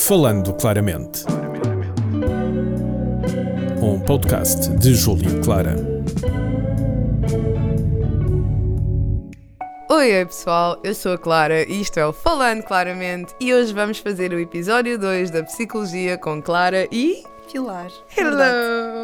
Falando 0.00 0.54
Claramente. 0.54 1.24
Um 3.82 4.00
podcast 4.00 4.70
de 4.78 4.94
Júlio 4.94 5.40
Clara. 5.42 5.76
Oi, 9.90 10.24
pessoal, 10.24 10.80
eu 10.82 10.94
sou 10.94 11.12
a 11.12 11.18
Clara 11.18 11.62
e 11.68 11.82
isto 11.82 12.00
é 12.00 12.06
o 12.06 12.12
Falando 12.14 12.62
Claramente 12.62 13.34
e 13.38 13.52
hoje 13.52 13.74
vamos 13.74 13.98
fazer 13.98 14.32
o 14.32 14.40
episódio 14.40 14.98
2 14.98 15.30
da 15.30 15.44
Psicologia 15.44 16.16
com 16.16 16.42
Clara 16.42 16.88
e. 16.90 17.22
Pilar. 17.52 17.90
Hello! 18.16 18.99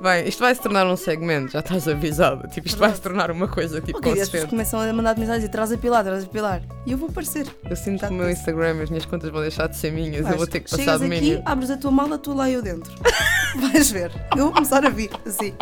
Bem, 0.00 0.28
isto 0.28 0.38
vai 0.38 0.54
se 0.54 0.60
tornar 0.62 0.86
um 0.86 0.96
segmento, 0.96 1.52
já 1.52 1.58
estás 1.58 1.88
avisada. 1.88 2.46
Tipo, 2.48 2.68
isto 2.68 2.78
vai 2.78 2.94
se 2.94 3.00
tornar 3.00 3.32
uma 3.32 3.48
coisa 3.48 3.80
tipo 3.80 3.98
Ok, 3.98 4.12
as 4.12 4.18
pessoas 4.18 4.28
consistente. 4.44 4.50
começam 4.50 4.80
a 4.80 4.92
mandar 4.92 5.18
mensagens 5.18 5.44
e 5.44 5.48
traz 5.48 5.72
a 5.72 5.76
Pilar, 5.76 6.04
traz 6.04 6.22
a 6.22 6.26
Pilar. 6.28 6.62
E 6.86 6.92
eu 6.92 6.98
vou 6.98 7.08
aparecer. 7.08 7.46
Eu 7.68 7.74
sinto 7.74 8.00
Tá 8.00 8.06
que 8.08 8.14
o 8.14 8.16
meu. 8.16 8.30
Instagram 8.30 8.76
e 8.76 8.82
as 8.82 8.90
minhas 8.90 9.04
contas 9.06 9.28
vão 9.30 9.40
deixar 9.40 9.66
de 9.66 9.76
ser 9.76 9.90
minhas, 9.92 10.24
eu 10.30 10.36
vou 10.36 10.46
ter 10.46 10.60
que 10.60 10.70
passar 10.70 10.98
domínio. 10.98 11.38
aqui, 11.38 11.42
abres 11.44 11.70
a 11.72 11.76
tua 11.76 11.90
mala, 11.90 12.14
estou 12.14 12.32
lá 12.34 12.48
eu 12.48 12.62
dentro. 12.62 12.92
Vais 13.72 13.90
ver. 13.90 14.12
Eu 14.36 14.44
vou 14.44 14.52
começar 14.52 14.84
a 14.86 14.88
vir, 14.88 15.10
assim. 15.26 15.52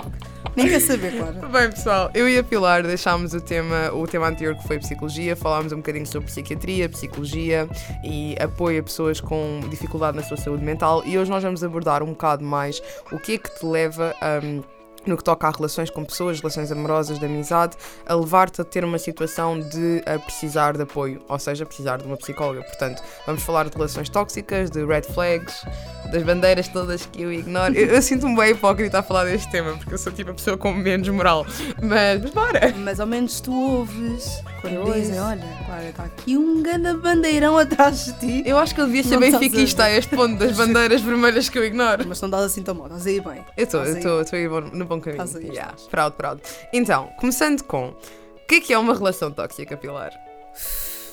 Nem 0.54 0.68
quer 0.68 0.80
saber, 0.80 1.16
claro. 1.16 1.34
Bem, 1.48 1.70
pessoal, 1.70 2.10
eu 2.14 2.28
e 2.28 2.38
a 2.38 2.44
Pilar 2.44 2.82
deixámos 2.82 3.34
o 3.34 3.40
tema, 3.40 3.92
o 3.92 4.06
tema 4.06 4.28
anterior 4.28 4.54
que 4.56 4.66
foi 4.66 4.78
psicologia, 4.78 5.34
falámos 5.34 5.72
um 5.72 5.76
bocadinho 5.76 6.06
sobre 6.06 6.28
psiquiatria, 6.28 6.88
psicologia 6.88 7.68
e 8.04 8.36
apoio 8.40 8.80
a 8.80 8.82
pessoas 8.82 9.20
com 9.20 9.60
dificuldade 9.70 10.16
na 10.16 10.22
sua 10.22 10.36
saúde 10.36 10.64
mental 10.64 11.02
e 11.04 11.18
hoje 11.18 11.30
nós 11.30 11.42
vamos 11.42 11.64
abordar 11.64 12.02
um 12.02 12.08
bocado 12.08 12.44
mais 12.44 12.82
o 13.10 13.18
que 13.18 13.32
é 13.34 13.38
que 13.38 13.58
te 13.58 13.66
leva 13.66 14.14
a. 14.20 14.75
no 15.06 15.16
que 15.16 15.24
toca 15.24 15.46
a 15.46 15.50
relações 15.50 15.90
com 15.90 16.04
pessoas, 16.04 16.40
relações 16.40 16.70
amorosas, 16.72 17.18
de 17.18 17.24
amizade, 17.26 17.76
a 18.06 18.14
levar-te 18.14 18.60
a 18.60 18.64
ter 18.64 18.84
uma 18.84 18.98
situação 18.98 19.58
de 19.58 20.02
a 20.06 20.18
precisar 20.18 20.76
de 20.76 20.82
apoio, 20.82 21.22
ou 21.28 21.38
seja, 21.38 21.64
precisar 21.66 21.98
de 21.98 22.04
uma 22.04 22.16
psicóloga. 22.16 22.62
Portanto, 22.62 23.02
vamos 23.26 23.42
falar 23.42 23.68
de 23.68 23.74
relações 23.76 24.08
tóxicas, 24.08 24.70
de 24.70 24.84
red 24.84 25.02
flags, 25.02 25.64
das 26.12 26.22
bandeiras 26.22 26.68
todas 26.68 27.04
que 27.06 27.22
eu 27.22 27.32
ignoro. 27.32 27.74
Eu, 27.74 27.86
eu 27.88 28.02
sinto-me 28.02 28.36
bem 28.36 28.52
hipócrita 28.52 28.98
a 28.98 29.02
falar 29.02 29.24
deste 29.24 29.50
tema, 29.50 29.72
porque 29.76 29.94
eu 29.94 29.98
sou 29.98 30.12
tipo 30.12 30.30
a 30.30 30.34
pessoa 30.34 30.56
com 30.56 30.72
menos 30.72 31.08
moral. 31.08 31.44
Mas, 31.82 32.22
mas 32.22 32.30
bora! 32.30 32.74
Mas 32.78 33.00
ao 33.00 33.06
menos 33.06 33.40
tu 33.40 33.52
ouves 33.52 34.42
quando 34.60 34.74
Eu 34.74 34.84
dizem: 34.92 35.18
ouço. 35.20 35.30
olha, 35.30 35.44
Clara, 35.66 35.88
está 35.88 36.04
aqui 36.04 36.36
um 36.36 36.62
grande 36.62 36.94
bandeirão 36.98 37.56
atrás 37.58 38.04
de 38.06 38.12
ti. 38.14 38.42
Eu 38.46 38.58
acho 38.58 38.74
que 38.74 38.80
ele 38.80 38.88
devia 38.92 39.02
ser 39.02 39.14
estás 39.22 39.32
benfiquista 39.32 39.84
a 39.84 39.90
este 39.90 40.14
ponto 40.14 40.36
das 40.36 40.56
bandeiras 40.56 41.00
vermelhas 41.00 41.48
que 41.48 41.58
eu 41.58 41.64
ignoro. 41.64 42.04
Mas 42.06 42.20
não 42.20 42.30
dás 42.30 42.44
assim 42.44 42.62
tão 42.62 42.74
mal, 42.74 42.86
estás 42.86 43.06
aí 43.06 43.20
bem. 43.20 43.44
Eu 43.56 43.64
estou, 43.64 43.80
eu 43.80 43.86
Estás 43.86 43.96
estou, 44.04 44.20
estou 44.22 44.38
aí 44.38 44.48
bom- 44.48 44.70
no 44.76 44.84
bom 44.84 44.95
caminho. 45.00 45.24
Estás 45.24 45.36
aí, 45.36 45.48
Yeah, 45.50 45.74
estás. 45.74 45.88
proud, 45.88 46.16
proud. 46.16 46.42
Então, 46.72 47.08
começando 47.18 47.62
com, 47.62 47.88
o 47.88 48.46
que 48.48 48.56
é 48.56 48.60
que 48.60 48.72
é 48.72 48.78
uma 48.78 48.94
relação 48.94 49.30
tóxica, 49.30 49.76
Pilar? 49.76 50.12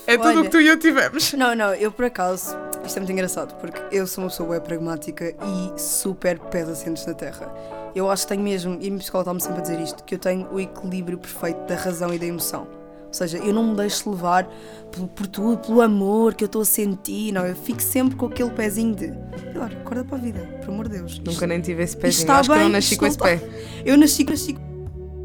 É 0.06 0.18
tudo 0.18 0.42
o 0.42 0.44
que 0.44 0.50
tu 0.50 0.60
e 0.60 0.68
eu 0.68 0.78
tivemos. 0.78 1.32
Não, 1.34 1.56
não, 1.56 1.74
eu 1.74 1.92
por 1.92 2.06
acaso, 2.06 2.56
isto 2.86 2.98
é 2.98 3.00
muito 3.00 3.12
engraçado, 3.14 3.56
porque 3.56 3.80
eu 3.92 4.06
sou 4.06 4.24
uma 4.24 4.30
pessoa 4.30 4.50
bem 4.50 4.60
pragmática 4.62 5.34
e 5.34 5.80
super 5.80 6.40
pés 6.40 6.68
assentos 6.68 7.06
na 7.06 7.14
terra. 7.14 7.54
Eu 7.96 8.10
acho 8.10 8.24
que 8.24 8.30
tenho 8.30 8.44
mesmo, 8.44 8.74
e 8.82 8.88
a 8.88 8.90
minha 8.90 9.00
psicóloga 9.00 9.32
está-me 9.32 9.42
sempre 9.42 9.60
a 9.60 9.62
dizer 9.62 9.80
isto, 9.82 10.04
que 10.04 10.16
eu 10.16 10.20
tenho 10.20 10.52
o 10.52 10.60
equilíbrio 10.60 11.18
perfeito 11.18 11.60
da 11.68 11.76
razão 11.76 12.14
e 12.14 12.20
da 12.20 12.26
emoção. 12.26 12.68
Ou 13.14 13.18
seja, 13.18 13.38
eu 13.38 13.54
não 13.54 13.64
me 13.68 13.76
deixo 13.76 14.10
levar 14.10 14.50
por, 14.92 15.08
por 15.10 15.28
tudo, 15.28 15.58
pelo 15.60 15.82
amor 15.82 16.34
que 16.34 16.44
eu 16.44 16.48
estou 16.48 16.64
a 16.64 16.66
sentir, 16.66 17.32
não, 17.32 17.46
eu 17.46 17.56
fico 17.56 17.80
sempre 17.80 18.16
com 18.16 18.26
aquele 18.26 18.50
pezinho 18.50 18.96
de, 18.96 19.14
Pilar, 19.52 19.72
acorda 19.72 20.04
para 20.04 20.18
a 20.18 20.20
vida, 20.20 20.40
por 20.62 20.74
amor 20.74 20.90
de 20.90 20.98
Deus. 20.98 21.20
Nunca 21.20 21.46
nem 21.46 21.62
tive 21.62 21.84
esse 21.84 21.96
pezinho. 21.96 22.22
está 22.22 22.40
Acho 22.40 22.50
que 22.50 22.56
eu 22.56 22.58
não 22.58 22.64
bem, 22.64 22.72
nasci 22.72 22.98
com 22.98 23.06
esse 23.06 23.18
pé. 23.20 23.40
Eu 23.86 23.98
nasci, 23.98 24.24
nasci 24.24 24.58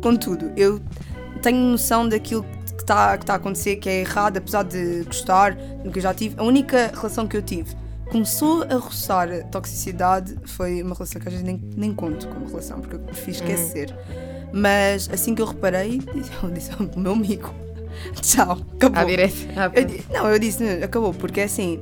com 0.02 0.16
tudo. 0.16 0.52
Eu 0.54 0.82
tenho 1.40 1.56
noção 1.56 2.06
daquilo 2.06 2.42
que 2.42 2.82
está 2.82 3.16
que 3.16 3.24
tá 3.24 3.32
a 3.32 3.36
acontecer, 3.36 3.76
que 3.76 3.88
é 3.88 4.00
errado, 4.00 4.36
apesar 4.36 4.64
de 4.64 5.04
gostar 5.04 5.54
do 5.82 5.90
que 5.90 5.98
eu 5.98 6.02
já 6.02 6.12
tive. 6.12 6.34
A 6.38 6.42
única 6.42 6.92
relação 6.94 7.26
que 7.26 7.38
eu 7.38 7.42
tive 7.42 7.74
começou 8.10 8.64
a 8.64 8.74
roçar 8.74 9.32
a 9.32 9.44
toxicidade 9.44 10.36
foi 10.44 10.82
uma 10.82 10.94
relação 10.94 11.22
que 11.22 11.28
às 11.28 11.32
vezes 11.32 11.46
nem, 11.46 11.58
nem 11.74 11.94
conto 11.94 12.28
como 12.28 12.46
relação, 12.46 12.82
porque 12.82 12.96
eu 12.96 13.00
prefiro 13.00 13.30
esquecer. 13.30 13.96
Mas 14.52 15.08
assim 15.10 15.34
que 15.34 15.40
eu 15.40 15.46
reparei, 15.46 16.02
eu 16.42 16.50
disse 16.52 16.70
ao 16.72 17.00
meu 17.00 17.12
amigo: 17.12 17.67
tchau, 18.20 18.58
acabou. 18.76 19.00
À 19.00 19.04
direita. 19.04 19.34
À 19.56 19.70
Eu 19.74 20.22
não, 20.22 20.30
eu 20.30 20.38
disse, 20.38 20.62
"Não, 20.62 20.84
acabou, 20.84 21.12
porque 21.14 21.40
é 21.40 21.44
assim, 21.44 21.80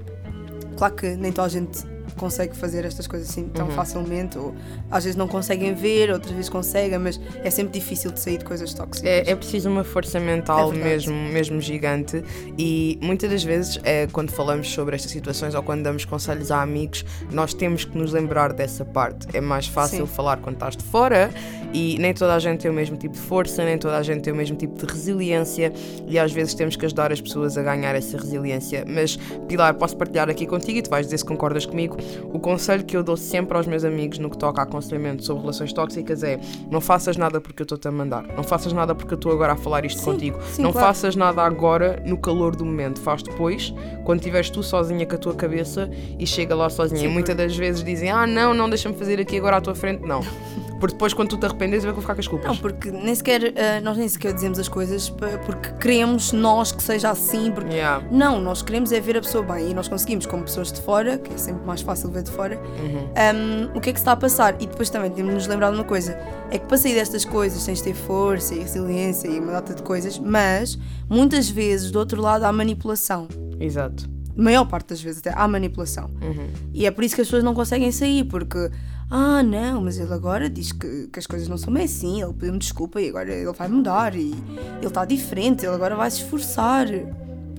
claro 0.77 0.94
que 0.94 1.09
nem 1.16 1.32
toda 1.32 1.47
a 1.47 1.50
gente 1.50 1.97
consegue 2.16 2.56
fazer 2.56 2.82
estas 2.87 3.06
coisas 3.06 3.28
assim 3.28 3.43
Uhum. 3.43 3.49
tão 3.50 3.71
facilmente, 3.72 4.38
ou 4.38 4.54
às 4.91 5.04
vezes 5.04 5.16
não 5.19 5.28
conseguem 5.28 5.75
ver, 5.75 6.10
outras 6.10 6.32
vezes 6.32 6.49
conseguem, 6.49 6.99
mas 6.99 7.21
é 7.44 7.50
sempre 7.50 7.78
difícil 7.78 8.10
de 8.10 8.19
sair 8.21 8.38
de 8.38 8.44
coisas 8.47 8.72
tóxicas. 8.72 9.04
É, 9.04 9.31
é 9.31 9.37
preciso 9.37 9.69
uma 9.69 9.84
força 9.84 10.19
mental 10.19 10.72
É 10.72 10.77
mesmo, 10.77 11.12
mesmo 11.15 11.60
gigante 11.60 12.25
e 12.56 12.98
muitas 13.03 13.31
das 13.31 13.44
vezes 13.44 13.78
é, 13.84 14.06
quando 14.06 14.31
falamos 14.31 14.66
sobre 14.71 14.97
estas 14.97 15.10
situações 15.10 15.54
ou 15.54 15.62
quando 15.62 15.83
damos 15.83 16.06
conselhos 16.06 16.50
a 16.50 16.62
amigos, 16.62 17.04
nós 17.31 17.53
temos 17.53 17.84
que 17.84 17.98
nos 17.98 18.12
lembrar 18.15 18.54
dessa 18.54 18.83
parte. 18.83 19.27
É 19.34 19.41
mais 19.43 19.66
fácil 19.66 20.06
Sim. 20.06 20.12
falar 20.15 20.38
quando 20.38 20.54
estás 20.56 20.75
de 20.75 20.84
fora 20.84 21.31
e 21.72 21.97
nem 21.99 22.12
toda 22.15 22.34
a 22.34 22.38
gente 22.38 22.60
tem 22.60 22.71
o 22.71 22.75
mesmo 22.75 22.97
tipo 22.97 23.15
de 23.15 23.21
força, 23.21 23.65
nem 23.65 23.78
toda 23.78 23.97
a 23.97 24.03
gente 24.03 24.22
tem 24.22 24.32
o 24.32 24.37
mesmo 24.37 24.56
tipo 24.56 24.75
de 24.75 24.93
resiliência 24.93 25.72
e 26.06 26.19
às 26.19 26.32
vezes 26.32 26.54
temos 26.54 26.77
que 26.77 26.84
ajudar 26.87 27.12
as 27.12 27.21
pessoas 27.21 27.56
a 27.59 27.62
ganhar 27.62 27.94
essa 27.94 28.16
resiliência. 28.16 28.84
Mas 28.87 29.16
Pilar, 29.49 29.75
posso 29.75 29.97
partilhar 29.97 30.28
aqui 30.28 30.47
contigo 30.47 30.78
e 30.78 30.82
tu 30.82 30.91
vais 30.91 31.06
dizer 31.06 31.19
se 31.19 31.25
concordas 31.25 31.66
comigo. 31.66 31.97
O 32.32 32.38
conselho 32.38 32.84
que 32.84 32.97
eu 32.97 33.03
dou 33.03 33.16
sempre 33.16 33.56
aos 33.56 33.66
meus 33.66 33.84
amigos 33.84 34.19
no 34.19 34.31
que 34.31 34.38
toca 34.38 34.60
a 34.60 34.65
aconselhamento 34.65 35.25
sobre 35.25 35.43
relações 35.43 35.72
tóxicas 35.72 36.22
é 36.22 36.38
não 36.71 36.81
faças 36.81 37.16
nada 37.16 37.41
porque 37.41 37.62
eu 37.62 37.65
estou-te 37.65 37.87
a 37.88 37.91
mandar. 37.91 38.25
Não 38.37 38.43
faças 38.43 38.72
nada 38.72 38.94
porque 38.94 39.15
eu 39.15 39.16
estou 39.16 39.33
agora 39.33 39.53
a 39.53 39.56
falar 39.56 39.84
isto 39.84 39.98
Sim, 40.00 40.04
contigo. 40.12 40.38
sim, 40.53 40.62
não 40.62 40.72
claro. 40.72 40.87
faças 40.88 41.16
nada 41.16 41.43
agora 41.43 42.03
no 42.04 42.16
calor 42.16 42.54
do 42.56 42.65
momento. 42.65 43.00
Faz 43.00 43.22
depois, 43.22 43.72
quando 44.04 44.21
estiveres 44.21 44.50
tu 44.50 44.62
sozinha 44.62 45.06
com 45.06 45.15
a 45.15 45.19
tua 45.19 45.34
cabeça 45.34 45.91
e 46.19 46.27
chega 46.27 46.54
lá 46.54 46.69
sozinha. 46.71 47.00
Sim, 47.00 47.06
e 47.06 47.09
muitas 47.09 47.37
das 47.37 47.56
vezes 47.56 47.83
dizem, 47.83 48.10
ah 48.10 48.27
não, 48.27 48.54
não, 48.54 48.69
deixa-me 48.69 48.97
fazer 48.97 49.21
aqui 49.21 49.37
agora 49.37 49.56
à 49.56 49.60
tua 49.60 49.75
frente. 49.75 50.03
Não. 50.06 50.21
Porque 50.81 50.95
depois 50.95 51.15
quando 51.15 51.29
tu 51.29 51.37
te 51.37 51.47
arrependes 51.47 51.85
eu 51.85 51.93
vou 51.93 52.01
ficar 52.03 52.15
com 52.15 52.21
as 52.21 52.29
culpas. 52.29 52.49
Não, 52.49 52.57
porque 52.57 52.91
nem 52.91 53.15
sequer, 53.15 53.55
ah, 53.57 53.81
nós 53.81 53.97
nem 53.97 54.09
sequer 54.09 54.33
dizemos 54.33 54.59
as 54.59 54.69
coisas 54.69 55.09
porque 55.45 55.71
queremos 55.81 56.33
nós 56.33 56.73
que 56.73 56.83
seja 56.83 57.11
assim, 57.11 57.51
porque 57.53 57.77
Yeah. 57.77 58.07
Não, 58.11 58.41
nós 58.41 58.63
queremos 58.63 58.91
é 58.91 59.01
ver 59.01 59.19
a 59.19 59.21
pessoa 59.21 59.45
bem 59.45 59.71
e 59.71 59.75
nós 59.75 59.87
conseguimos, 59.87 60.25
como 60.25 60.43
pessoas 60.45 60.73
de 60.73 60.81
fora, 60.81 61.19
que 61.19 61.33
é 61.33 61.37
sempre 61.37 61.65
mais 61.67 61.83
fácil 61.83 62.11
ver 62.11 62.23
de 62.23 62.31
fora, 62.31 62.59
um, 62.59 63.77
o 63.77 63.81
que 63.81 63.91
é 63.91 63.93
que 63.93 63.99
se 63.99 64.03
está 64.03 64.13
a 64.13 64.17
passar. 64.17 64.57
E 64.61 64.67
depois 64.67 64.89
também 64.89 65.11
temos 65.11 65.31
de 65.31 65.35
nos 65.37 65.47
lembrar 65.47 65.71
de 65.71 65.77
uma 65.77 65.85
coisa: 65.85 66.19
é 66.51 66.59
que 66.59 66.67
para 66.67 66.79
sair 66.79 66.95
destas 66.95 67.25
coisas 67.25 67.65
tens 67.65 67.79
de 67.79 67.85
ter 67.85 67.95
força 67.95 68.55
e 68.55 68.61
resiliência 68.61 69.29
e 69.29 69.39
uma 69.39 69.53
data 69.53 69.75
de 69.75 69.83
coisas, 69.83 70.19
mas 70.19 70.79
muitas 71.09 71.49
vezes 71.49 71.91
do 71.91 71.99
outro 71.99 72.21
lado 72.21 72.45
há 72.45 72.53
manipulação. 72.53 73.29
Exato. 73.61 74.09
Maior 74.35 74.67
parte 74.67 74.89
das 74.89 75.01
vezes 75.01 75.21
até 75.21 75.33
há 75.35 75.49
manipulação. 75.49 76.11
Uhum. 76.21 76.49
E 76.73 76.87
é 76.87 76.91
por 76.91 77.05
isso 77.05 77.15
que 77.15 77.21
as 77.23 77.27
pessoas 77.27 77.45
não 77.45 77.55
conseguem 77.55 77.93
sair, 77.93 78.25
porque. 78.25 78.71
Ah, 79.11 79.43
não, 79.43 79.83
mas 79.83 79.99
ele 79.99 80.12
agora 80.12 80.50
diz 80.50 80.72
que, 80.72 81.09
que 81.09 81.19
as 81.19 81.27
coisas 81.27 81.49
não 81.49 81.56
são 81.56 81.72
bem 81.72 81.84
assim, 81.84 82.22
ele 82.22 82.33
pediu-me 82.33 82.59
desculpa 82.59 83.00
e 83.00 83.09
agora 83.09 83.33
ele 83.33 83.53
vai 83.53 83.69
mudar 83.69 84.15
e 84.17 84.33
ele 84.78 84.87
está 84.87 85.05
diferente, 85.05 85.65
ele 85.65 85.75
agora 85.75 85.94
vai 85.94 86.11
se 86.11 86.22
esforçar. 86.22 86.89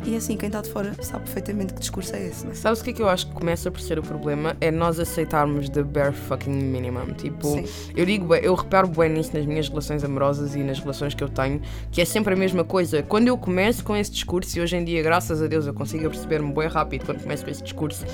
E 0.05 0.15
assim, 0.15 0.37
quem 0.37 0.47
está 0.47 0.61
de 0.61 0.69
fora 0.69 0.93
sabe 1.01 1.23
perfeitamente 1.23 1.73
que 1.73 1.79
discurso 1.79 2.15
é 2.15 2.27
esse, 2.27 2.45
né? 2.45 2.53
Sabes 2.53 2.81
o 2.81 2.83
que 2.83 2.91
é 2.91 2.93
que 2.93 3.01
eu 3.01 3.09
acho 3.09 3.27
que 3.27 3.33
começa 3.33 3.71
por 3.71 3.81
ser 3.81 3.97
o 3.97 4.03
problema? 4.03 4.55
É 4.61 4.69
nós 4.69 4.99
aceitarmos 4.99 5.69
the 5.69 5.83
bare 5.83 6.13
fucking 6.13 6.51
minimum. 6.51 7.13
Tipo, 7.13 7.47
Sim. 7.47 7.65
eu 7.95 8.05
digo, 8.05 8.33
eu 8.35 8.53
reparo 8.53 8.87
bem 8.87 9.09
nisso 9.09 9.35
nas 9.35 9.45
minhas 9.45 9.67
relações 9.67 10.03
amorosas 10.03 10.55
e 10.55 10.59
nas 10.59 10.79
relações 10.79 11.13
que 11.13 11.23
eu 11.23 11.29
tenho, 11.29 11.61
que 11.91 11.99
é 11.99 12.05
sempre 12.05 12.33
a 12.35 12.37
mesma 12.37 12.63
coisa. 12.63 13.01
Quando 13.01 13.27
eu 13.27 13.37
começo 13.37 13.83
com 13.83 13.95
esse 13.95 14.11
discurso, 14.11 14.57
e 14.57 14.61
hoje 14.61 14.77
em 14.77 14.85
dia, 14.85 15.01
graças 15.01 15.41
a 15.41 15.47
Deus, 15.47 15.65
eu 15.65 15.73
consigo 15.73 16.03
perceber-me 16.09 16.53
bem 16.53 16.67
rápido 16.67 17.05
quando 17.05 17.21
começo 17.21 17.43
com 17.43 17.51
esse 17.51 17.63
discurso, 17.63 18.05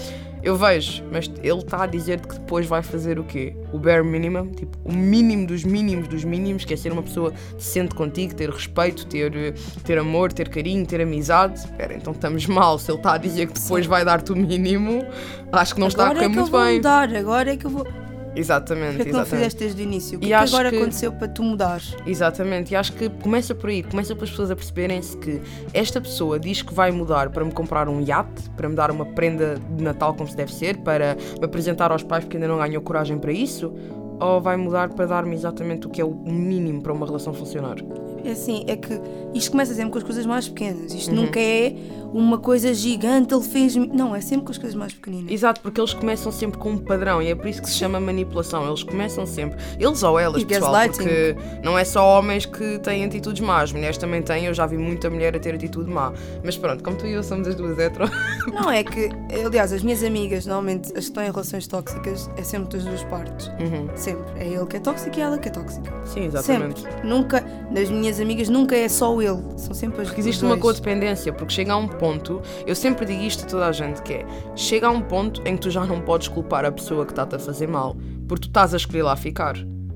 eu 0.44 0.58
vejo, 0.58 1.04
mas 1.12 1.32
ele 1.42 1.60
está 1.60 1.84
a 1.84 1.88
dizer 1.88 2.20
que 2.20 2.36
depois 2.38 2.66
vai 2.66 2.84
fazer 2.84 3.18
o 3.18 3.24
quê? 3.24 3.56
O 3.72 3.80
bare 3.80 4.04
minimum, 4.04 4.52
tipo, 4.52 4.78
o 4.84 4.92
mínimo 4.92 5.48
dos 5.48 5.64
mínimos 5.64 6.08
dos 6.10 6.24
mínimos, 6.26 6.66
que 6.66 6.74
é 6.74 6.78
ser 6.78 6.92
uma 6.92 7.02
pessoa 7.02 7.32
decente 7.56 7.96
contigo, 7.96 8.36
ter 8.36 8.50
respeito, 8.50 9.06
ter, 9.06 9.54
ter 9.84 9.98
amor, 9.98 10.34
ter 10.34 10.50
carinho, 10.50 10.86
ter 10.86 11.00
amizade. 11.00 11.60
Espera, 11.60 11.94
então 11.94 12.12
estamos 12.12 12.46
mal. 12.46 12.78
Se 12.78 12.92
ele 12.92 12.98
está 12.98 13.14
a 13.14 13.18
dizer 13.18 13.48
que 13.48 13.60
depois 13.60 13.86
vai 13.86 14.04
dar-te 14.04 14.34
o 14.34 14.36
mínimo, 14.36 15.06
acho 15.52 15.74
que 15.74 15.80
não 15.80 15.88
está 15.88 16.04
a 16.04 16.06
agora 16.08 16.20
correr 16.20 16.26
é 16.26 16.30
que 16.30 16.36
muito 16.36 16.48
eu 16.50 16.52
vou 16.52 16.66
bem. 16.66 16.76
mudar, 16.76 17.16
agora 17.16 17.54
é 17.54 17.58
que 17.58 17.66
eu 17.66 17.70
vou. 17.70 18.03
Exatamente, 18.36 18.96
Por 18.98 19.04
que 19.04 19.10
é 19.10 19.12
que 19.12 19.18
não 19.18 19.26
fizeste 19.26 19.60
desde 19.60 19.82
o 19.82 19.84
início? 19.84 20.18
O 20.18 20.22
que 20.22 20.28
E 20.28 20.34
é 20.34 20.38
que 20.38 20.44
agora 20.44 20.70
que- 20.70 20.78
aconteceu 20.78 21.12
para 21.14 21.28
tu 21.28 21.44
mudar? 21.44 21.82
Exatamente, 22.06 22.72
e 22.72 22.76
acho 22.76 22.94
que 22.94 23.10
começa 23.10 23.54
por 23.54 23.70
aí, 23.70 23.84
começa 23.84 24.16
pelas 24.16 24.30
pessoas 24.32 24.50
a 24.52 24.56
perceberem-se 24.56 25.16
que 25.18 25.42
esta 25.74 26.02
pessoa 26.02 26.40
diz 26.40 26.62
que 26.62 26.74
vai 26.74 26.92
mudar 26.92 27.30
para 27.30 27.46
me 27.46 27.52
comprar 27.52 27.88
um 27.88 28.02
iate, 28.02 28.50
para 28.58 28.68
me 28.68 28.76
dar 28.76 28.90
uma 28.92 29.06
prenda 29.06 29.56
de 29.76 29.84
Natal 29.84 30.14
como 30.14 30.28
se 30.30 30.36
deve 30.36 30.54
ser, 30.54 30.78
para 30.78 31.16
me 31.40 31.46
apresentar 31.46 31.92
aos 31.92 32.04
pais 32.04 32.24
porque 32.24 32.38
ainda 32.38 32.48
não 32.48 32.58
ganhou 32.58 32.82
coragem 32.82 33.18
para 33.18 33.32
isso, 33.32 33.74
ou 34.20 34.40
vai 34.42 34.56
mudar 34.58 34.90
para 34.90 35.06
dar-me 35.06 35.36
exatamente 35.36 35.86
o 35.88 35.90
que 35.90 36.00
é 36.02 36.06
o 36.06 36.12
mínimo 36.14 36.82
para 36.82 36.94
uma 36.94 37.06
relação 37.06 37.34
funcionar. 37.34 37.76
É 38.26 38.32
assim, 38.32 38.64
é 38.68 38.78
que 38.78 39.00
isto 39.34 39.52
começa 39.52 39.74
sempre 39.74 39.92
com 39.92 39.98
as 39.98 40.04
coisas 40.04 40.26
mais 40.26 40.48
pequenas. 40.48 40.94
Isto 40.94 41.12
Uhum. 41.14 41.24
nunca 41.24 41.40
é 41.40 41.76
uma 42.14 42.38
coisa 42.38 42.74
gigante, 42.74 43.34
ele 43.34 43.44
fez. 43.44 43.76
Não, 43.76 44.16
é 44.16 44.22
sempre 44.22 44.46
com 44.46 44.52
as 44.52 44.58
coisas 44.58 44.76
mais 44.76 44.94
pequeninas. 44.94 45.32
Exato, 45.32 45.62
porque 45.62 45.80
eles 45.82 45.94
começam 45.94 46.32
sempre 46.32 46.58
com 46.60 46.72
um 46.72 46.78
padrão 46.78 47.22
e 47.22 47.30
é 47.30 47.36
por 47.36 47.48
isso 47.48 47.62
que 47.62 47.70
se 47.70 47.76
chama 47.76 48.00
manipulação. 48.00 48.68
Eles 48.68 48.84
começam 48.84 49.26
sempre, 49.26 49.58
eles 49.80 50.04
ou 50.04 50.20
elas, 50.20 50.42
E 50.42 50.46
pessoal, 50.46 50.74
porque 50.90 51.36
não 51.64 51.78
é 51.78 51.84
só 51.84 52.18
homens 52.20 52.46
que 52.46 52.80
têm 52.80 53.04
atitudes 53.06 53.42
más, 53.42 53.72
mulheres 53.72 53.98
também 53.98 54.22
têm. 54.22 54.46
Eu 54.46 54.54
já 54.54 54.66
vi 54.66 54.78
muita 54.78 55.10
mulher 55.10 55.36
a 55.36 55.40
ter 55.40 55.56
atitude 55.56 55.90
má. 55.90 56.14
Mas 56.44 56.58
pronto, 56.58 56.84
como 56.84 56.96
tu 56.98 57.06
e 57.08 57.14
eu 57.14 57.24
somos 57.24 57.48
as 57.48 57.56
duas 57.56 57.78
hetero, 57.78 58.10
Não, 58.54 58.70
é 58.70 58.84
que, 58.84 59.10
aliás, 59.46 59.74
as 59.74 59.82
minhas 59.82 60.04
amigas, 60.04 60.46
normalmente, 60.46 60.88
as 60.90 60.92
que 60.92 61.00
estão 61.00 61.24
em 61.24 61.32
relações 61.32 61.68
tóxicas, 61.68 62.30
é 62.38 62.44
sempre 62.44 62.78
das 62.78 62.86
duas 62.86 63.04
partes. 63.06 63.48
Uhum. 63.60 63.88
Sempre. 63.96 64.24
É 64.38 64.48
ele 64.48 64.66
que 64.66 64.78
é 64.78 64.80
tóxico 64.80 65.18
e 65.18 65.22
ela 65.22 65.38
que 65.38 65.48
é 65.48 65.52
tóxica. 65.52 65.92
sim, 66.06 66.26
exatamente. 66.26 66.82
Sempre. 66.82 67.08
Nunca, 67.08 67.42
das 67.72 67.90
minhas 67.90 68.20
amigas, 68.20 68.50
nunca 68.50 68.76
é 68.76 68.88
só 68.90 69.20
ele. 69.22 69.42
São 69.58 69.74
sempre 69.74 70.02
as 70.02 70.08
Porque 70.08 70.22
existe 70.22 70.38
os 70.38 70.44
uma 70.44 70.56
dois. 70.58 70.62
codependência, 70.78 71.32
porque 71.34 71.54
chega 71.54 71.74
a 71.74 71.78
um 71.78 71.88
ponto, 71.88 72.03
eu 72.68 72.76
sempre 72.76 73.06
digo 73.06 73.22
isto 73.24 73.46
a 73.46 73.48
toda 73.48 73.68
a 73.68 73.72
gente, 73.72 74.02
que 74.02 74.14
é, 74.14 74.26
chega 74.56 74.88
a 74.88 74.92
um 74.92 75.02
ponto 75.02 75.42
em 75.46 75.56
que 75.56 75.62
tu 75.62 75.72
já 75.72 75.86
não 75.86 76.02
podes 76.02 76.28
culpar 76.28 76.66
a 76.66 76.72
pessoa 76.72 77.06
que 77.06 77.12
está-te 77.12 77.36
a 77.36 77.40
fazer 77.40 77.68
mal, 77.68 77.96
porque 78.28 78.42
tu 78.44 78.48
estás 78.50 78.74
a 78.74 78.78
escolher 78.78 79.04
lá 79.04 79.16
ficar. 79.16 79.56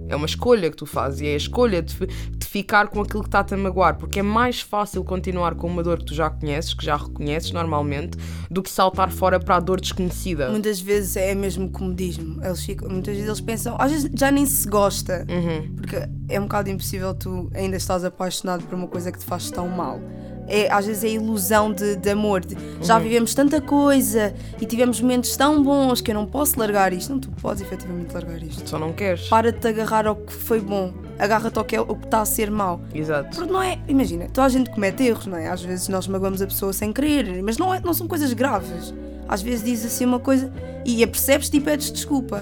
É 0.09 0.15
uma 0.15 0.25
escolha 0.25 0.69
que 0.71 0.77
tu 0.77 0.85
fazes 0.85 1.19
e 1.19 1.27
é 1.27 1.33
a 1.33 1.35
escolha 1.35 1.81
de, 1.81 1.93
de 1.93 2.47
ficar 2.47 2.87
com 2.87 3.01
aquilo 3.01 3.21
que 3.21 3.27
está-te 3.27 3.53
a 3.53 3.57
magoar, 3.57 3.97
porque 3.97 4.19
é 4.19 4.23
mais 4.23 4.61
fácil 4.61 5.03
continuar 5.03 5.53
com 5.55 5.67
uma 5.67 5.83
dor 5.83 5.97
que 5.99 6.05
tu 6.05 6.13
já 6.15 6.29
conheces, 6.29 6.73
que 6.73 6.85
já 6.85 6.95
reconheces 6.95 7.51
normalmente, 7.51 8.17
do 8.49 8.63
que 8.63 8.69
saltar 8.69 9.11
fora 9.11 9.37
para 9.37 9.57
a 9.57 9.59
dor 9.59 9.81
desconhecida. 9.81 10.49
Muitas 10.49 10.79
vezes 10.79 11.17
é 11.17 11.35
mesmo 11.35 11.69
comodismo. 11.69 12.41
Eles 12.41 12.63
ficam, 12.63 12.87
muitas 12.87 13.15
vezes 13.15 13.27
eles 13.27 13.41
pensam, 13.41 13.75
às 13.77 13.91
vezes 13.91 14.09
já 14.15 14.31
nem 14.31 14.45
se 14.45 14.65
gosta, 14.69 15.25
Uhum. 15.29 15.75
porque 15.75 15.97
é 16.29 16.39
um 16.39 16.43
bocado 16.43 16.69
impossível 16.69 17.13
tu 17.13 17.49
ainda 17.53 17.75
estás 17.75 18.05
apaixonado 18.05 18.63
por 18.63 18.75
uma 18.75 18.87
coisa 18.87 19.11
que 19.11 19.19
te 19.19 19.25
faz 19.25 19.51
tão 19.51 19.67
mal. 19.67 19.99
É, 20.47 20.71
às 20.71 20.85
vezes 20.85 21.03
é 21.03 21.07
a 21.07 21.11
ilusão 21.11 21.71
de, 21.73 21.95
de 21.97 22.09
amor, 22.09 22.45
de 22.45 22.55
já 22.81 22.95
Uhum. 22.97 23.03
vivemos 23.03 23.33
tanta 23.33 23.59
coisa 23.59 24.33
e 24.61 24.65
tivemos 24.65 25.01
momentos 25.01 25.35
tão 25.35 25.61
bons 25.61 25.99
que 25.99 26.11
eu 26.11 26.15
não 26.15 26.25
posso 26.25 26.57
largar 26.59 26.93
isto. 26.93 27.11
Não, 27.11 27.19
tu 27.19 27.29
podes 27.41 27.61
efetivamente 27.61 28.13
largar 28.13 28.41
isto. 28.41 28.67
Só 28.69 28.79
não 28.79 28.93
queres. 28.93 29.27
Para 29.27 29.51
de 29.51 29.59
te 29.59 29.67
agarrar 29.67 30.07
ao 30.07 30.15
que 30.15 30.31
foi 30.33 30.59
bom, 30.61 30.93
agarra-te 31.19 31.57
ao 31.59 31.65
que, 31.65 31.75
é, 31.75 31.83
que 31.83 31.91
está 32.05 32.21
a 32.21 32.25
ser 32.25 32.49
mau. 32.49 32.79
Exato. 32.93 33.35
Porque 33.35 33.51
não 33.51 33.61
é, 33.61 33.77
imagina, 33.87 34.27
toda 34.33 34.45
a 34.47 34.49
gente 34.49 34.69
comete 34.69 35.03
erros, 35.03 35.25
não 35.27 35.37
é? 35.37 35.49
Às 35.49 35.61
vezes 35.61 35.87
nós 35.89 36.07
magoamos 36.07 36.41
a 36.41 36.47
pessoa 36.47 36.71
sem 36.71 36.93
querer, 36.93 37.41
mas 37.43 37.57
não, 37.57 37.73
é, 37.73 37.79
não 37.81 37.93
são 37.93 38.07
coisas 38.07 38.31
graves. 38.33 38.93
Às 39.27 39.41
vezes 39.41 39.61
dizes 39.65 39.93
assim 39.93 40.05
uma 40.05 40.19
coisa 40.19 40.49
e 40.85 41.03
apercebes-te 41.03 41.57
e 41.57 41.59
pedes 41.59 41.91
desculpa. 41.91 42.41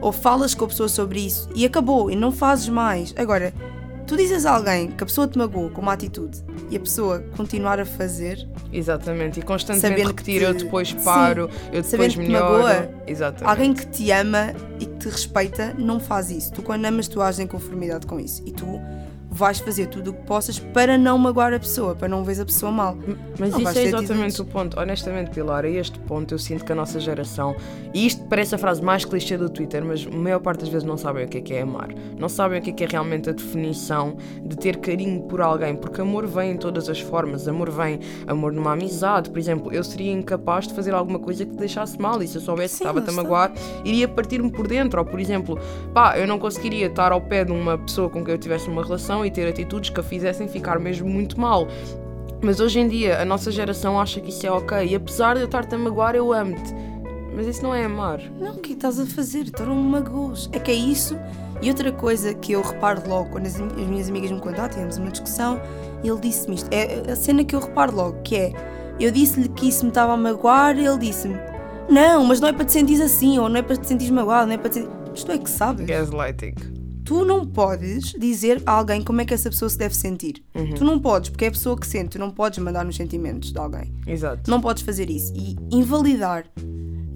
Ou 0.00 0.10
falas 0.10 0.52
com 0.54 0.64
a 0.64 0.68
pessoa 0.68 0.88
sobre 0.88 1.20
isso 1.24 1.48
e 1.54 1.64
acabou, 1.64 2.10
e 2.10 2.16
não 2.16 2.32
fazes 2.32 2.68
mais. 2.68 3.14
Agora, 3.16 3.54
tu 4.06 4.16
dizes 4.16 4.46
a 4.46 4.54
alguém 4.54 4.88
que 4.88 5.02
a 5.02 5.06
pessoa 5.06 5.26
te 5.26 5.36
magoou 5.36 5.70
com 5.70 5.80
uma 5.82 5.92
atitude 5.92 6.42
e 6.70 6.76
a 6.76 6.80
pessoa 6.80 7.20
continuar 7.36 7.78
a 7.80 7.84
fazer, 7.84 8.46
Exatamente. 8.72 9.40
E 9.40 9.42
constantemente 9.42 9.88
Sabendo 10.00 10.14
que 10.14 10.22
repetir, 10.32 10.42
eu 10.42 10.54
te- 10.54 10.64
depois 10.64 10.88
Sim. 10.88 10.96
paro, 11.04 11.48
eu 11.72 11.82
Sabendo 11.82 11.90
depois 11.90 12.14
que 12.14 12.18
melhoro. 12.20 12.62
magoa. 12.64 12.90
Exatamente. 13.06 13.50
alguém 13.50 13.72
que 13.74 13.86
te 13.86 14.10
ama 14.10 14.52
e 14.80 14.86
que 14.86 14.96
te 14.96 15.08
respeita 15.08 15.74
não 15.78 15.98
faz 16.00 16.30
isso. 16.30 16.52
Tu, 16.52 16.62
quando 16.62 16.84
amas, 16.84 17.08
tu 17.08 17.22
ages 17.22 17.40
em 17.40 17.46
conformidade 17.46 18.06
com 18.06 18.18
isso. 18.20 18.42
E 18.44 18.50
tu 18.52 18.66
vais 19.36 19.58
fazer 19.58 19.86
tudo 19.86 20.10
o 20.10 20.14
que 20.14 20.22
possas 20.22 20.58
para 20.58 20.96
não 20.96 21.18
magoar 21.18 21.52
a 21.52 21.58
pessoa, 21.58 21.94
para 21.94 22.08
não 22.08 22.24
veres 22.24 22.40
a 22.40 22.44
pessoa 22.44 22.72
mal. 22.72 22.96
Mas 23.38 23.50
Não 23.50 23.60
isso 23.60 23.78
é 23.78 23.84
exatamente 23.84 24.40
o 24.40 24.44
ponto. 24.44 24.80
Honestamente, 24.80 25.30
Pilar, 25.30 25.64
a 25.64 25.68
este 25.68 25.98
ponto 26.00 26.32
eu 26.32 26.38
sinto 26.38 26.64
que 26.64 26.72
a 26.72 26.74
nossa 26.74 26.98
geração, 26.98 27.54
e 27.92 28.06
isto 28.06 28.24
parece 28.24 28.54
a 28.54 28.58
frase 28.58 28.82
mais 28.82 29.04
clichê 29.04 29.36
do 29.36 29.50
Twitter, 29.50 29.84
mas 29.84 30.06
a 30.06 30.16
maior 30.16 30.40
parte 30.40 30.60
das 30.60 30.70
vezes 30.70 30.84
não 30.84 30.96
sabem 30.96 31.26
o 31.26 31.28
que 31.28 31.38
é 31.38 31.40
que 31.42 31.54
é 31.54 31.60
amar. 31.60 31.88
Não 32.18 32.28
sabem 32.28 32.58
o 32.58 32.62
que 32.62 32.70
é 32.70 32.72
que 32.72 32.84
é 32.84 32.86
realmente 32.86 33.28
a 33.28 33.32
definição 33.32 34.16
de 34.42 34.56
ter 34.56 34.78
carinho 34.78 35.22
por 35.24 35.42
alguém, 35.42 35.76
porque 35.76 36.00
amor 36.00 36.26
vem 36.26 36.52
em 36.52 36.56
todas 36.56 36.88
as 36.88 37.00
formas. 37.00 37.46
Amor 37.46 37.70
vem, 37.70 38.00
amor 38.26 38.52
numa 38.52 38.72
amizade, 38.72 39.28
por 39.28 39.38
exemplo, 39.38 39.72
eu 39.72 39.84
seria 39.84 40.12
incapaz 40.12 40.66
de 40.66 40.74
fazer 40.74 40.94
alguma 40.94 41.18
coisa 41.18 41.44
que 41.44 41.52
te 41.52 41.58
deixasse 41.58 42.00
mal, 42.00 42.22
e 42.22 42.28
se 42.28 42.36
eu 42.36 42.40
soubesse 42.40 42.78
que 42.78 42.84
estava-te 42.84 43.10
a 43.10 43.12
magoar, 43.12 43.52
iria 43.84 44.08
partir-me 44.08 44.50
por 44.50 44.66
dentro. 44.66 44.98
Ou, 44.98 45.04
por 45.04 45.20
exemplo, 45.20 45.58
pá, 45.92 46.18
eu 46.18 46.26
não 46.26 46.38
conseguiria 46.38 46.86
estar 46.86 47.12
ao 47.12 47.20
pé 47.20 47.44
de 47.44 47.52
uma 47.52 47.76
pessoa 47.76 48.08
com 48.08 48.24
quem 48.24 48.32
eu 48.32 48.38
tivesse 48.38 48.68
uma 48.68 48.82
relação 48.82 49.25
e 49.26 49.30
ter 49.30 49.48
atitudes 49.48 49.90
que 49.90 50.00
a 50.00 50.02
fizessem 50.02 50.48
ficar 50.48 50.78
mesmo 50.78 51.08
muito 51.08 51.40
mal. 51.40 51.66
Mas 52.42 52.60
hoje 52.60 52.80
em 52.80 52.88
dia 52.88 53.20
a 53.20 53.24
nossa 53.24 53.50
geração 53.50 54.00
acha 54.00 54.20
que 54.20 54.30
isso 54.30 54.46
é 54.46 54.50
ok. 54.50 54.86
E 54.86 54.94
apesar 54.94 55.34
de 55.34 55.40
eu 55.40 55.46
estar-te 55.46 55.74
a 55.74 55.78
magoar, 55.78 56.14
eu 56.14 56.32
amo-te. 56.32 56.74
Mas 57.34 57.46
isso 57.46 57.62
não 57.62 57.74
é 57.74 57.84
amar. 57.84 58.20
Não, 58.40 58.52
o 58.52 58.54
que 58.54 58.58
é 58.58 58.62
que 58.62 58.72
estás 58.72 58.98
a 58.98 59.06
fazer? 59.06 59.50
Tu 59.50 59.62
não 59.64 59.74
me 59.74 59.90
magoas. 59.90 60.48
É 60.52 60.58
que 60.58 60.70
é 60.70 60.74
isso. 60.74 61.18
E 61.60 61.68
outra 61.68 61.92
coisa 61.92 62.32
que 62.34 62.52
eu 62.52 62.62
reparo 62.62 63.02
logo 63.08 63.30
quando 63.30 63.46
as, 63.46 63.60
as 63.60 63.86
minhas 63.86 64.08
amigas 64.08 64.30
me 64.30 64.40
contam, 64.40 64.64
ah, 64.64 64.68
tivemos 64.68 64.96
uma 64.98 65.10
discussão 65.10 65.60
e 66.02 66.08
ele 66.08 66.20
disse-me 66.20 66.56
isto. 66.56 66.68
É 66.70 67.10
a 67.10 67.16
cena 67.16 67.44
que 67.44 67.54
eu 67.54 67.60
reparo 67.60 67.94
logo, 67.94 68.22
que 68.22 68.36
é 68.36 68.52
eu 68.98 69.10
disse-lhe 69.10 69.48
que 69.48 69.68
isso 69.68 69.84
me 69.84 69.90
estava 69.90 70.12
a 70.12 70.16
magoar 70.16 70.78
e 70.78 70.86
ele 70.86 70.98
disse-me 70.98 71.36
não, 71.88 72.24
mas 72.24 72.40
não 72.40 72.48
é 72.48 72.52
para 72.52 72.64
te 72.64 72.72
sentires 72.72 73.00
assim, 73.00 73.38
ou 73.38 73.48
não 73.48 73.56
é 73.56 73.62
para 73.62 73.76
te 73.76 73.86
sentires 73.86 74.10
magoado, 74.10 74.46
não 74.46 74.54
é 74.54 74.58
para 74.58 74.70
te 74.70 74.74
sentir... 74.74 74.90
Mas 75.08 75.24
tu 75.24 75.32
é 75.32 75.38
que 75.38 75.48
sabes. 75.48 75.86
Gaslighting. 75.86 76.54
Tu 77.06 77.24
não 77.24 77.46
podes 77.46 78.12
dizer 78.18 78.60
a 78.66 78.72
alguém 78.72 79.00
como 79.00 79.20
é 79.20 79.24
que 79.24 79.32
essa 79.32 79.48
pessoa 79.48 79.68
se 79.68 79.78
deve 79.78 79.94
sentir. 79.94 80.42
Tu 80.76 80.84
não 80.84 80.98
podes, 80.98 81.30
porque 81.30 81.44
é 81.44 81.48
a 81.48 81.52
pessoa 81.52 81.78
que 81.78 81.86
sente, 81.86 82.10
tu 82.10 82.18
não 82.18 82.32
podes 82.32 82.58
mandar 82.58 82.84
nos 82.84 82.96
sentimentos 82.96 83.52
de 83.52 83.58
alguém. 83.58 83.94
Exato. 84.04 84.50
Não 84.50 84.60
podes 84.60 84.82
fazer 84.82 85.08
isso. 85.08 85.32
E 85.36 85.56
invalidar 85.70 86.46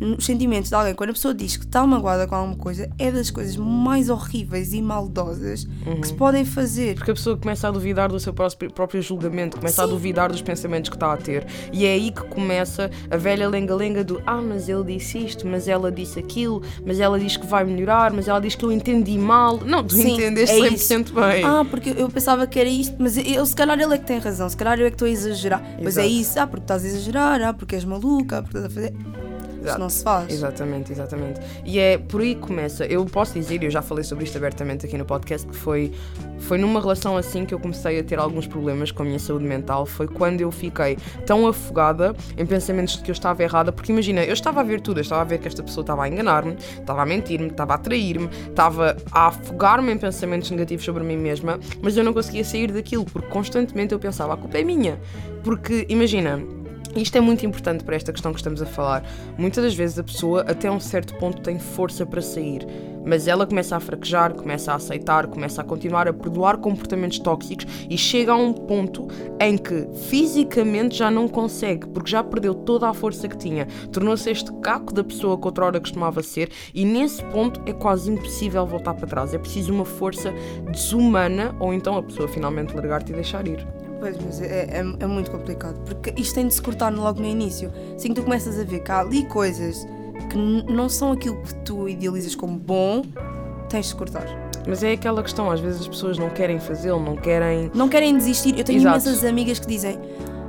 os 0.00 0.25
sentimentos 0.25 0.70
de 0.70 0.75
alguém 0.75 0.94
quando 0.94 1.11
a 1.11 1.12
pessoa 1.12 1.35
diz 1.35 1.56
que 1.56 1.64
está 1.64 1.87
magoada 1.87 2.26
com 2.26 2.35
alguma 2.35 2.56
coisa 2.56 2.88
é 2.99 3.11
das 3.11 3.31
coisas 3.31 3.56
mais 3.56 4.08
horríveis 4.08 4.73
e 4.73 4.81
maldosas 4.81 5.67
que 6.00 6.06
se 6.06 6.14
podem 6.14 6.44
fazer. 6.44 6.94
Porque 6.94 7.11
a 7.11 7.14
pessoa 7.14 7.37
começa 7.37 7.69
a 7.69 7.70
duvidar 7.70 8.08
do 8.08 8.19
seu 8.19 8.32
próprio 8.32 9.02
julgamento, 9.02 9.58
começa 9.58 9.82
a 9.82 9.87
Sim. 9.87 9.93
duvidar 9.93 10.31
dos 10.31 10.43
pensamentos 10.43 10.88
que 10.88 10.97
está 10.97 11.12
a 11.12 11.17
ter. 11.17 11.47
E 11.73 11.85
é 11.85 11.93
aí 11.93 12.11
que 12.11 12.23
começa 12.25 12.91
a 13.11 13.17
velha 13.17 13.49
lenga-lenga 13.49 14.02
do 14.02 14.23
ah, 14.26 14.41
mas 14.41 14.69
ele 14.69 14.85
disse 14.85 15.19
isto, 15.19 15.47
mas 15.47 15.69
ela 15.69 15.91
disse 15.91 16.19
aquilo, 16.19 16.62
mas 16.85 17.00
ela 17.00 17.19
diz 17.19 17.37
que 17.37 17.47
vai 17.47 17.64
melhorar, 17.64 18.12
mas 18.12 18.29
ela 18.29 18.41
diz 18.41 18.55
que 18.55 18.64
eu 18.64 18.73
entendi 18.73 19.19
mal. 19.19 19.58
Não, 19.58 19.85
tu 19.85 19.94
Sim, 19.94 20.14
entendeste 20.14 20.61
é 20.61 20.70
100% 20.70 21.12
bem. 21.12 21.44
Ah, 21.44 21.64
porque 21.69 21.91
eu 21.97 22.08
pensava 22.08 22.47
que 22.47 22.58
era 22.58 22.69
isto, 22.69 22.97
mas 22.99 23.17
eu, 23.17 23.44
se 23.44 23.55
calhar 23.55 23.79
ele 23.79 23.94
é 23.94 23.99
que 23.99 24.06
tem 24.06 24.19
razão, 24.19 24.49
se 24.49 24.56
calhar 24.56 24.79
eu 24.79 24.87
é 24.87 24.91
que 24.91 24.94
estou 24.94 25.06
a 25.06 25.11
exagerar. 25.11 25.62
Mas 25.82 25.97
é 25.97 26.06
Exato. 26.06 26.20
isso, 26.20 26.41
ah, 26.41 26.47
porque 26.47 26.64
estás 26.64 26.85
a 26.85 26.87
exagerar, 26.87 27.43
ah, 27.43 27.52
porque 27.52 27.75
és 27.75 27.85
maluca, 27.85 28.38
ah, 28.38 28.43
porque 28.43 28.58
estás 28.58 28.73
a 28.73 28.75
fazer. 28.75 28.94
Isso 29.61 29.69
Exato. 29.69 29.81
não 29.81 29.91
se 29.91 30.03
faz. 30.03 30.33
Exatamente, 30.33 30.93
exatamente. 30.93 31.41
E 31.65 31.79
é 31.79 31.99
por 31.99 32.23
aí 32.23 32.35
que 32.35 32.41
começa. 32.41 32.87
Eu 32.87 33.05
posso 33.05 33.35
dizer, 33.35 33.62
e 33.62 33.67
eu 33.67 33.71
já 33.71 33.83
falei 33.83 34.03
sobre 34.03 34.25
isto 34.25 34.37
abertamente 34.37 34.87
aqui 34.87 34.97
no 34.97 35.05
podcast, 35.05 35.47
que 35.47 35.55
foi, 35.55 35.93
foi 36.39 36.57
numa 36.57 36.81
relação 36.81 37.17
assim 37.17 37.45
que 37.45 37.53
eu 37.53 37.61
comecei 37.61 37.99
a 37.99 38.03
ter 38.03 38.19
alguns 38.19 38.47
problemas 38.47 38.91
com 38.91 39.03
a 39.03 39.07
minha 39.07 39.19
saúde 39.19 39.45
mental. 39.45 39.85
Foi 39.85 40.09
quando 40.09 40.41
eu 40.41 40.51
fiquei 40.51 40.97
tão 41.27 41.47
afogada 41.47 42.15
em 42.37 42.47
pensamentos 42.47 42.97
de 42.97 43.03
que 43.03 43.11
eu 43.11 43.12
estava 43.12 43.43
errada, 43.43 43.71
porque 43.71 43.93
imagina, 43.93 44.25
eu 44.25 44.33
estava 44.33 44.61
a 44.61 44.65
ver 44.65 44.81
tudo, 44.81 44.99
eu 44.99 45.03
estava 45.03 45.21
a 45.21 45.25
ver 45.25 45.39
que 45.39 45.49
esta 45.49 45.62
pessoa 45.62 45.83
estava 45.83 46.05
a 46.05 46.09
enganar-me, 46.09 46.55
estava 46.55 47.03
a 47.03 47.07
mentir-me, 47.07 47.49
estava 47.49 47.75
a 47.75 47.79
trair-me, 47.79 48.29
estava 48.49 48.97
a 49.12 49.27
afogar-me 49.27 49.93
em 49.93 49.99
pensamentos 49.99 50.51
negativos 50.51 50.85
sobre 50.85 51.05
mim 51.05 51.17
mesma, 51.17 51.61
mas 51.83 51.97
eu 51.97 52.05
não 52.05 52.12
conseguia 52.12 52.45
sair 52.45 52.73
daquilo, 52.73 53.05
porque 53.05 53.29
constantemente 53.29 53.93
eu 53.93 53.99
pensava, 53.99 54.35
a 54.35 54.37
culpa 54.37 54.59
é 54.59 54.65
minha. 54.65 54.99
Porque, 55.43 55.87
imagina, 55.89 56.43
isto 56.97 57.17
é 57.17 57.21
muito 57.21 57.47
importante 57.47 57.85
para 57.85 57.97
esta 57.97 58.13
questão 58.13 58.33
que 58.33 58.41
estamos 58.41 58.61
a 58.61 58.67
falar. 58.67 59.05
Muitas 59.39 59.63
das 59.63 59.75
vezes 59.75 59.99
a 59.99 60.03
pessoa, 60.03 60.43
até 60.43 60.71
um 60.71 60.81
certo 60.81 61.14
ponto, 61.14 61.41
tem 61.41 61.59
força 61.59 62.05
para 62.05 62.21
sair, 62.21 62.67
mas 63.05 63.29
ela 63.29 63.47
começa 63.47 63.76
a 63.76 63.81
fraquejar, 63.81 64.35
começa 64.35 64.73
a 64.73 64.75
aceitar, 64.75 65.26
começa 65.29 65.61
a 65.61 65.64
continuar 65.64 66.09
a 66.09 66.12
perdoar 66.12 66.59
comportamentos 66.59 67.19
tóxicos 67.19 67.67
e 67.88 67.97
chega 67.97 68.33
a 68.33 68.37
um 68.37 68.53
ponto 68.53 69.07
em 69.41 69.57
que 69.57 69.87
fisicamente 70.09 70.97
já 70.97 71.11
não 71.11 71.29
consegue, 71.29 71.87
porque 71.87 72.11
já 72.11 72.23
perdeu 72.23 72.55
toda 72.55 72.88
a 72.88 72.95
força 72.95 73.29
que 73.29 73.38
tinha. 73.38 73.67
Tornou-se 73.93 74.29
este 74.29 74.53
caco 74.61 74.93
da 74.93 75.05
pessoa 75.05 75.38
que 75.38 75.47
outrora 75.47 75.81
costumava 75.81 76.23
ser, 76.23 76.50
e 76.75 76.85
nesse 76.85 77.23
ponto 77.26 77.61
é 77.67 77.73
quase 77.73 78.11
impossível 78.11 78.67
voltar 78.67 78.95
para 78.95 79.07
trás. 79.07 79.33
É 79.33 79.38
preciso 79.38 79.73
uma 79.73 79.85
força 79.85 80.33
desumana, 80.71 81.55
ou 81.61 81.73
então 81.73 81.97
a 81.97 82.03
pessoa 82.03 82.29
finalmente 82.29 82.75
largar-te 82.75 83.12
e 83.12 83.14
deixar 83.14 83.47
ir. 83.47 83.80
Pois, 84.00 84.16
mas 84.25 84.40
é, 84.40 84.66
é, 84.71 84.78
é 84.78 85.07
muito 85.07 85.30
complicado, 85.30 85.78
porque 85.85 86.12
isto 86.16 86.35
tem 86.35 86.49
de 86.49 86.54
se 86.54 86.62
cortar 86.62 86.90
logo 86.92 87.21
no 87.21 87.26
início. 87.26 87.71
Assim 87.95 88.09
que 88.09 88.14
tu 88.14 88.23
começas 88.23 88.59
a 88.59 88.64
ver 88.64 88.80
que 88.80 88.90
há 88.90 89.00
ali 89.00 89.25
coisas 89.26 89.87
que 90.30 90.37
não 90.73 90.88
são 90.88 91.12
aquilo 91.12 91.37
que 91.42 91.54
tu 91.57 91.88
idealizas 91.88 92.35
como 92.35 92.59
bom, 92.59 93.02
tens 93.69 93.88
de 93.88 93.95
cortar. 93.95 94.26
Mas 94.66 94.83
é 94.83 94.92
aquela 94.92 95.23
questão, 95.23 95.50
às 95.50 95.61
vezes 95.61 95.83
as 95.83 95.88
pessoas 95.88 96.19
não 96.19 96.30
querem 96.30 96.59
fazê-lo, 96.59 97.00
não 97.00 97.16
querem. 97.16 97.71
Não 97.75 97.88
querem 97.88 98.16
desistir. 98.16 98.59
Eu 98.59 98.64
tenho 98.64 98.78
Exato. 98.78 98.97
imensas 99.07 99.25
amigas 99.25 99.59
que 99.59 99.66
dizem: 99.66 99.99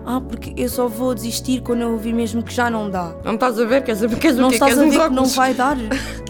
Ah, 0.06 0.22
porque 0.22 0.54
eu 0.56 0.70
só 0.70 0.88
vou 0.88 1.14
desistir 1.14 1.62
quando 1.62 1.82
eu 1.82 1.92
ouvir 1.92 2.14
mesmo 2.14 2.44
que 2.44 2.54
já 2.54 2.70
não 2.70 2.90
dá. 2.90 3.14
Não 3.24 3.36
estás 3.36 3.60
a 3.60 3.66
ver? 3.66 3.84
Queres, 3.84 4.02
queres 4.16 4.38
Não 4.38 4.48
o 4.48 4.50
quê? 4.50 4.56
estás 4.56 4.76
Queres 4.76 4.96
a 4.96 5.00
ver 5.00 5.10
que 5.10 5.16
não 5.16 5.26
vai 5.26 5.54
dar. 5.54 5.78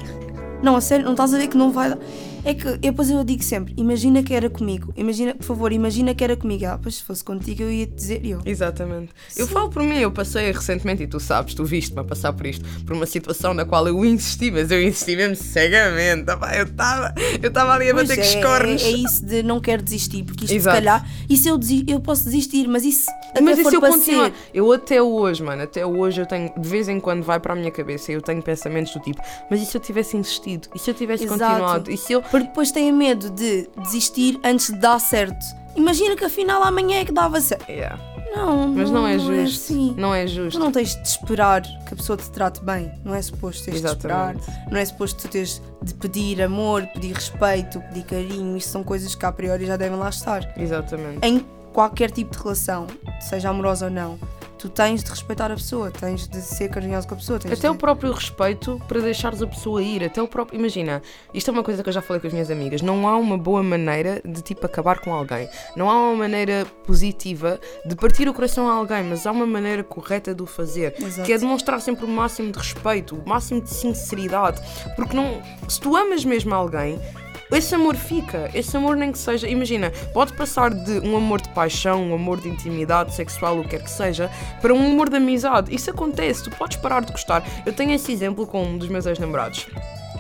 Não, 0.62 0.76
a 0.76 0.82
sério, 0.82 1.04
não 1.06 1.14
estás 1.14 1.34
a 1.34 1.40
ver 1.40 1.48
que 1.48 1.58
não 1.58 1.72
vai 1.72 1.90
dar. 1.90 1.98
É 2.44 2.54
que 2.54 2.68
eu, 2.68 2.78
depois 2.78 3.10
eu 3.10 3.24
digo 3.24 3.44
sempre: 3.44 3.74
imagina 3.78 4.24
que 4.24 4.34
era 4.34 4.50
comigo, 4.50 4.94
imagina, 4.96 5.36
por 5.36 5.44
favor, 5.44 5.72
imagina 5.72 6.14
que 6.14 6.24
era 6.24 6.36
comigo. 6.36 6.66
Ah, 6.66 6.80
pois 6.82 6.96
se 6.96 7.04
fosse 7.04 7.24
contigo 7.24 7.64
eu 7.64 7.72
ia 7.72 7.86
te 7.86 7.94
dizer 7.94 8.26
eu. 8.26 8.42
Exatamente. 8.46 9.10
Eu 9.36 9.48
falo 9.48 9.70
por 9.70 9.84
mim, 9.84 9.98
eu 9.98 10.12
passei 10.12 10.52
recentemente, 10.52 11.04
e 11.04 11.08
tu 11.08 11.20
sabes, 11.20 11.54
tu 11.54 11.64
viste-me 11.64 12.02
a 12.02 12.04
passar 12.04 12.34
por 12.34 12.46
isto, 12.46 12.64
por 12.86 12.96
uma 12.96 13.06
situação 13.06 13.54
na 13.54 13.66
qual 13.66 13.88
eu 13.88 14.04
insisti, 14.06 14.52
mas 14.52 14.72
eu 14.72 14.82
insisti 14.82 15.16
mesmo 15.16 15.36
cegamente. 15.36 16.30
Opá, 16.32 16.56
eu 16.56 16.66
estava 16.66 17.14
eu 17.42 17.52
tava 17.52 17.74
ali 17.74 17.90
a 17.90 17.94
Pois 17.94 18.08
bater 18.08 18.22
é, 18.22 18.24
com 18.24 18.38
os 18.38 18.46
cornos. 18.46 18.82
é, 18.84 18.86
é 18.86 18.92
isso 18.92 19.26
de 19.26 19.44
não 19.44 19.60
quero 19.60 19.82
desistir, 19.82 20.24
porque 20.24 20.46
isto 20.46 20.56
Exato. 20.56 20.78
se 20.78 20.84
calhar, 20.84 21.10
isso 21.30 21.48
eu, 21.48 21.60
eu 21.88 22.00
posso 22.00 22.26
desistir, 22.26 22.68
mas 22.68 22.84
isso 22.84 23.10
até 23.30 23.42
Mas 23.42 23.60
e 23.60 23.64
se 23.64 23.76
eu 23.76 23.94
ser. 23.94 24.34
Eu 24.54 24.72
até 24.72 25.02
hoje, 25.02 25.44
mano, 25.44 25.64
até 25.64 25.86
hoje 25.86 26.22
eu 26.22 26.26
tenho, 26.26 26.52
de 26.58 26.68
vez 26.68 26.90
em 26.90 27.00
quando 27.00 27.24
vai 27.24 27.40
para 27.40 27.54
a 27.54 27.56
minha 27.56 27.72
cabeça, 27.72 28.12
eu 28.12 28.22
tenho 28.22 28.42
pensamentos 28.42 28.94
do 28.94 29.00
tipo, 29.00 29.22
mas 29.50 29.62
e 29.62 29.66
se 29.66 29.76
eu 29.76 29.82
tivesse 29.82 30.18
insistido? 30.18 30.68
E 30.76 30.80
se 30.80 30.90
eu 30.90 30.94
tivesse 30.94 31.24
Exato. 31.24 31.40
continuado? 31.42 31.92
E 31.92 31.98
se 31.98 32.14
eu. 32.14 32.22
Porque 32.32 32.48
depois 32.48 32.72
têm 32.72 32.92
medo 32.92 33.30
de 33.30 33.70
desistir 33.84 34.40
antes 34.44 34.68
de 34.72 34.80
dar 34.80 35.00
certo. 35.00 35.46
Imagina 35.76 36.16
que 36.16 36.24
afinal 36.26 36.64
amanhã 36.64 37.00
é 37.02 37.06
que 37.06 37.12
dava 37.12 37.40
certo. 37.42 37.70
Yeah. 37.70 38.00
Não, 38.34 38.70
Mas 38.70 38.90
não 38.90 39.06
é 39.06 39.18
não 39.18 39.26
justo. 39.26 39.64
assim. 39.64 39.94
Não 39.98 40.16
é 40.16 40.24
Tu 40.24 40.30
justo. 40.32 40.58
não 40.60 40.72
tens 40.72 40.96
de 40.96 41.06
esperar 41.08 41.62
que 41.62 41.94
a 41.94 41.98
pessoa 41.98 42.16
te 42.18 42.30
trate 42.32 42.64
bem. 42.64 42.90
Não 43.04 43.14
é 43.14 43.22
suposto 43.22 43.66
teres 43.66 43.82
de 43.82 43.88
esperar. 43.88 44.36
Exatamente. 44.36 44.72
Não 44.72 44.78
é 44.80 44.86
suposto 44.86 45.22
tu 45.22 45.28
teres 45.30 45.62
de 45.84 45.94
pedir 45.96 46.42
amor, 46.42 46.86
pedir 46.94 47.14
respeito, 47.14 47.82
pedir 47.82 48.04
carinho. 48.04 48.56
Isto 48.56 48.70
são 48.72 48.84
coisas 48.86 49.14
que 49.16 49.26
a 49.26 49.32
priori 49.34 49.66
já 49.66 49.76
devem 49.76 49.98
lá 50.00 50.08
estar. 50.10 50.54
Exatamente. 50.58 51.20
Em 51.22 51.46
qualquer 51.74 52.10
tipo 52.12 52.32
de 52.36 52.42
relação, 52.42 52.88
seja 53.20 53.50
amorosa 53.50 53.86
ou 53.86 53.92
não, 53.92 54.18
tu 54.62 54.70
tens 54.70 55.04
de 55.04 55.10
respeitar 55.10 55.52
a 55.52 55.56
pessoa, 55.56 55.90
tens 55.90 56.28
de 56.28 56.40
ser 56.40 56.70
carinhoso 56.70 57.08
com 57.08 57.16
a 57.16 57.18
pessoa. 57.18 57.40
Tens 57.40 57.54
Até 57.54 57.68
de... 57.68 57.70
o 57.70 57.76
próprio 57.76 58.12
respeito 58.12 58.80
para 58.88 59.02
deixares 59.02 59.42
a 59.42 59.48
pessoa 59.48 59.82
ir, 59.82 60.04
até 60.04 60.22
o 60.22 60.28
próprio. 60.28 60.60
Imagina, 60.60 61.02
isto 61.34 61.50
é 61.50 61.52
uma 61.52 61.64
coisa 61.64 61.82
que 61.82 61.90
eu 61.90 61.94
já 61.94 62.02
falei 62.02 62.22
com 62.22 62.28
as 62.28 62.34
minhas 62.34 62.52
amigas. 62.52 62.82
Não 62.84 63.08
há 63.08 63.18
uma 63.18 63.40
boa 63.40 63.64
maneira 63.64 64.22
de 64.24 64.42
tipo 64.44 64.64
acabar 64.64 65.00
com 65.00 65.12
alguém. 65.12 65.50
Não 65.76 65.90
há 65.90 65.96
uma 65.96 66.16
maneira 66.16 66.68
positiva 66.86 67.60
de 67.84 67.96
partir 67.96 68.30
o 68.30 68.34
coração 68.34 68.70
a 68.70 68.74
alguém, 68.74 69.04
mas 69.04 69.26
há 69.26 69.32
uma 69.32 69.48
maneira 69.48 69.84
correta 69.84 70.36
de 70.36 70.44
o 70.44 70.46
fazer. 70.46 70.94
Exato. 71.00 71.26
Que 71.26 71.34
é 71.34 71.38
demonstrar 71.40 71.82
sempre 71.82 72.06
o 72.06 72.08
máximo 72.08 72.52
de 72.52 72.60
respeito, 72.60 73.16
o 73.16 73.28
máximo 73.28 73.62
de 73.62 73.70
sinceridade. 73.70 74.62
Porque 74.96 75.16
não. 75.16 75.42
Se 75.68 75.80
tu 75.80 75.96
amas 75.96 76.24
mesmo 76.24 76.54
alguém. 76.54 77.00
Esse 77.52 77.76
amor 77.76 77.98
fica, 77.98 78.50
esse 78.54 78.78
amor 78.78 78.96
nem 78.96 79.12
que 79.12 79.18
seja, 79.18 79.46
imagina, 79.46 79.92
pode 80.14 80.32
passar 80.34 80.74
de 80.74 81.00
um 81.06 81.18
amor 81.18 81.42
de 81.42 81.50
paixão, 81.50 82.02
um 82.02 82.16
amor 82.16 82.40
de 82.40 82.48
intimidade 82.48 83.14
sexual, 83.14 83.60
o 83.60 83.64
que 83.64 83.72
quer 83.72 83.84
que 83.84 83.90
seja, 83.90 84.32
para 84.62 84.74
um 84.74 84.92
amor 84.92 85.10
de 85.10 85.18
amizade. 85.18 85.76
Isso 85.76 85.90
acontece, 85.90 86.46
tu 86.46 86.52
podes 86.52 86.78
parar 86.78 87.02
de 87.02 87.12
gostar. 87.12 87.44
Eu 87.66 87.74
tenho 87.74 87.92
esse 87.92 88.10
exemplo 88.10 88.48
com 88.48 88.64
um 88.64 88.78
dos 88.78 88.88
meus 88.88 89.06
ex-namorados. 89.06 89.68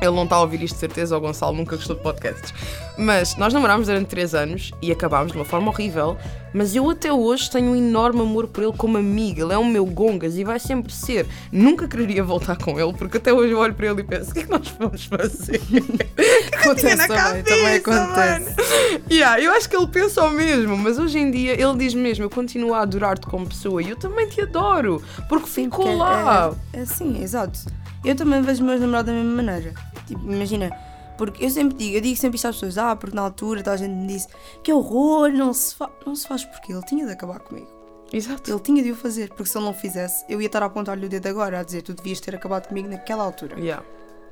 Ele 0.01 0.11
não 0.11 0.23
está 0.23 0.37
a 0.37 0.41
ouvir 0.41 0.63
isto 0.63 0.73
de 0.73 0.79
certeza, 0.79 1.15
o 1.15 1.21
Gonçalo 1.21 1.55
nunca 1.55 1.75
gostou 1.75 1.95
de 1.95 2.01
podcasts. 2.01 2.51
Mas 2.97 3.35
nós 3.37 3.53
namorámos 3.53 3.87
durante 3.87 4.07
3 4.07 4.33
anos 4.35 4.71
e 4.81 4.91
acabámos 4.91 5.31
de 5.31 5.37
uma 5.37 5.45
forma 5.45 5.69
horrível. 5.69 6.17
Mas 6.53 6.75
eu 6.75 6.89
até 6.89 7.13
hoje 7.13 7.49
tenho 7.49 7.71
um 7.71 7.75
enorme 7.75 8.21
amor 8.21 8.47
por 8.47 8.63
ele 8.63 8.73
como 8.73 8.97
amigo. 8.97 9.41
Ele 9.41 9.53
é 9.53 9.57
o 9.57 9.63
meu 9.63 9.85
gongas 9.85 10.37
e 10.37 10.43
vai 10.43 10.59
sempre 10.59 10.91
ser. 10.91 11.25
Nunca 11.51 11.87
quereria 11.87 12.23
voltar 12.23 12.57
com 12.57 12.79
ele, 12.79 12.93
porque 12.93 13.17
até 13.17 13.31
hoje 13.31 13.53
eu 13.53 13.59
olho 13.59 13.73
para 13.73 13.87
ele 13.87 14.01
e 14.01 14.03
penso: 14.03 14.31
o 14.31 14.33
que 14.33 14.39
é 14.41 14.43
que 14.43 14.49
nós 14.49 14.67
vamos 14.77 15.05
fazer? 15.05 15.61
Acontece 16.59 16.95
na 16.95 17.07
também, 17.07 17.43
também 17.43 17.81
cabeça, 17.81 18.03
acontece. 18.03 18.55
mano. 18.55 19.03
Yeah, 19.09 19.41
eu 19.41 19.51
acho 19.53 19.69
que 19.69 19.75
ele 19.75 19.87
pensa 19.87 20.23
o 20.23 20.29
mesmo, 20.29 20.77
mas 20.77 20.99
hoje 20.99 21.19
em 21.19 21.31
dia 21.31 21.53
ele 21.53 21.77
diz 21.77 21.93
mesmo: 21.93 22.25
eu 22.25 22.29
continuo 22.29 22.73
a 22.73 22.81
adorar-te 22.81 23.25
como 23.27 23.47
pessoa 23.47 23.81
e 23.81 23.89
eu 23.89 23.95
também 23.95 24.27
te 24.27 24.41
adoro, 24.41 25.01
porque 25.29 25.47
ficou 25.47 25.85
Porque 25.85 25.97
lá. 25.97 26.53
É, 26.73 26.79
é 26.79 26.81
assim, 26.81 27.21
exato. 27.23 27.59
Eu 28.03 28.15
também 28.15 28.41
vejo 28.41 28.63
meus 28.63 28.79
namorados 28.81 29.13
da 29.13 29.19
mesma 29.19 29.43
maneira. 29.43 29.73
Tipo, 30.07 30.21
imagina, 30.31 30.69
porque 31.17 31.45
eu 31.45 31.49
sempre 31.49 31.77
digo, 31.77 31.97
eu 31.97 32.01
digo 32.01 32.15
sempre 32.17 32.35
isto 32.37 32.47
às 32.47 32.55
pessoas, 32.55 32.77
ah, 32.77 32.95
porque 32.95 33.15
na 33.15 33.21
altura 33.23 33.61
toda 33.61 33.73
a 33.73 33.77
gente 33.77 33.91
me 33.93 34.07
disse 34.07 34.27
que 34.63 34.73
horror, 34.73 35.29
não 35.29 35.53
se, 35.53 35.75
fa 35.75 35.89
não 36.05 36.15
se 36.15 36.27
faz 36.27 36.43
porque 36.43 36.71
ele 36.73 36.83
tinha 36.85 37.05
de 37.05 37.11
acabar 37.11 37.39
comigo. 37.39 37.67
Exato. 38.11 38.51
Ele 38.51 38.59
tinha 38.59 38.83
de 38.83 38.91
o 38.91 38.95
fazer, 38.95 39.29
porque 39.29 39.45
se 39.45 39.57
ele 39.57 39.65
não 39.65 39.73
fizesse, 39.73 40.25
eu 40.27 40.41
ia 40.41 40.47
estar 40.47 40.61
a 40.63 40.65
apontar-lhe 40.65 41.05
o 41.05 41.09
dedo 41.09 41.27
agora, 41.27 41.59
a 41.59 41.63
dizer, 41.63 41.81
tu 41.83 41.93
devias 41.93 42.19
ter 42.19 42.35
acabado 42.35 42.67
comigo 42.67 42.89
naquela 42.89 43.23
altura. 43.23 43.57
Yeah. 43.57 43.85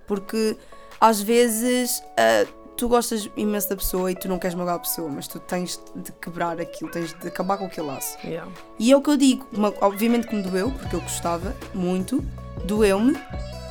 Porque 0.08 0.58
às 1.00 1.22
vezes 1.22 2.04
ah, 2.18 2.46
tu 2.76 2.90
gostas 2.90 3.30
imenso 3.38 3.70
da 3.70 3.76
pessoa 3.78 4.12
e 4.12 4.16
tu 4.16 4.28
não 4.28 4.40
queres 4.40 4.56
magoar 4.56 4.76
a 4.78 4.80
pessoa, 4.80 5.10
mas 5.10 5.28
tu 5.28 5.40
tens 5.40 5.80
de 5.96 6.12
quebrar 6.14 6.60
aquilo, 6.60 6.90
tens 6.92 7.14
de 7.14 7.28
acabar 7.28 7.58
com 7.58 7.66
aquele 7.66 7.88
laço. 7.88 8.18
Yeah. 8.24 8.52
E 8.80 8.92
é 8.92 8.98
o 8.98 9.02
que 9.02 9.10
eu 9.12 9.16
digo, 9.18 9.46
uma- 9.54 9.74
obviamente 9.80 10.28
que 10.28 10.36
me 10.36 10.42
doeu, 10.42 10.72
porque 10.72 10.96
eu 10.96 11.02
gostava 11.02 11.56
muito, 11.74 12.24
doeu-me, 12.66 13.16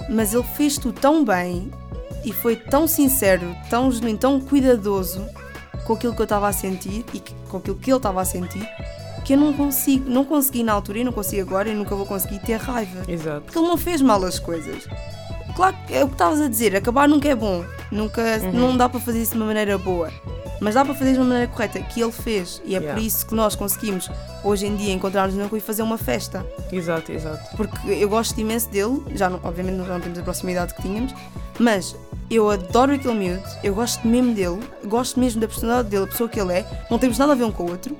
mas 0.08 0.32
ele 0.32 0.42
fez 0.42 0.78
tudo 0.78 0.98
tão 0.98 1.24
bem 1.24 1.70
e 2.24 2.32
foi 2.32 2.56
tão 2.56 2.86
sincero, 2.86 3.54
tão 3.70 3.90
genuíno, 3.90 4.18
tão 4.18 4.40
cuidadoso 4.40 5.26
com 5.84 5.92
aquilo 5.94 6.14
que 6.14 6.20
eu 6.20 6.24
estava 6.24 6.48
a 6.48 6.52
sentir 6.52 7.04
e 7.14 7.20
com 7.48 7.56
aquilo 7.56 7.76
que 7.76 7.90
ele 7.90 7.96
estava 7.96 8.20
a 8.20 8.24
sentir, 8.24 8.68
que 9.24 9.34
eu 9.34 9.38
não 9.38 9.52
consigo, 9.52 10.08
não 10.08 10.24
consegui 10.24 10.62
na 10.62 10.72
altura 10.72 10.98
e 10.98 11.04
não 11.04 11.12
consigo 11.12 11.42
agora 11.42 11.68
e 11.68 11.74
nunca 11.74 11.94
vou 11.94 12.06
conseguir 12.06 12.38
ter 12.40 12.56
raiva. 12.56 13.02
Exato. 13.06 13.42
Porque 13.42 13.58
ele 13.58 13.68
não 13.68 13.76
fez 13.76 14.00
mal 14.00 14.24
as 14.24 14.38
coisas. 14.38 14.88
Claro 15.58 15.76
que 15.88 15.92
é 15.92 16.04
o 16.04 16.06
que 16.06 16.14
estavas 16.14 16.40
a 16.40 16.46
dizer, 16.48 16.76
acabar 16.76 17.08
nunca 17.08 17.28
é 17.28 17.34
bom. 17.34 17.64
Nunca, 17.90 18.38
Não 18.52 18.76
dá 18.76 18.88
para 18.88 19.00
fazer 19.00 19.20
isso 19.20 19.32
de 19.32 19.38
uma 19.38 19.46
maneira 19.46 19.76
boa. 19.76 20.08
Mas 20.60 20.76
dá 20.76 20.84
para 20.84 20.94
fazer 20.94 21.14
de 21.14 21.18
uma 21.18 21.24
maneira 21.24 21.50
correta, 21.50 21.80
que 21.80 22.00
ele 22.00 22.12
fez. 22.12 22.62
E 22.64 22.76
é 22.76 22.78
Yeah. 22.78 22.94
por 22.94 23.04
isso 23.04 23.26
que 23.26 23.34
nós 23.34 23.56
conseguimos, 23.56 24.08
hoje 24.44 24.66
em 24.66 24.76
dia, 24.76 24.92
encontrar-nos 24.92 25.34
na 25.34 25.46
rua 25.46 25.58
e 25.58 25.60
fazer 25.60 25.82
uma 25.82 25.98
festa. 25.98 26.46
Exato, 26.70 27.10
exato. 27.10 27.56
Porque 27.56 27.76
eu 27.90 28.08
gosto 28.08 28.38
imenso 28.40 28.68
dele, 28.68 29.02
já 29.16 29.28
não, 29.28 29.40
obviamente 29.42 29.74
nós 29.78 29.88
não 29.88 29.98
temos 30.00 30.16
a 30.20 30.22
proximidade 30.22 30.74
que 30.74 30.82
tínhamos, 30.82 31.12
mas 31.58 31.96
eu 32.30 32.48
adoro 32.48 32.92
aquele 32.94 33.14
miúdo, 33.14 33.42
eu 33.64 33.74
gosto 33.74 34.06
mesmo 34.06 34.32
dele, 34.34 34.60
gosto 34.84 35.18
mesmo 35.18 35.40
da 35.40 35.48
personalidade 35.48 35.88
dele, 35.88 36.04
a 36.04 36.06
pessoa 36.06 36.28
que 36.28 36.38
ele 36.38 36.52
é, 36.52 36.64
não 36.88 37.00
temos 37.00 37.18
nada 37.18 37.32
a 37.32 37.34
ver 37.34 37.42
um 37.42 37.50
com 37.50 37.64
o 37.64 37.70
outro. 37.72 37.96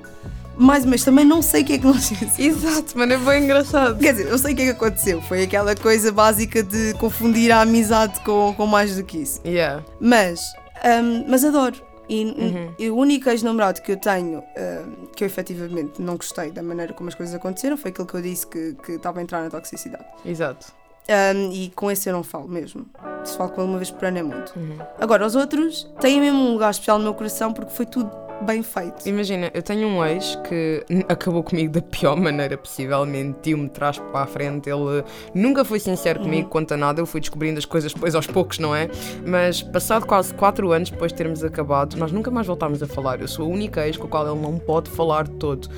Mais 0.59 0.83
mas 0.85 1.03
também 1.05 1.23
não 1.23 1.41
sei 1.41 1.61
o 1.61 1.65
que 1.65 1.73
é 1.73 1.77
que 1.77 1.85
nós 1.87 2.09
fizemos. 2.09 2.37
Exato, 2.37 2.97
mano, 2.97 3.13
é 3.13 3.17
bem 3.17 3.43
engraçado. 3.45 3.97
Quer 3.97 4.11
dizer, 4.11 4.27
eu 4.27 4.37
sei 4.37 4.53
o 4.53 4.55
que 4.55 4.61
é 4.63 4.65
que 4.65 4.71
aconteceu. 4.71 5.21
Foi 5.21 5.43
aquela 5.43 5.73
coisa 5.75 6.11
básica 6.11 6.61
de 6.61 6.93
confundir 6.95 7.49
a 7.51 7.61
amizade 7.61 8.19
com, 8.21 8.53
com 8.55 8.65
mais 8.67 8.95
do 8.97 9.03
que 9.03 9.19
isso. 9.19 9.39
Yeah. 9.45 9.83
Mas, 10.01 10.41
hum, 10.85 11.23
mas 11.27 11.45
adoro. 11.45 11.75
E, 12.09 12.25
Uhum. 12.25 12.73
e 12.79 12.89
o 12.89 12.95
único 12.97 13.29
ex-namorado 13.29 13.81
que 13.83 13.91
eu 13.91 13.97
tenho, 13.97 14.39
hum, 14.39 15.07
que 15.15 15.23
eu 15.23 15.27
efetivamente 15.27 16.01
não 16.01 16.17
gostei 16.17 16.49
da 16.51 16.61
maneira 16.63 16.91
como 16.91 17.07
as 17.07 17.13
coisas 17.15 17.33
aconteceram, 17.35 17.77
foi 17.77 17.91
aquilo 17.91 18.07
que 18.07 18.15
eu 18.15 18.21
disse 18.21 18.47
que 18.47 18.73
que 18.83 18.93
estava 18.93 19.19
a 19.19 19.23
entrar 19.23 19.41
na 19.43 19.49
toxicidade. 19.49 20.05
Exato. 20.25 20.73
Hum, 21.07 21.49
e 21.53 21.69
com 21.75 21.89
esse 21.89 22.09
eu 22.09 22.13
não 22.13 22.23
falo 22.23 22.47
mesmo. 22.47 22.85
Se 23.23 23.37
falo 23.37 23.49
com 23.51 23.61
ele 23.61 23.69
uma 23.69 23.77
vez 23.77 23.91
por 23.91 24.05
ano 24.05 24.17
é 24.17 24.23
muito. 24.23 24.53
Uhum. 24.57 24.77
Agora, 24.99 25.25
os 25.25 25.35
outros 25.35 25.87
têm 26.01 26.19
mesmo 26.19 26.39
um 26.39 26.53
lugar 26.53 26.71
especial 26.71 26.97
no 26.97 27.03
meu 27.05 27.13
coração 27.13 27.53
porque 27.53 27.71
foi 27.71 27.85
tudo 27.85 28.11
bem 28.41 28.63
feito. 28.63 29.07
Imagina, 29.07 29.51
eu 29.53 29.61
tenho 29.61 29.87
um 29.87 30.05
ex 30.05 30.35
que 30.47 30.85
acabou 31.07 31.43
comigo 31.43 31.73
da 31.73 31.81
pior 31.81 32.15
maneira 32.15 32.57
possível, 32.57 33.05
mentiu-me 33.05 33.69
trás 33.69 33.97
para 33.97 34.21
a 34.21 34.27
frente, 34.27 34.69
ele 34.69 35.03
nunca 35.33 35.63
foi 35.63 35.79
sincero 35.79 36.19
comigo 36.19 36.49
quanto 36.49 36.73
a 36.73 36.77
nada, 36.77 37.01
eu 37.01 37.05
fui 37.05 37.19
descobrindo 37.19 37.59
as 37.59 37.65
coisas 37.65 37.93
depois 37.93 38.15
aos 38.15 38.27
poucos, 38.27 38.59
não 38.59 38.75
é? 38.75 38.89
Mas 39.25 39.61
passado 39.61 40.05
quase 40.05 40.33
4 40.33 40.71
anos 40.71 40.89
depois 40.89 41.11
de 41.11 41.17
termos 41.17 41.43
acabado, 41.43 41.97
nós 41.97 42.11
nunca 42.11 42.31
mais 42.31 42.47
voltámos 42.47 42.81
a 42.81 42.87
falar. 42.87 43.21
Eu 43.21 43.27
sou 43.27 43.45
a 43.45 43.49
única 43.49 43.85
ex 43.87 43.97
com 43.97 44.07
a 44.07 44.09
qual 44.09 44.31
ele 44.31 44.41
não 44.41 44.57
pode 44.57 44.89
falar 44.89 45.23
de 45.23 45.31
todo. 45.31 45.69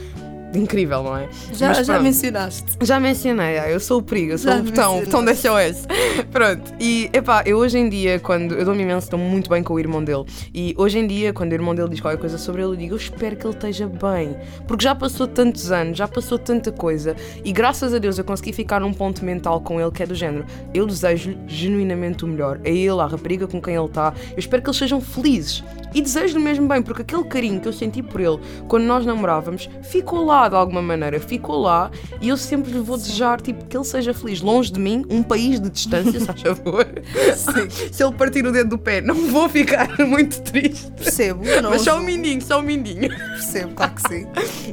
Incrível, 0.53 1.03
não 1.03 1.17
é? 1.17 1.29
Já, 1.53 1.70
Mas 1.70 1.77
já 1.77 1.93
pronto. 1.93 2.03
mencionaste. 2.03 2.65
Já 2.81 3.00
mencionei, 3.00 3.58
ah, 3.58 3.70
eu 3.70 3.79
sou 3.79 4.00
o 4.00 4.03
perigo, 4.03 4.34
eu 4.34 4.38
sou 4.38 4.51
Já 4.51 4.60
o 4.60 4.63
botão, 4.63 4.98
o 4.98 5.05
botão 5.05 5.24
da 5.24 5.34
SOS. 5.34 5.88
Pronto, 6.31 6.74
e 6.79 7.10
epá, 7.13 7.43
eu 7.46 7.58
hoje 7.58 7.77
em 7.77 7.88
dia, 7.89 8.20
quando 8.20 8.55
eu 8.55 8.65
dou-me 8.65 8.84
imenso, 8.84 9.05
estou 9.08 9.20
muito 9.20 9.50
bem 9.50 9.63
com 9.63 9.74
o 9.74 9.79
irmão 9.79 10.03
dele. 10.03 10.25
E 10.53 10.75
hoje 10.77 11.00
em 11.00 11.08
dia, 11.08 11.31
quando 11.34 11.51
o 11.51 11.55
irmão 11.55 11.74
dele 11.74 11.89
diz 11.89 12.01
qualquer 12.01 12.20
coisa 12.20 12.38
sobre 12.38 12.62
ele, 12.62 12.72
eu 12.72 12.75
digo, 12.75 12.93
eu 12.93 12.98
espero 12.98 13.36
que 13.36 13.46
ele 13.46 13.53
esteja 13.53 13.88
bem. 13.88 14.36
Porque 14.67 14.84
já 14.84 14.93
passou 14.93 15.27
tantos 15.27 15.72
anos, 15.72 15.98
já 15.98 16.08
passou 16.08 16.38
tanta 16.38 16.72
coisa. 16.72 17.15
E 17.43 17.51
graças 17.51 17.93
a 17.93 17.98
Deus 17.98 18.17
eu 18.17 18.24
consegui 18.24 18.51
ficar 18.53 18.81
num 18.81 18.93
ponto 18.93 19.24
mental 19.24 19.62
com 19.62 19.79
ele 19.79 19.91
que 19.91 20.03
é 20.03 20.05
do 20.05 20.15
género. 20.15 20.46
Eu 20.74 20.86
desejo-lhe 20.86 21.38
genuinamente 21.48 22.25
o 22.25 22.27
melhor. 22.27 22.60
A 22.65 22.70
ele, 22.70 23.00
à 23.00 23.05
rapariga 23.05 23.48
com 23.48 23.62
quem 23.62 23.75
ele 23.75 23.86
está. 23.86 24.13
Eu 24.31 24.39
espero 24.39 24.62
que 24.62 24.70
eles 24.70 24.77
sejam 24.77 25.00
felizes. 25.00 25.63
E 25.93 26.01
desejo-lhe 26.01 26.43
mesmo 26.43 26.67
bem, 26.67 26.81
porque 26.81 27.01
aquele 27.01 27.24
carinho 27.25 27.60
que 27.60 27.67
eu 27.67 27.74
senti 27.74 28.01
por 28.01 28.21
ele 28.21 28.39
quando 28.67 28.83
nós 28.83 29.05
namorávamos 29.05 29.69
ficou 29.83 30.24
lá 30.25 30.48
de 30.48 30.55
alguma 30.55 30.81
maneira, 30.81 31.19
ficou 31.19 31.60
lá 31.62 31.91
e 32.21 32.29
eu 32.29 32.38
sempre 32.38 32.71
lhe 32.71 32.79
vou 32.79 32.98
desejar 32.98 33.41
tipo, 33.41 33.65
que 33.65 33.75
ele 33.75 33.83
seja 33.86 34.13
feliz, 34.13 34.41
longe 34.41 34.71
de 34.71 34.79
mim, 34.79 35.05
um 35.10 35.21
país 35.24 35.60
de 35.60 35.69
distância, 35.69 36.17
se 36.19 36.25
faz 36.25 36.41
favor. 36.41 36.86
Se 37.91 38.03
ele 38.03 38.13
partir 38.13 38.45
o 38.45 38.51
dedo 38.51 38.71
do 38.71 38.77
pé, 38.77 39.01
não 39.01 39.15
vou 39.27 39.48
ficar 39.50 39.88
muito 40.00 40.41
triste. 40.41 40.89
Percebo. 40.91 41.43
Não 41.62 41.71
Mas 41.71 41.81
só 41.81 41.98
um 41.98 42.03
mindinho, 42.03 42.41
só 42.41 42.60
um 42.60 42.63
mindinho. 42.63 43.10
Percebo, 43.10 43.74
claro 43.74 43.93
que 43.95 44.07
sim. 44.07 44.27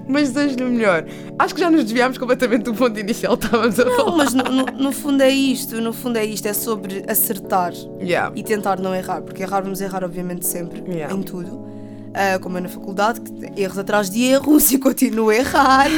Mas 0.09 0.31
desejo-lhe 0.33 0.65
o 0.65 0.69
melhor. 0.69 1.05
Acho 1.39 1.55
que 1.55 1.61
já 1.61 1.71
nos 1.71 1.85
desviámos 1.85 2.19
completamente 2.19 2.63
do 2.65 2.75
ponto 2.75 2.99
inicial 2.99 3.37
que 3.37 3.45
estávamos 3.47 3.79
a 3.81 3.85
Não, 3.85 3.97
falar. 3.97 4.17
mas 4.17 4.35
no, 4.35 4.45
no- 4.45 4.65
no 4.79 4.93
fundo 4.93 5.23
é 5.23 5.31
isto, 5.31 5.81
no 5.81 5.93
fundo 5.93 6.17
é 6.19 6.25
isto, 6.25 6.47
é 6.47 6.53
sobre 6.53 7.05
acertar 7.09 7.73
Yeah. 8.01 8.33
e 8.37 8.43
tentar 8.43 8.79
não 8.81 8.95
errar, 8.95 9.23
porque 9.23 9.43
errar 9.43 9.61
vamos 9.63 9.81
errar 9.81 10.05
obviamente 10.05 10.47
sempre, 10.47 10.83
Yeah. 10.89 11.08
Em 11.11 11.23
tudo. 11.23 11.67
ah, 12.15 12.39
como 12.39 12.59
é 12.59 12.61
na 12.61 12.69
faculdade, 12.69 13.21
que 13.21 13.61
erros 13.61 13.79
atrás 13.79 14.11
de 14.11 14.23
erros 14.25 14.71
e 14.73 14.79
continuo 14.79 15.31
a 15.31 15.37
errar. 15.37 15.89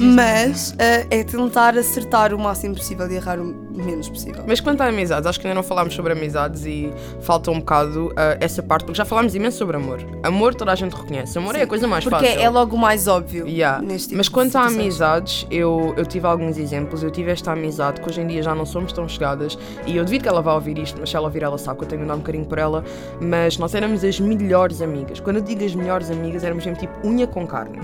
Mas 0.00 0.74
ah, 0.78 1.06
é 1.10 1.24
tentar 1.24 1.76
acertar 1.76 2.34
o 2.34 2.38
máximo 2.38 2.74
possível 2.74 3.10
e 3.10 3.14
errar 3.14 3.38
o 3.40 3.65
menos 3.76 4.08
possível. 4.08 4.42
Mas 4.46 4.60
quanto 4.60 4.80
a 4.80 4.86
amizades, 4.86 5.26
acho 5.26 5.40
que 5.40 5.46
ainda 5.46 5.54
não 5.56 5.62
falámos 5.62 5.94
sobre 5.94 6.12
amizades 6.12 6.64
e 6.64 6.90
falta 7.20 7.50
um 7.50 7.58
bocado 7.58 8.12
ah, 8.16 8.36
essa 8.40 8.62
parte, 8.62 8.84
porque 8.84 8.96
já 8.96 9.04
falámos 9.04 9.34
imenso 9.34 9.58
sobre 9.58 9.76
amor. 9.76 10.00
Amor 10.22 10.54
toda 10.54 10.72
a 10.72 10.74
gente 10.74 10.94
reconhece. 10.94 11.38
Amor 11.38 11.54
é 11.56 11.62
a 11.62 11.66
coisa 11.66 11.86
mais 11.86 12.04
Porque 12.04 12.26
fácil. 12.26 12.40
é 12.40 12.48
logo 12.48 12.76
o 12.76 12.78
mais 12.78 13.06
óbvio. 13.06 13.46
Yeah. 13.46 13.80
neste 13.82 14.08
tipo 14.08 14.18
Mas 14.18 14.28
quanto 14.28 14.56
a 14.56 14.66
amizades, 14.66 15.46
eu, 15.50 15.94
eu 15.96 16.06
tive 16.06 16.26
alguns 16.26 16.58
exemplos. 16.58 17.02
Eu 17.02 17.10
tive 17.10 17.30
esta 17.30 17.52
amizade 17.52 18.00
que 18.00 18.08
hoje 18.08 18.20
em 18.20 18.26
dia 18.26 18.42
já 18.42 18.54
não 18.54 18.66
somos 18.66 18.92
tão 18.92 19.08
chegadas. 19.08 19.58
E 19.86 19.96
eu 19.96 20.04
devido 20.04 20.22
que 20.22 20.28
ela 20.28 20.42
vá 20.42 20.54
ouvir 20.54 20.78
isto, 20.78 20.98
mas 20.98 21.10
se 21.10 21.16
ela 21.16 21.26
ouvir, 21.26 21.42
ela 21.42 21.58
sabe 21.58 21.78
que 21.78 21.84
eu 21.84 21.88
tenho 21.88 22.02
de 22.02 22.08
dar 22.08 22.14
um 22.14 22.20
carinho 22.20 22.46
por 22.46 22.58
ela. 22.58 22.84
Mas 23.20 23.58
nós 23.58 23.74
éramos 23.74 24.04
as 24.04 24.18
melhores 24.20 24.80
amigas. 24.80 25.20
Quando 25.20 25.36
eu 25.36 25.42
digo 25.42 25.64
as 25.64 25.74
melhores 25.74 26.10
amigas, 26.10 26.44
éramos 26.44 26.64
mesmo 26.64 26.80
tipo 26.80 27.06
unha 27.06 27.26
com 27.26 27.46
carne. 27.46 27.80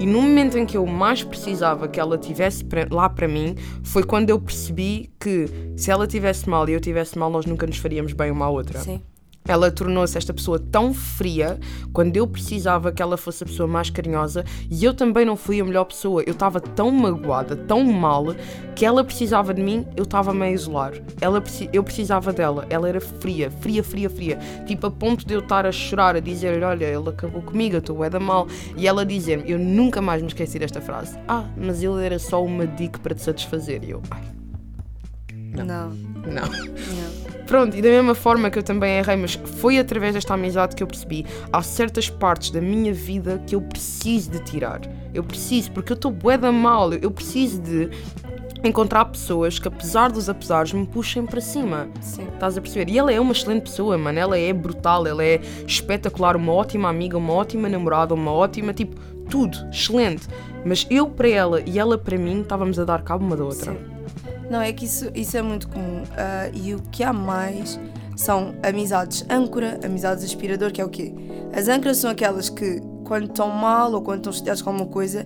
E 0.00 0.06
no 0.06 0.22
momento 0.22 0.56
em 0.56 0.64
que 0.64 0.78
eu 0.78 0.86
mais 0.86 1.22
precisava 1.22 1.86
que 1.86 2.00
ela 2.00 2.16
tivesse 2.16 2.64
lá 2.90 3.06
para 3.06 3.28
mim, 3.28 3.54
foi 3.84 4.02
quando 4.02 4.30
eu 4.30 4.40
percebi 4.40 5.10
que 5.20 5.46
se 5.76 5.90
ela 5.90 6.06
tivesse 6.06 6.48
mal 6.48 6.66
e 6.70 6.72
eu 6.72 6.80
tivesse 6.80 7.18
mal, 7.18 7.28
nós 7.28 7.44
nunca 7.44 7.66
nos 7.66 7.76
faríamos 7.76 8.14
bem 8.14 8.30
uma 8.30 8.46
à 8.46 8.48
outra. 8.48 8.78
Sim. 8.78 9.02
Ela 9.46 9.70
tornou-se 9.70 10.16
esta 10.16 10.32
pessoa 10.32 10.58
tão 10.58 10.92
fria 10.92 11.58
quando 11.92 12.16
eu 12.16 12.26
precisava 12.26 12.92
que 12.92 13.02
ela 13.02 13.16
fosse 13.16 13.42
a 13.42 13.46
pessoa 13.46 13.66
mais 13.66 13.90
carinhosa 13.90 14.44
e 14.70 14.84
eu 14.84 14.94
também 14.94 15.24
não 15.24 15.36
fui 15.36 15.60
a 15.60 15.64
melhor 15.64 15.84
pessoa. 15.84 16.22
Eu 16.24 16.32
estava 16.32 16.60
tão 16.60 16.90
magoada, 16.90 17.56
tão 17.56 17.82
mal, 17.84 18.26
que 18.76 18.84
ela 18.84 19.02
precisava 19.02 19.52
de 19.52 19.62
mim, 19.62 19.86
eu 19.96 20.04
estava-me 20.04 20.42
a 20.44 20.50
isolar. 20.50 20.92
Ela, 21.20 21.42
eu 21.72 21.82
precisava 21.82 22.32
dela, 22.32 22.66
ela 22.70 22.88
era 22.88 23.00
fria, 23.00 23.50
fria, 23.50 23.82
fria, 23.82 24.10
fria. 24.10 24.38
Tipo, 24.66 24.86
a 24.86 24.90
ponto 24.90 25.26
de 25.26 25.34
eu 25.34 25.40
estar 25.40 25.66
a 25.66 25.72
chorar, 25.72 26.16
a 26.16 26.20
dizer: 26.20 26.62
Olha, 26.62 26.84
ele 26.84 27.08
acabou 27.08 27.42
comigo, 27.42 27.76
eu 27.76 27.80
estou 27.80 28.04
é 28.04 28.10
da 28.10 28.20
mal. 28.20 28.46
E 28.76 28.86
ela 28.86 29.04
dizer-me: 29.04 29.50
Eu 29.50 29.58
nunca 29.58 30.00
mais 30.00 30.22
me 30.22 30.28
esqueci 30.28 30.58
desta 30.58 30.80
frase. 30.80 31.18
Ah, 31.26 31.44
mas 31.56 31.82
ele 31.82 32.04
era 32.04 32.18
só 32.18 32.44
uma 32.44 32.66
dica 32.66 32.98
para 32.98 33.14
te 33.14 33.22
satisfazer. 33.22 33.82
E 33.84 33.90
eu, 33.90 34.02
ai, 34.10 34.22
Não. 35.54 35.64
não. 35.64 35.90
não. 35.90 37.19
Pronto, 37.50 37.76
e 37.76 37.82
da 37.82 37.88
mesma 37.88 38.14
forma 38.14 38.48
que 38.48 38.60
eu 38.60 38.62
também 38.62 38.98
errei, 38.98 39.16
mas 39.16 39.34
foi 39.34 39.76
através 39.76 40.14
desta 40.14 40.34
amizade 40.34 40.76
que 40.76 40.84
eu 40.84 40.86
percebi. 40.86 41.26
Há 41.52 41.60
certas 41.64 42.08
partes 42.08 42.52
da 42.52 42.60
minha 42.60 42.94
vida 42.94 43.42
que 43.44 43.56
eu 43.56 43.60
preciso 43.60 44.30
de 44.30 44.38
tirar. 44.44 44.80
Eu 45.12 45.24
preciso, 45.24 45.72
porque 45.72 45.90
eu 45.90 45.96
estou 45.96 46.12
bué 46.12 46.38
da 46.38 46.52
mal. 46.52 46.92
Eu 46.92 47.10
preciso 47.10 47.60
de 47.60 47.90
encontrar 48.62 49.04
pessoas 49.06 49.58
que, 49.58 49.66
apesar 49.66 50.12
dos 50.12 50.28
apesares, 50.28 50.72
me 50.72 50.86
puxem 50.86 51.26
para 51.26 51.40
cima. 51.40 51.88
Sim. 52.00 52.28
Estás 52.32 52.56
a 52.56 52.60
perceber? 52.60 52.88
E 52.88 52.96
ela 52.96 53.12
é 53.12 53.18
uma 53.18 53.32
excelente 53.32 53.62
pessoa, 53.62 53.98
mano. 53.98 54.16
Ela 54.16 54.38
é 54.38 54.52
brutal, 54.52 55.04
ela 55.04 55.24
é 55.24 55.40
espetacular, 55.66 56.36
uma 56.36 56.52
ótima 56.52 56.88
amiga, 56.88 57.18
uma 57.18 57.32
ótima 57.32 57.68
namorada, 57.68 58.14
uma 58.14 58.30
ótima, 58.30 58.72
tipo, 58.72 58.94
tudo, 59.28 59.58
excelente. 59.72 60.28
Mas 60.64 60.86
eu 60.88 61.08
para 61.08 61.28
ela 61.28 61.60
e 61.66 61.80
ela 61.80 61.98
para 61.98 62.16
mim 62.16 62.42
estávamos 62.42 62.78
a 62.78 62.84
dar 62.84 63.02
cabo 63.02 63.24
uma 63.26 63.36
da 63.36 63.42
outra. 63.42 63.72
Sim. 63.72 63.89
Não, 64.50 64.60
é 64.60 64.72
que 64.72 64.84
isso, 64.84 65.08
isso 65.14 65.36
é 65.36 65.42
muito 65.42 65.68
comum. 65.68 66.02
Ah, 66.16 66.50
e 66.52 66.74
o 66.74 66.82
que 66.90 67.04
há 67.04 67.12
mais 67.12 67.78
são 68.16 68.54
amizades 68.62 69.24
âncora, 69.30 69.78
amizades 69.84 70.24
aspirador, 70.24 70.72
que 70.72 70.80
é 70.80 70.84
o 70.84 70.88
quê? 70.88 71.14
As 71.54 71.68
âncoras 71.68 71.98
são 71.98 72.10
aquelas 72.10 72.50
que, 72.50 72.80
quando 73.04 73.26
estão 73.26 73.48
mal 73.48 73.92
ou 73.92 74.02
quando 74.02 74.18
estão 74.18 74.32
chateadas 74.32 74.60
com 74.60 74.70
alguma 74.70 74.88
coisa, 74.88 75.24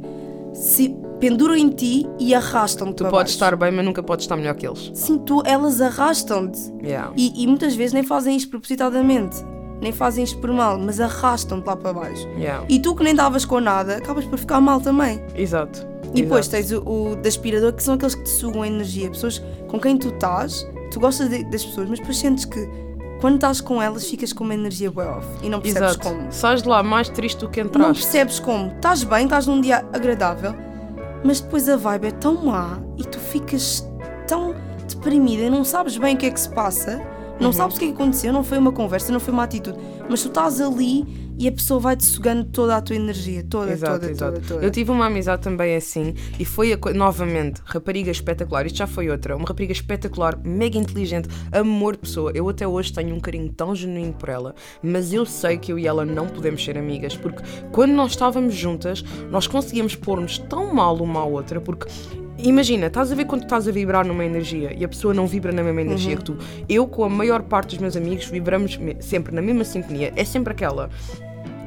se 0.52 0.95
penduram 1.19 1.57
em 1.57 1.71
ti 1.71 2.07
e 2.19 2.35
arrastam-te 2.35 2.97
Tu 2.97 3.09
podes 3.09 3.33
estar 3.33 3.57
bem, 3.57 3.73
mas 3.73 3.85
nunca 3.85 4.02
podes 4.02 4.25
estar 4.25 4.37
melhor 4.37 4.54
que 4.54 4.66
eles. 4.66 4.90
Sim, 4.95 5.19
tu, 5.19 5.43
elas 5.47 5.81
arrastam-te. 5.81 6.73
Yeah. 6.83 7.12
E, 7.16 7.43
e 7.43 7.47
muitas 7.47 7.75
vezes 7.75 7.95
nem 7.95 8.02
fazem 8.02 8.37
isto 8.37 8.50
propositadamente. 8.50 9.37
Nem 9.81 9.90
fazem 9.90 10.23
isto 10.23 10.38
por 10.38 10.52
mal, 10.52 10.78
mas 10.78 11.00
arrastam-te 11.00 11.66
lá 11.66 11.76
para 11.76 11.93
baixo. 11.93 12.28
Yeah. 12.38 12.64
E 12.69 12.78
tu 12.78 12.95
que 12.95 13.02
nem 13.02 13.14
davas 13.14 13.45
com 13.45 13.59
nada, 13.59 13.97
acabas 13.97 14.25
por 14.26 14.38
ficar 14.38 14.61
mal 14.61 14.81
também. 14.81 15.21
Exato. 15.35 15.94
E 16.14 16.23
depois 16.23 16.47
tens 16.49 16.71
o, 16.73 16.80
o 17.12 17.16
de 17.16 17.28
aspirador, 17.28 17.73
que 17.73 17.83
são 17.83 17.94
aqueles 17.94 18.14
que 18.14 18.23
te 18.23 18.30
sugam 18.30 18.62
a 18.62 18.66
energia. 18.66 19.11
Pessoas 19.11 19.42
com 19.68 19.78
quem 19.80 19.97
tu 19.97 20.09
estás, 20.09 20.66
tu 20.92 21.00
gostas 21.00 21.28
de- 21.28 21.44
das 21.44 21.64
pessoas, 21.64 21.88
mas 21.90 21.99
depois 21.99 22.16
sentes 22.18 22.44
que 22.44 22.68
quando 23.21 23.35
estás 23.37 23.61
com 23.61 23.80
elas 23.83 24.09
ficas 24.09 24.33
com 24.33 24.44
uma 24.44 24.54
energia 24.54 24.90
way 24.90 25.06
off. 25.09 25.26
E 25.42 25.49
não 25.49 25.61
percebes 25.61 25.90
Exato. 25.90 26.09
como. 26.09 26.30
Sais 26.33 26.62
de 26.62 26.68
lá 26.68 26.83
mais 26.83 27.09
triste 27.09 27.38
do 27.40 27.49
que 27.49 27.61
Não 27.61 27.68
entraste. 27.68 28.02
percebes 28.02 28.38
como. 28.38 28.68
Estás 28.73 29.02
bem, 29.02 29.25
estás 29.25 29.47
num 29.47 29.61
dia 29.61 29.85
agradável, 29.92 30.54
mas 31.25 31.40
depois 31.40 31.68
a 31.68 31.76
vibe 31.76 32.06
é 32.06 32.11
tão 32.12 32.44
má 32.44 32.78
e 32.99 33.02
tu 33.04 33.18
ficas 33.18 33.85
tão 34.28 34.54
deprimida 34.88 35.42
e 35.44 35.50
não 35.50 35.64
sabes 35.64 35.97
bem 35.97 36.14
o 36.14 36.18
que 36.18 36.26
é 36.26 36.30
que 36.30 36.38
se 36.40 36.49
passa, 36.50 37.00
não 37.40 37.47
Uhum. 37.49 37.52
sabes 37.52 37.76
o 37.76 37.78
que 37.78 37.87
é 37.87 37.88
que 37.88 37.94
aconteceu, 37.94 38.33
não 38.33 38.44
foi 38.44 38.59
uma 38.59 38.71
conversa, 38.73 39.11
não 39.12 39.18
foi 39.18 39.33
uma 39.33 39.42
atitude, 39.44 39.78
mas 40.09 40.23
tu 40.23 40.28
estás 40.28 40.61
ali 40.61 41.04
e 41.38 41.49
a 41.49 41.53
pessoa 41.53 41.81
vai-te 41.81 42.05
sugando 42.05 42.45
toda 42.45 42.76
a 42.76 42.81
tua 42.81 42.97
energia, 42.97 43.45
toda, 43.49 43.73
Exato, 43.73 44.00
toda, 44.00 44.12
exato. 44.12 44.33
toda, 44.35 44.47
toda. 44.47 44.64
Eu 44.64 44.71
tive 44.71 44.91
uma 44.91 45.07
amizade 45.07 45.43
também 45.43 45.76
assim 45.76 46.14
e 46.38 46.45
foi 46.45 46.73
a 46.73 46.79
novamente 46.95 47.61
rapariga 47.64 48.11
espetacular. 48.11 48.67
Isto 48.67 48.79
já 48.79 48.87
foi 48.87 49.11
outra, 49.11 49.37
uma 49.37 49.47
rapariga 49.47 49.73
espetacular, 49.73 50.38
mega 50.45 50.79
inteligente, 50.79 51.29
amor 51.53 51.95
de 51.95 52.00
pessoa. 52.00 52.31
Eu 52.35 52.49
até 52.49 52.67
hoje 52.67 52.93
tenho 52.93 53.14
um 53.14 53.21
carinho 53.21 53.53
tão 53.53 53.75
genuíno 53.75 54.12
por 54.12 54.29
ela, 54.29 54.55
mas 54.83 55.12
eu 55.12 55.26
sei 55.26 55.59
que 55.59 55.73
eu 55.73 55.79
e 55.79 55.87
ela 55.87 56.05
não 56.05 56.29
podemos 56.29 56.64
ser 56.64 56.79
amigas 56.79 57.17
porque 57.17 57.43
quando 57.73 57.93
nós 57.93 58.12
estávamos 58.12 58.55
juntas, 58.55 59.05
nós 59.31 59.47
conseguíamos 59.47 59.95
pôr-nos 59.97 60.38
tão 60.38 60.73
mal 60.73 60.97
uma 60.97 61.21
à 61.21 61.25
outra 61.25 61.61
porque 61.61 61.88
Imagina, 62.38 62.88
estás 62.88 63.12
a 63.12 63.14
ver 63.14 63.26
quando 63.26 63.45
estás 63.45 63.69
a 63.69 63.71
vibrar 63.71 64.05
numa 64.05 64.25
energia 64.25 64.75
e 64.76 64.85
a 64.85 64.88
pessoa 64.88 65.14
não 65.14 65.26
vibra 65.26 65.53
na 65.53 65.62
mesma 65.62 65.83
energia 65.83 66.17
que 66.17 66.25
tu. 66.25 66.37
Eu, 66.69 66.87
com 66.87 67.05
a 67.05 67.09
maior 67.09 67.43
parte 67.43 67.71
dos 67.71 67.79
meus 67.79 67.97
amigos, 67.97 68.26
vibramos 68.26 68.79
sempre 69.01 69.33
na 69.33 69.40
mesma 69.40 69.64
sintonia. 69.64 70.12
É 70.16 70.25
sempre 70.25 70.53
aquela. 70.53 70.90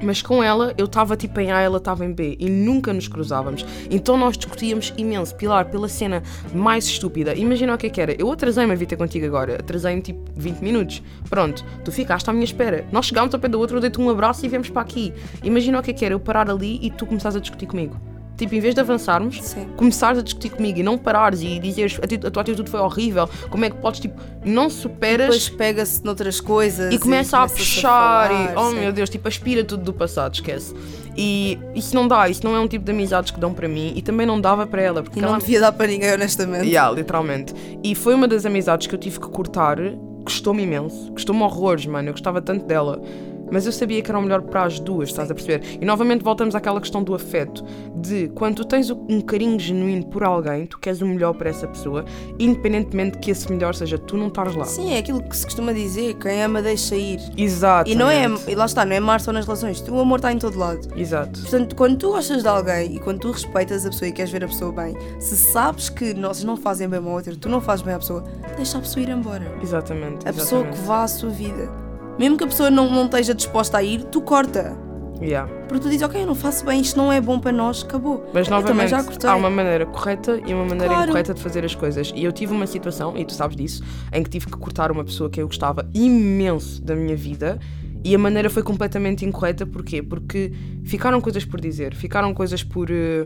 Mas 0.03 0.21
com 0.21 0.43
ela, 0.43 0.73
eu 0.77 0.85
estava 0.85 1.15
tipo 1.15 1.39
em 1.39 1.51
A, 1.51 1.61
ela 1.61 1.77
estava 1.77 2.05
em 2.05 2.13
B 2.13 2.35
e 2.39 2.49
nunca 2.49 2.93
nos 2.93 3.07
cruzávamos. 3.07 3.65
Então 3.89 4.17
nós 4.17 4.37
discutíamos 4.37 4.93
imenso, 4.97 5.35
Pilar, 5.35 5.71
pela 5.71 5.87
cena 5.87 6.21
mais 6.53 6.85
estúpida. 6.85 7.33
Imagina 7.33 7.73
o 7.73 7.77
que 7.77 7.87
é 7.87 7.89
que 7.89 8.01
era. 8.01 8.13
Eu 8.19 8.31
atrasei-me 8.31 8.73
a 8.73 8.75
vir 8.75 8.85
ter 8.85 8.97
contigo 8.97 9.25
agora. 9.25 9.55
Atrasei-me 9.55 10.01
tipo 10.01 10.19
20 10.35 10.59
minutos. 10.59 11.01
Pronto, 11.29 11.65
tu 11.83 11.91
ficaste 11.91 12.29
à 12.29 12.33
minha 12.33 12.45
espera. 12.45 12.85
Nós 12.91 13.05
chegámos 13.05 13.33
ao 13.33 13.39
pé 13.39 13.47
do 13.47 13.57
outro, 13.57 13.77
eu 13.77 13.81
dei-te 13.81 13.99
um 13.99 14.09
abraço 14.09 14.45
e 14.45 14.49
viemos 14.49 14.69
para 14.69 14.81
aqui. 14.81 15.13
Imagina 15.43 15.79
o 15.79 15.81
que 15.81 15.91
é 15.91 15.93
que 15.93 16.05
era 16.05 16.13
eu 16.13 16.19
parar 16.19 16.49
ali 16.49 16.77
e 16.81 16.91
tu 16.91 17.05
começares 17.05 17.35
a 17.35 17.39
discutir 17.39 17.65
comigo. 17.65 18.16
Tipo, 18.37 18.53
em 18.53 18.59
vez 18.59 18.75
de 18.75 18.81
avançarmos, 18.81 19.41
Sim. 19.41 19.65
começares 19.75 20.19
a 20.19 20.21
discutir 20.21 20.49
comigo 20.51 20.77
e 20.79 20.83
não 20.83 20.95
parares 20.97 21.41
e 21.41 21.57
dizeres 21.59 21.99
a, 21.99 22.27
a 22.27 22.31
tua 22.31 22.41
atitude 22.41 22.69
foi 22.69 22.79
horrível, 22.79 23.27
como 23.49 23.65
é 23.65 23.69
que 23.71 23.77
podes, 23.77 23.99
tipo, 23.99 24.21
não 24.45 24.69
superas 24.69 25.27
Depois 25.27 25.49
pega-se 25.49 26.05
noutras 26.05 26.39
coisas 26.39 26.93
e 26.93 26.99
começa 26.99 27.37
a 27.37 27.41
começa-se 27.41 27.59
puxar 27.63 28.29
falar, 28.29 28.53
e, 28.53 28.55
oh 28.55 28.69
sim. 28.69 28.79
meu 28.79 28.91
Deus, 28.93 29.09
tipo, 29.09 29.27
aspira 29.27 29.63
tudo 29.63 29.83
do 29.83 29.91
passado, 29.93 30.35
esquece. 30.35 30.73
E 31.17 31.57
isso 31.73 31.95
não 31.95 32.07
dá, 32.07 32.29
isso 32.29 32.43
não 32.43 32.55
é 32.55 32.59
um 32.59 32.67
tipo 32.67 32.85
de 32.85 32.91
amizades 32.91 33.31
que 33.31 33.39
dão 33.39 33.51
para 33.51 33.67
mim 33.67 33.91
e 33.95 34.03
também 34.03 34.27
não 34.27 34.39
dava 34.39 34.67
para 34.67 34.83
ela, 34.83 35.01
porque 35.01 35.17
E 35.17 35.21
não 35.21 35.29
ela. 35.29 35.39
devia 35.39 35.59
dar 35.59 35.71
para 35.71 35.87
ninguém, 35.87 36.13
honestamente. 36.13 36.67
Yeah, 36.67 36.93
literalmente. 36.93 37.55
E 37.83 37.95
foi 37.95 38.13
uma 38.13 38.27
das 38.27 38.45
amizades 38.45 38.85
que 38.85 38.93
eu 38.93 38.99
tive 38.99 39.19
que 39.19 39.27
cortar, 39.29 39.77
custou-me 40.23 40.61
imenso, 40.61 41.11
custou-me 41.13 41.41
horrores, 41.41 41.87
mano, 41.87 42.09
eu 42.09 42.13
gostava 42.13 42.39
tanto 42.39 42.65
dela. 42.65 43.01
Mas 43.51 43.65
eu 43.65 43.71
sabia 43.71 44.01
que 44.01 44.09
era 44.09 44.19
o 44.19 44.21
melhor 44.21 44.41
para 44.41 44.63
as 44.63 44.79
duas, 44.79 45.09
estás 45.09 45.31
a 45.31 45.33
perceber? 45.33 45.77
E 45.81 45.85
novamente 45.85 46.23
voltamos 46.23 46.55
àquela 46.55 46.79
questão 46.79 47.03
do 47.03 47.13
afeto. 47.13 47.63
De 47.95 48.29
quando 48.29 48.57
tu 48.57 48.65
tens 48.65 48.89
um 48.89 49.21
carinho 49.21 49.59
genuíno 49.59 50.05
por 50.07 50.23
alguém, 50.23 50.65
tu 50.65 50.77
queres 50.79 51.01
o 51.01 51.05
melhor 51.05 51.33
para 51.33 51.49
essa 51.49 51.67
pessoa, 51.67 52.05
independentemente 52.39 53.13
de 53.13 53.19
que 53.19 53.31
esse 53.31 53.51
melhor 53.51 53.73
seja 53.75 53.97
tu 53.97 54.17
não 54.17 54.27
estares 54.27 54.55
lá. 54.55 54.65
Sim, 54.65 54.93
é 54.93 54.99
aquilo 54.99 55.21
que 55.21 55.35
se 55.35 55.45
costuma 55.45 55.73
dizer, 55.73 56.15
quem 56.15 56.43
ama 56.43 56.61
deixa 56.61 56.95
ir. 56.95 57.19
Exato. 57.37 57.89
E 57.89 57.95
não 57.95 58.09
é, 58.09 58.25
e 58.47 58.55
lá 58.55 58.65
está, 58.65 58.85
não 58.85 58.93
é 58.93 58.97
amar 58.97 59.21
só 59.21 59.31
nas 59.31 59.45
relações, 59.45 59.81
o 59.87 59.99
amor 59.99 60.17
está 60.17 60.31
em 60.31 60.37
todo 60.37 60.57
lado. 60.57 60.87
Exato. 60.95 61.41
Portanto, 61.41 61.75
quando 61.75 61.97
tu 61.97 62.09
gostas 62.09 62.41
de 62.41 62.47
alguém 62.47 62.95
e 62.95 62.99
quando 62.99 63.19
tu 63.19 63.31
respeitas 63.31 63.85
a 63.85 63.89
pessoa 63.89 64.09
e 64.09 64.11
queres 64.11 64.31
ver 64.31 64.43
a 64.43 64.47
pessoa 64.47 64.71
bem, 64.71 64.95
se 65.19 65.37
sabes 65.37 65.89
que 65.89 66.13
vocês 66.13 66.43
não 66.43 66.57
fazem 66.57 66.87
bem 66.87 66.99
uma 66.99 67.11
outra, 67.11 67.35
tu 67.35 67.49
não 67.49 67.61
fazes 67.61 67.83
bem 67.83 67.93
à 67.93 67.99
pessoa, 67.99 68.23
deixa 68.55 68.77
a 68.77 68.81
pessoa 68.81 69.03
ir 69.03 69.09
embora. 69.09 69.57
Exatamente. 69.61 70.27
A 70.27 70.33
pessoa 70.33 70.63
que 70.63 70.69
exatamente. 70.69 70.87
vá 70.87 71.03
à 71.03 71.07
sua 71.07 71.29
vida. 71.29 71.86
Mesmo 72.17 72.37
que 72.37 72.43
a 72.43 72.47
pessoa 72.47 72.69
não, 72.69 72.89
não 72.89 73.05
esteja 73.05 73.33
disposta 73.33 73.77
a 73.77 73.83
ir, 73.83 74.03
tu 74.05 74.21
corta. 74.21 74.77
Yeah. 75.21 75.51
Porque 75.67 75.79
tu 75.79 75.89
dizes, 75.89 76.03
ok, 76.03 76.21
eu 76.21 76.27
não 76.27 76.35
faço 76.35 76.63
bem, 76.63 76.79
isto 76.79 76.95
não 76.95 77.11
é 77.11 77.19
bom 77.19 77.39
para 77.39 77.51
nós, 77.51 77.83
acabou. 77.83 78.29
Mas 78.33 78.47
novamente, 78.47 78.93
há 79.25 79.35
uma 79.35 79.49
maneira 79.49 79.85
correta 79.87 80.39
e 80.45 80.53
uma 80.53 80.63
maneira 80.63 80.93
Claro. 80.93 81.05
incorreta 81.09 81.33
de 81.33 81.41
fazer 81.41 81.65
as 81.65 81.73
coisas. 81.73 82.13
E 82.15 82.23
eu 82.23 82.31
tive 82.31 82.53
uma 82.53 82.67
situação, 82.67 83.17
e 83.17 83.25
tu 83.25 83.33
sabes 83.33 83.55
disso, 83.57 83.83
em 84.13 84.21
que 84.23 84.29
tive 84.29 84.45
que 84.45 84.51
cortar 84.53 84.91
uma 84.91 85.03
pessoa 85.03 85.27
que 85.29 85.41
eu 85.41 85.47
gostava 85.47 85.89
imenso 85.93 86.81
da 86.83 86.95
minha 86.95 87.15
vida. 87.15 87.59
E 88.03 88.13
a 88.13 88.19
maneira 88.19 88.47
foi 88.49 88.61
completamente 88.61 89.25
incorreta, 89.25 89.65
porquê? 89.65 90.01
Porque 90.03 90.53
ficaram 90.85 91.19
coisas 91.19 91.43
por 91.43 91.59
dizer, 91.59 91.95
ficaram 91.95 92.31
coisas 92.33 92.63
por. 92.63 92.89
eh, 92.91 93.25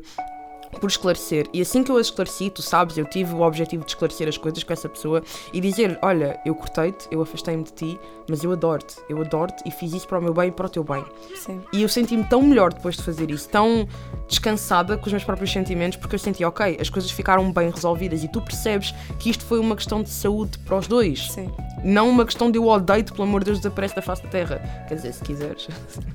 por 0.79 0.89
esclarecer. 0.89 1.47
E 1.53 1.62
assim 1.62 1.84
que 1.84 1.91
eu 1.91 1.97
as 1.97 2.07
esclareci, 2.07 2.49
tu 2.49 2.62
sabes, 2.62 2.97
eu 2.97 3.05
tive 3.05 3.34
o 3.34 3.41
objetivo 3.41 3.84
de 3.84 3.91
esclarecer 3.91 4.27
as 4.27 4.38
coisas 4.38 4.63
com 4.63 4.73
essa 4.73 4.89
pessoa 4.89 5.23
e 5.53 5.60
dizer: 5.60 5.97
Olha, 6.01 6.39
eu 6.45 6.55
cortei-te, 6.55 7.07
eu 7.12 7.21
afastei-me 7.21 7.63
de 7.63 7.71
ti, 7.73 7.99
mas 8.27 8.43
eu 8.43 8.51
adoro-te, 8.51 8.95
eu 9.10 9.19
adoro-te 9.19 9.62
e 9.67 9.71
fiz 9.71 9.93
isso 9.93 10.07
para 10.07 10.19
o 10.19 10.21
meu 10.21 10.34
bem 10.34 10.49
e 10.49 10.51
para 10.51 10.65
o 10.65 10.69
teu 10.69 10.84
bem. 10.84 11.03
Sim. 11.36 11.62
E 11.73 11.81
eu 11.81 11.89
senti-me 11.89 12.23
tão 12.23 12.41
melhor 12.41 12.73
depois 12.73 12.95
de 12.95 13.03
fazer 13.03 13.29
isso, 13.29 13.49
tão 13.49 13.88
descansada 14.27 14.97
com 14.97 15.05
os 15.05 15.12
meus 15.12 15.23
próprios 15.23 15.51
sentimentos, 15.51 15.97
porque 15.97 16.15
eu 16.15 16.19
senti, 16.19 16.43
ok, 16.43 16.77
as 16.79 16.89
coisas 16.89 17.12
ficaram 17.12 17.51
bem 17.51 17.69
resolvidas 17.69 18.23
e 18.23 18.27
tu 18.27 18.41
percebes 18.41 18.93
que 19.19 19.29
isto 19.29 19.43
foi 19.43 19.60
uma 19.60 19.75
questão 19.75 20.01
de 20.01 20.10
saúde 20.10 20.57
para 20.60 20.77
os 20.77 20.88
dois. 20.88 21.31
Sim. 21.31 21.51
Não 21.84 22.10
uma 22.10 22.25
questão 22.25 22.51
de 22.51 22.57
eu 22.57 22.67
odeio-te, 22.67 23.12
pelo 23.12 23.23
amor 23.23 23.41
de 23.41 23.47
Deus, 23.47 23.60
desaparece 23.60 23.95
da 23.95 24.01
face 24.01 24.23
da 24.23 24.29
terra. 24.29 24.86
Quer 24.88 24.95
dizer, 24.95 25.13
se 25.13 25.23
quiseres. 25.23 25.67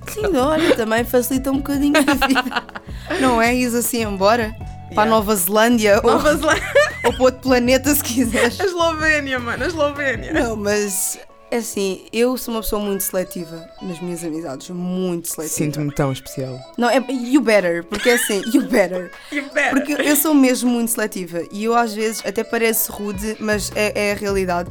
Sim, 0.09 0.37
olha, 0.37 0.77
também 0.77 1.05
facilita 1.05 1.51
um 1.51 1.57
bocadinho 1.57 1.95
a 1.99 2.27
vida. 2.27 2.64
Não 3.21 3.40
é? 3.42 3.55
Ires 3.55 3.75
assim 3.75 4.03
embora? 4.03 4.46
Para 4.94 5.03
a 5.03 5.07
Yeah. 5.07 5.11
Nova 5.11 5.37
Zelândia 5.37 6.01
ou, 6.03 6.12
Nova 6.12 6.35
Zelândia. 6.37 6.72
ou 7.05 7.12
para 7.12 7.22
outro 7.22 7.40
planeta 7.40 7.94
se 7.94 8.03
quiseres. 8.03 8.61
A 8.61 8.64
Eslovénia, 8.64 9.38
mano, 9.38 9.64
a 9.64 9.66
Eslovénia. 9.66 10.33
Não, 10.33 10.57
mas 10.57 11.18
é 11.49 11.59
assim, 11.59 12.07
eu 12.12 12.37
sou 12.37 12.55
uma 12.55 12.61
pessoa 12.61 12.83
muito 12.83 13.03
seletiva 13.03 13.68
nas 13.81 14.01
minhas 14.01 14.25
amizades, 14.25 14.68
muito 14.70 15.29
seletiva. 15.29 15.57
Sinto-me 15.57 15.94
tão 15.94 16.12
especial. 16.12 16.59
Não, 16.77 16.90
é 16.90 16.96
you 17.09 17.40
better, 17.40 17.85
porque 17.85 18.11
é 18.11 18.14
assim, 18.14 18.42
you 18.53 18.62
better. 18.62 19.12
Porque 19.70 19.92
eu 19.92 20.16
sou 20.16 20.35
mesmo 20.35 20.70
muito 20.70 20.90
seletiva 20.90 21.42
e 21.51 21.64
eu 21.64 21.75
às 21.75 21.94
vezes 21.94 22.22
até 22.27 22.42
parece 22.42 22.90
rude, 22.90 23.37
mas 23.38 23.70
é, 23.75 24.09
é 24.09 24.12
a 24.12 24.14
realidade. 24.14 24.70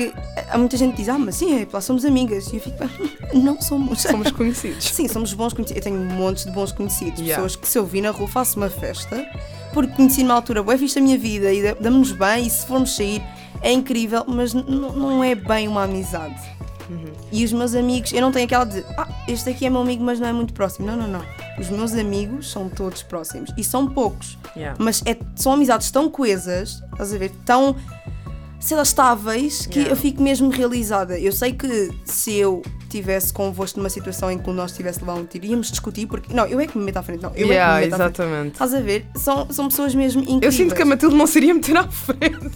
Que 0.00 0.14
há 0.48 0.56
muita 0.56 0.76
gente 0.76 0.92
que 0.92 0.98
diz, 0.98 1.08
ah, 1.08 1.18
mas 1.18 1.36
sim, 1.36 1.60
é, 1.60 1.66
lá 1.70 1.80
somos 1.80 2.04
amigas. 2.04 2.52
E 2.52 2.56
eu 2.56 2.60
fico, 2.60 2.78
não 3.34 3.60
somos. 3.60 4.00
Somos 4.00 4.30
conhecidos. 4.30 4.84
Sim, 4.88 5.08
somos 5.08 5.32
bons 5.34 5.52
conhecidos. 5.52 5.84
Eu 5.84 5.92
tenho 5.92 6.04
montes 6.12 6.44
de 6.44 6.52
bons 6.52 6.72
conhecidos. 6.72 7.20
Yeah. 7.20 7.34
Pessoas 7.42 7.56
que 7.56 7.68
se 7.68 7.78
eu 7.78 7.84
vi 7.84 8.00
na 8.00 8.10
rua 8.10 8.26
faço 8.26 8.56
uma 8.56 8.70
festa, 8.70 9.26
porque 9.72 9.92
conheci 9.92 10.22
numa 10.22 10.34
altura, 10.34 10.62
boa, 10.62 10.76
fiz 10.78 10.96
a 10.96 11.00
minha 11.00 11.18
vida 11.18 11.52
e 11.52 11.74
damos 11.74 12.12
bem, 12.12 12.46
e 12.46 12.50
se 12.50 12.66
formos 12.66 12.96
sair 12.96 13.22
é 13.62 13.72
incrível, 13.72 14.24
mas 14.26 14.54
não 14.54 15.22
é 15.22 15.34
bem 15.34 15.68
uma 15.68 15.84
amizade. 15.84 16.40
Uhum. 16.88 17.12
E 17.30 17.44
os 17.44 17.52
meus 17.52 17.74
amigos, 17.74 18.12
eu 18.12 18.20
não 18.20 18.32
tenho 18.32 18.46
aquela 18.46 18.64
de, 18.64 18.84
ah, 18.96 19.06
este 19.28 19.50
aqui 19.50 19.64
é 19.64 19.70
meu 19.70 19.80
amigo, 19.80 20.02
mas 20.02 20.18
não 20.18 20.26
é 20.26 20.32
muito 20.32 20.52
próximo. 20.52 20.86
Não, 20.86 20.96
não, 20.96 21.06
não. 21.06 21.22
Os 21.58 21.68
meus 21.70 21.92
amigos 21.92 22.50
são 22.50 22.68
todos 22.68 23.02
próximos. 23.02 23.52
E 23.56 23.62
são 23.62 23.86
poucos. 23.86 24.36
Yeah. 24.56 24.76
Mas 24.82 25.02
é- 25.06 25.16
são 25.36 25.52
amizades 25.52 25.90
tão 25.90 26.10
coesas, 26.10 26.82
estás 26.92 27.14
a 27.14 27.18
ver? 27.18 27.30
Tão, 27.44 27.76
lá, 28.76 28.82
estáveis, 28.82 29.66
que 29.66 29.78
Yeah. 29.80 29.92
eu 29.92 29.96
fico 29.96 30.22
mesmo 30.22 30.50
realizada. 30.50 31.18
Eu 31.18 31.32
sei 31.32 31.52
que 31.52 31.90
se 32.04 32.34
eu 32.36 32.62
tivesse 32.88 33.32
convosco 33.32 33.78
numa 33.78 33.88
situação 33.88 34.30
em 34.30 34.36
que 34.38 34.50
nós 34.50 34.72
tivesse 34.72 34.98
levado 35.00 35.20
um 35.20 35.24
tiro, 35.24 35.46
íamos 35.46 35.70
discutir, 35.70 36.06
porque. 36.06 36.34
Não, 36.34 36.44
eu 36.46 36.58
é 36.60 36.66
que 36.66 36.76
me 36.76 36.84
meto 36.84 36.96
à 36.98 37.02
frente, 37.02 37.22
não. 37.22 37.32
Eu 37.36 37.46
Yeah, 37.46 37.78
é 37.78 37.82
que 37.82 37.86
me 37.86 37.90
meto 37.92 37.94
à 37.94 38.04
frente. 38.04 38.20
exatamente. 38.20 38.52
Estás 38.54 38.74
a 38.74 38.80
ver? 38.80 39.06
São, 39.14 39.46
são 39.50 39.68
pessoas 39.68 39.94
mesmo 39.94 40.20
incríveis. 40.22 40.42
Eu 40.44 40.52
sinto 40.52 40.74
que 40.74 40.82
a 40.82 40.84
Matilde 40.84 41.14
não 41.14 41.26
seria 41.26 41.54
meter 41.54 41.76
à 41.76 41.88
frente. 41.88 42.50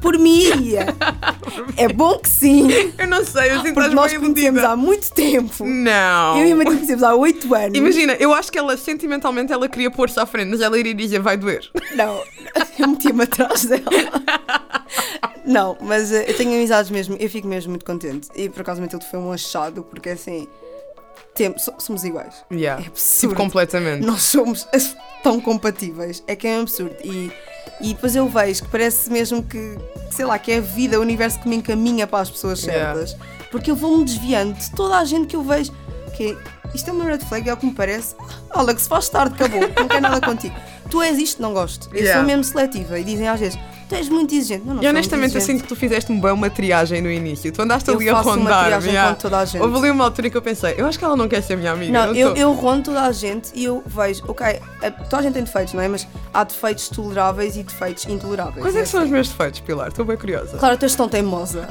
Por 0.00 0.18
mim 0.18 0.44
é 1.76 1.88
bom 1.88 2.18
que 2.18 2.28
sim. 2.28 2.68
Eu 2.98 3.06
não 3.08 3.24
sei, 3.24 3.50
eu 3.50 3.56
sinto 3.56 3.64
que 3.68 3.72
Porque 3.72 3.94
nós 3.94 4.12
conhecemos 4.16 4.62
há 4.62 4.76
muito 4.76 5.10
tempo. 5.12 5.64
Não. 5.64 6.38
Eu 6.38 6.46
e 6.46 6.52
a 6.52 6.56
Matilde 6.56 6.76
conhecemos 6.76 7.02
há 7.02 7.14
8 7.14 7.54
anos. 7.54 7.78
Imagina, 7.78 8.12
eu 8.20 8.32
acho 8.34 8.52
que 8.52 8.58
ela 8.58 8.76
sentimentalmente 8.76 9.52
ela 9.52 9.68
queria 9.68 9.90
pôr-se 9.90 10.20
à 10.20 10.26
frente, 10.26 10.50
mas 10.50 10.60
ela 10.60 10.78
iria 10.78 10.94
dizer 10.94 11.20
vai 11.20 11.36
doer. 11.36 11.68
Não, 11.96 12.22
eu 12.78 12.88
metia-me 12.88 13.24
atrás 13.24 13.64
dela. 13.64 13.82
Não, 15.44 15.76
mas 15.80 16.12
eh, 16.12 16.24
eu 16.28 16.36
tenho 16.36 16.52
amizades 16.54 16.90
mesmo, 16.90 17.16
eu 17.18 17.28
fico 17.30 17.46
mesmo 17.48 17.70
muito 17.70 17.84
contente. 17.84 18.28
E 18.34 18.48
por 18.48 18.60
acaso 18.62 18.80
Matilde 18.80 19.06
foi 19.10 19.18
um 19.18 19.32
achado, 19.32 19.82
porque 19.82 20.10
assim, 20.10 20.46
temos, 21.34 21.62
so- 21.64 21.74
somos 21.78 22.04
iguais. 22.04 22.34
Yeah. 22.52 22.82
É 22.82 22.86
absurdo. 22.88 23.30
Tipo, 23.30 23.34
completamente. 23.42 24.04
Nós 24.04 24.22
somos 24.22 24.66
tão 25.22 25.40
compatíveis. 25.40 26.22
É 26.26 26.34
que 26.36 26.46
é 26.46 26.58
um 26.58 26.62
absurdo. 26.62 26.94
E, 27.04 27.32
e 27.80 27.94
depois 27.94 28.14
eu 28.16 28.28
vejo 28.28 28.64
que 28.64 28.68
parece 28.70 29.10
mesmo 29.10 29.42
que, 29.42 29.76
sei 30.10 30.24
lá, 30.24 30.38
que 30.38 30.52
é 30.52 30.58
a 30.58 30.60
vida, 30.60 30.98
o 30.98 31.02
universo 31.02 31.38
que 31.40 31.48
me 31.48 31.56
encaminha 31.56 32.06
para 32.06 32.20
as 32.20 32.30
pessoas 32.30 32.62
Yeah. 32.62 32.94
certas. 32.94 33.16
Porque 33.50 33.70
eu 33.70 33.76
vou-me 33.76 34.04
desviando 34.04 34.52
de 34.58 34.70
toda 34.72 34.98
a 34.98 35.04
gente 35.04 35.26
que 35.28 35.36
eu 35.36 35.42
vejo. 35.42 35.72
Que 36.16 36.36
isto 36.74 36.90
é 36.90 36.92
uma 36.92 37.04
red 37.04 37.20
flag, 37.20 37.48
é 37.48 37.52
o 37.54 37.56
que 37.56 37.64
me 37.66 37.72
parece. 37.72 38.14
Alex, 38.50 38.86
faz 38.88 39.08
tarde, 39.08 39.34
acabou, 39.34 39.60
não 39.60 39.88
quero 39.88 40.00
nada 40.00 40.20
contigo. 40.20 40.54
Tu 40.90 41.00
és 41.02 41.16
isto, 41.18 41.40
não 41.40 41.54
gosto. 41.54 41.88
Eu 41.92 42.00
Yeah. 42.02 42.18
sou 42.18 42.26
mesmo 42.26 42.42
seletiva. 42.44 42.98
E 42.98 43.04
dizem 43.04 43.28
às 43.28 43.38
vezes, 43.38 43.58
tu 43.88 43.94
és 43.94 44.08
muito 44.08 44.34
exigente. 44.34 44.66
Não, 44.66 44.74
não 44.74 44.82
E 44.82 44.88
honestamente 44.88 45.34
eu 45.34 45.40
sinto 45.40 45.62
que 45.62 45.68
tu 45.68 45.76
fizeste-me 45.76 46.20
bem 46.20 46.32
uma 46.32 46.50
triagem 46.50 47.00
no 47.00 47.10
início. 47.10 47.50
Tu 47.50 47.62
andaste 47.62 47.88
Eu 47.88 47.96
ali 47.96 48.08
a 48.08 48.16
faço 48.16 48.28
uma 48.28 48.36
rondar. 48.36 48.64
triagem 48.64 48.90
yeah. 48.92 49.14
com 49.14 49.20
toda 49.20 49.38
a 49.38 49.44
gente. 49.44 49.62
Houve 49.62 49.78
ali 49.78 49.90
uma 49.90 50.04
altura 50.04 50.30
que 50.30 50.36
eu 50.36 50.42
pensei, 50.42 50.74
eu 50.76 50.86
acho 50.86 50.98
que 50.98 51.04
ela 51.04 51.16
não 51.16 51.28
quer 51.28 51.42
ser 51.42 51.56
minha 51.56 51.72
amiga. 51.72 51.92
Não, 51.92 52.14
eu, 52.14 52.34
tô. 52.34 52.40
eu 52.40 52.52
rondo 52.52 52.84
toda 52.84 53.02
a 53.02 53.12
gente 53.12 53.50
e 53.54 53.64
eu 53.64 53.82
vejo, 53.86 54.22
ok, 54.28 54.60
toda 55.08 55.18
a 55.18 55.22
gente 55.22 55.34
tem 55.34 55.44
defeitos, 55.44 55.74
não 55.74 55.82
é? 55.82 55.88
Mas 55.88 56.06
há 56.32 56.44
defeitos 56.44 56.88
toleráveis 56.88 57.56
e 57.56 57.62
defeitos 57.62 58.04
intoleráveis. 58.06 58.60
Quais 58.60 58.76
é 58.76 58.82
que 58.82 58.88
são 58.88 59.00
os 59.00 59.04
assim, 59.04 59.12
meus 59.12 59.28
defeitos, 59.28 59.60
Pilar? 59.60 59.88
Estou 59.88 60.04
bem 60.04 60.16
curiosa. 60.16 60.58
Claro, 60.58 60.76
tu 60.76 60.84
és 60.84 60.94
tão 60.94 61.08
teimosa. 61.08 61.68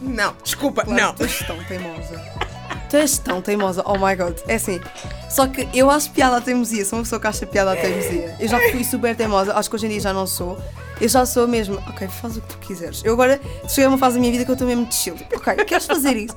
Não, 0.00 0.32
desculpa, 0.42 0.84
Claro, 0.84 1.02
não. 1.02 1.14
Tu 1.14 1.24
és 1.24 1.38
tão 1.46 1.62
teimosa. 1.64 2.47
Tu 2.88 2.96
és 2.96 3.18
tão 3.18 3.42
teimosa, 3.42 3.82
oh 3.84 3.98
my 3.98 4.16
god. 4.16 4.36
É 4.46 4.54
assim, 4.54 4.80
só 5.28 5.46
que 5.46 5.68
eu 5.74 5.90
acho 5.90 6.10
piada 6.10 6.36
à 6.38 6.40
teimosia, 6.40 6.84
sou 6.84 6.98
uma 6.98 7.02
pessoa 7.02 7.20
que 7.20 7.26
acha 7.26 7.46
piada 7.46 7.72
à 7.72 7.76
teimosia. 7.76 8.34
Eu 8.40 8.48
já 8.48 8.58
fui 8.70 8.82
super 8.82 9.14
teimosa, 9.14 9.54
acho 9.54 9.68
que 9.68 9.76
hoje 9.76 9.86
em 9.86 9.90
dia 9.90 10.00
já 10.00 10.12
não 10.12 10.26
sou. 10.26 10.58
Eu 11.00 11.08
já 11.08 11.24
sou 11.26 11.46
mesmo, 11.46 11.76
ok, 11.88 12.08
faz 12.08 12.36
o 12.36 12.40
que 12.40 12.48
tu 12.48 12.58
quiseres. 12.58 13.02
Eu 13.04 13.12
agora 13.12 13.38
cheguei 13.68 13.84
a 13.84 13.88
uma 13.88 13.98
fase 13.98 14.14
da 14.14 14.20
minha 14.20 14.32
vida 14.32 14.44
que 14.44 14.50
eu 14.50 14.54
estou 14.54 14.66
mesmo 14.66 14.86
de 14.86 14.94
chill. 14.94 15.14
Tipo, 15.14 15.36
ok, 15.36 15.54
queres 15.64 15.86
fazer 15.86 16.16
isso? 16.16 16.34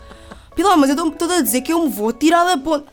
Pilar, 0.54 0.78
mas 0.78 0.90
eu 0.90 1.08
estou 1.08 1.32
a 1.32 1.42
dizer 1.42 1.62
que 1.62 1.72
eu 1.72 1.82
me 1.84 1.90
vou 1.90 2.12
tirar 2.12 2.44
da 2.44 2.58
ponte. 2.58 2.86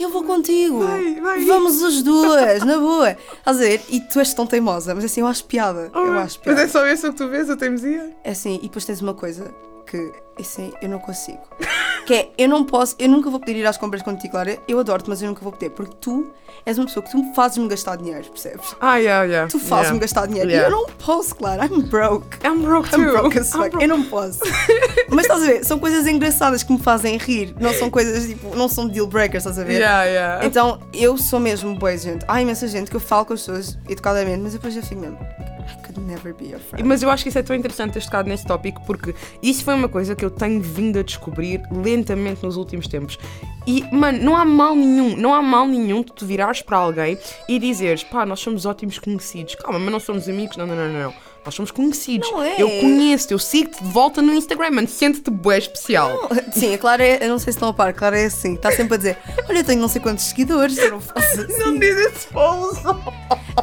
Eu 0.00 0.10
vou 0.10 0.24
contigo. 0.24 0.84
Vai, 0.84 1.20
vai. 1.20 1.44
Vamos 1.44 1.80
as 1.82 2.02
duas, 2.02 2.64
na 2.64 2.78
boa. 2.78 3.10
Estás 3.38 3.58
a 3.58 3.60
ver? 3.60 3.80
E 3.90 4.00
tu 4.00 4.18
és 4.18 4.34
tão 4.34 4.44
teimosa, 4.46 4.92
mas 4.94 5.04
assim, 5.04 5.20
eu 5.20 5.26
acho 5.26 5.44
piada. 5.44 5.88
eu 5.94 6.12
acho 6.14 6.18
Mas 6.18 6.36
piada. 6.38 6.62
é 6.62 6.68
só 6.68 6.86
isso 6.88 7.12
que 7.12 7.16
tu 7.18 7.28
vês, 7.28 7.48
a 7.48 7.56
teimosia? 7.56 8.10
É 8.24 8.30
assim, 8.32 8.56
e 8.56 8.62
depois 8.62 8.84
tens 8.84 9.00
uma 9.00 9.14
coisa 9.14 9.54
que, 9.86 10.12
assim, 10.40 10.72
eu 10.82 10.88
não 10.88 10.98
consigo. 10.98 11.38
Que 12.06 12.14
é, 12.14 12.30
eu 12.36 12.48
não 12.48 12.64
posso, 12.64 12.96
eu 12.98 13.08
nunca 13.08 13.30
vou 13.30 13.40
poder 13.40 13.56
ir 13.56 13.66
às 13.66 13.76
compras 13.76 14.02
contigo, 14.02 14.32
Clara. 14.32 14.58
Eu 14.68 14.78
adoro-te, 14.78 15.08
mas 15.08 15.22
eu 15.22 15.28
nunca 15.28 15.42
vou 15.42 15.52
poder, 15.52 15.70
porque 15.70 15.94
tu 16.00 16.30
és 16.66 16.78
uma 16.78 16.86
pessoa 16.86 17.04
que 17.04 17.10
tu 17.10 17.18
me 17.18 17.34
fazes-me 17.34 17.68
gastar 17.68 17.96
dinheiro, 17.96 18.24
percebes? 18.30 18.74
Ah, 18.80 18.96
yeah, 18.96 19.24
yeah. 19.24 19.50
Tu 19.50 19.58
fazes-me 19.58 19.96
yeah. 19.96 20.00
gastar 20.00 20.26
dinheiro. 20.26 20.50
Yeah. 20.50 20.68
E 20.68 20.72
eu 20.72 20.76
não 20.76 20.86
posso, 20.96 21.34
Clara. 21.34 21.64
I'm 21.66 21.82
broke. 21.82 22.38
I'm 22.46 22.62
broke 22.62 22.90
too. 22.90 23.00
I'm 23.00 23.10
broke 23.10 23.38
as 23.38 23.54
I'm 23.54 23.62
fuck. 23.62 23.82
Eu 23.82 23.88
não 23.88 24.02
posso. 24.04 24.40
Mas 25.08 25.26
estás 25.26 25.42
a 25.42 25.46
ver? 25.46 25.64
São 25.64 25.78
coisas 25.78 26.06
engraçadas 26.06 26.62
que 26.62 26.72
me 26.72 26.78
fazem 26.78 27.16
rir. 27.16 27.54
Não 27.60 27.72
são 27.72 27.90
coisas 27.90 28.26
tipo, 28.26 28.54
não 28.56 28.68
são 28.68 28.86
deal 28.86 29.06
breakers, 29.06 29.44
estás 29.44 29.58
a 29.58 29.64
ver? 29.64 29.74
Yeah, 29.74 30.04
yeah. 30.04 30.46
Então, 30.46 30.80
eu 30.92 31.16
sou 31.16 31.40
mesmo 31.40 31.74
boa 31.74 31.96
gente. 31.96 32.24
Há 32.28 32.40
imensa 32.40 32.66
gente 32.68 32.90
que 32.90 32.96
eu 32.96 33.00
falo 33.00 33.26
com 33.26 33.34
as 33.34 33.40
pessoas 33.40 33.78
educadamente, 33.88 34.40
mas 34.40 34.52
depois 34.52 34.76
eu 34.76 34.82
fico 34.82 35.00
mesmo. 35.00 35.18
I 35.68 35.86
could 35.86 36.00
never 36.00 36.34
be 36.34 36.46
your 36.46 36.60
friend. 36.60 36.86
Mas 36.86 37.02
eu 37.02 37.10
acho 37.10 37.22
que 37.22 37.28
isso 37.28 37.38
é 37.38 37.42
tão 37.42 37.54
interessante 37.56 37.92
ter 37.94 38.02
tocado 38.02 38.28
nesse 38.28 38.46
tópico 38.46 38.82
porque 38.86 39.14
isso 39.42 39.64
foi 39.64 39.74
uma 39.74 39.88
coisa 39.88 40.14
que 40.14 40.24
eu 40.24 40.30
tenho 40.30 40.60
vindo 40.60 40.98
a 40.98 41.02
descobrir 41.02 41.62
lentamente 41.70 42.42
nos 42.44 42.56
últimos 42.56 42.86
tempos. 42.86 43.18
E, 43.66 43.82
mano, 43.94 44.22
não 44.22 44.36
há 44.36 44.44
mal 44.44 44.74
nenhum, 44.74 45.16
não 45.16 45.32
há 45.32 45.40
mal 45.40 45.66
nenhum 45.66 46.02
de 46.02 46.12
tu 46.12 46.26
virares 46.26 46.60
para 46.60 46.76
alguém 46.76 47.18
e 47.48 47.58
dizeres, 47.58 48.04
pá, 48.04 48.26
nós 48.26 48.40
somos 48.40 48.66
ótimos 48.66 48.98
conhecidos. 48.98 49.54
Calma, 49.54 49.78
mas 49.78 49.92
não 49.92 50.00
somos 50.00 50.28
amigos. 50.28 50.56
Não, 50.56 50.66
não, 50.66 50.76
não, 50.76 50.88
não. 50.88 51.14
Nós 51.44 51.54
somos 51.54 51.70
conhecidos. 51.70 52.30
Não 52.30 52.42
é. 52.42 52.60
Eu 52.60 52.68
conheço-te, 52.80 53.32
eu 53.32 53.38
sigo-te 53.38 53.82
de 53.82 53.90
volta 53.90 54.22
no 54.22 54.32
Instagram, 54.32 54.70
mano. 54.70 54.88
Sente-te 54.88 55.30
bué 55.30 55.58
especial. 55.58 56.28
Sim, 56.52 56.74
a 56.74 56.78
Clara 56.78 57.04
é, 57.04 57.22
eu 57.22 57.28
não 57.28 57.38
sei 57.38 57.52
se 57.52 57.56
estão 57.58 57.68
a 57.68 57.74
par, 57.74 57.88
a 57.88 57.92
Clara 57.92 58.18
é 58.18 58.26
assim, 58.26 58.54
está 58.54 58.70
sempre 58.72 58.94
a 58.94 58.96
dizer: 58.96 59.18
Olha, 59.48 59.58
eu 59.58 59.64
tenho 59.64 59.80
não 59.80 59.88
sei 59.88 60.00
quantos 60.00 60.24
seguidores, 60.24 60.78
eu 60.78 60.92
não 60.92 61.00
faço 61.00 61.42
assim. 61.42 61.52
Não 61.58 61.78
diz 61.78 61.96
esse. 61.96 62.28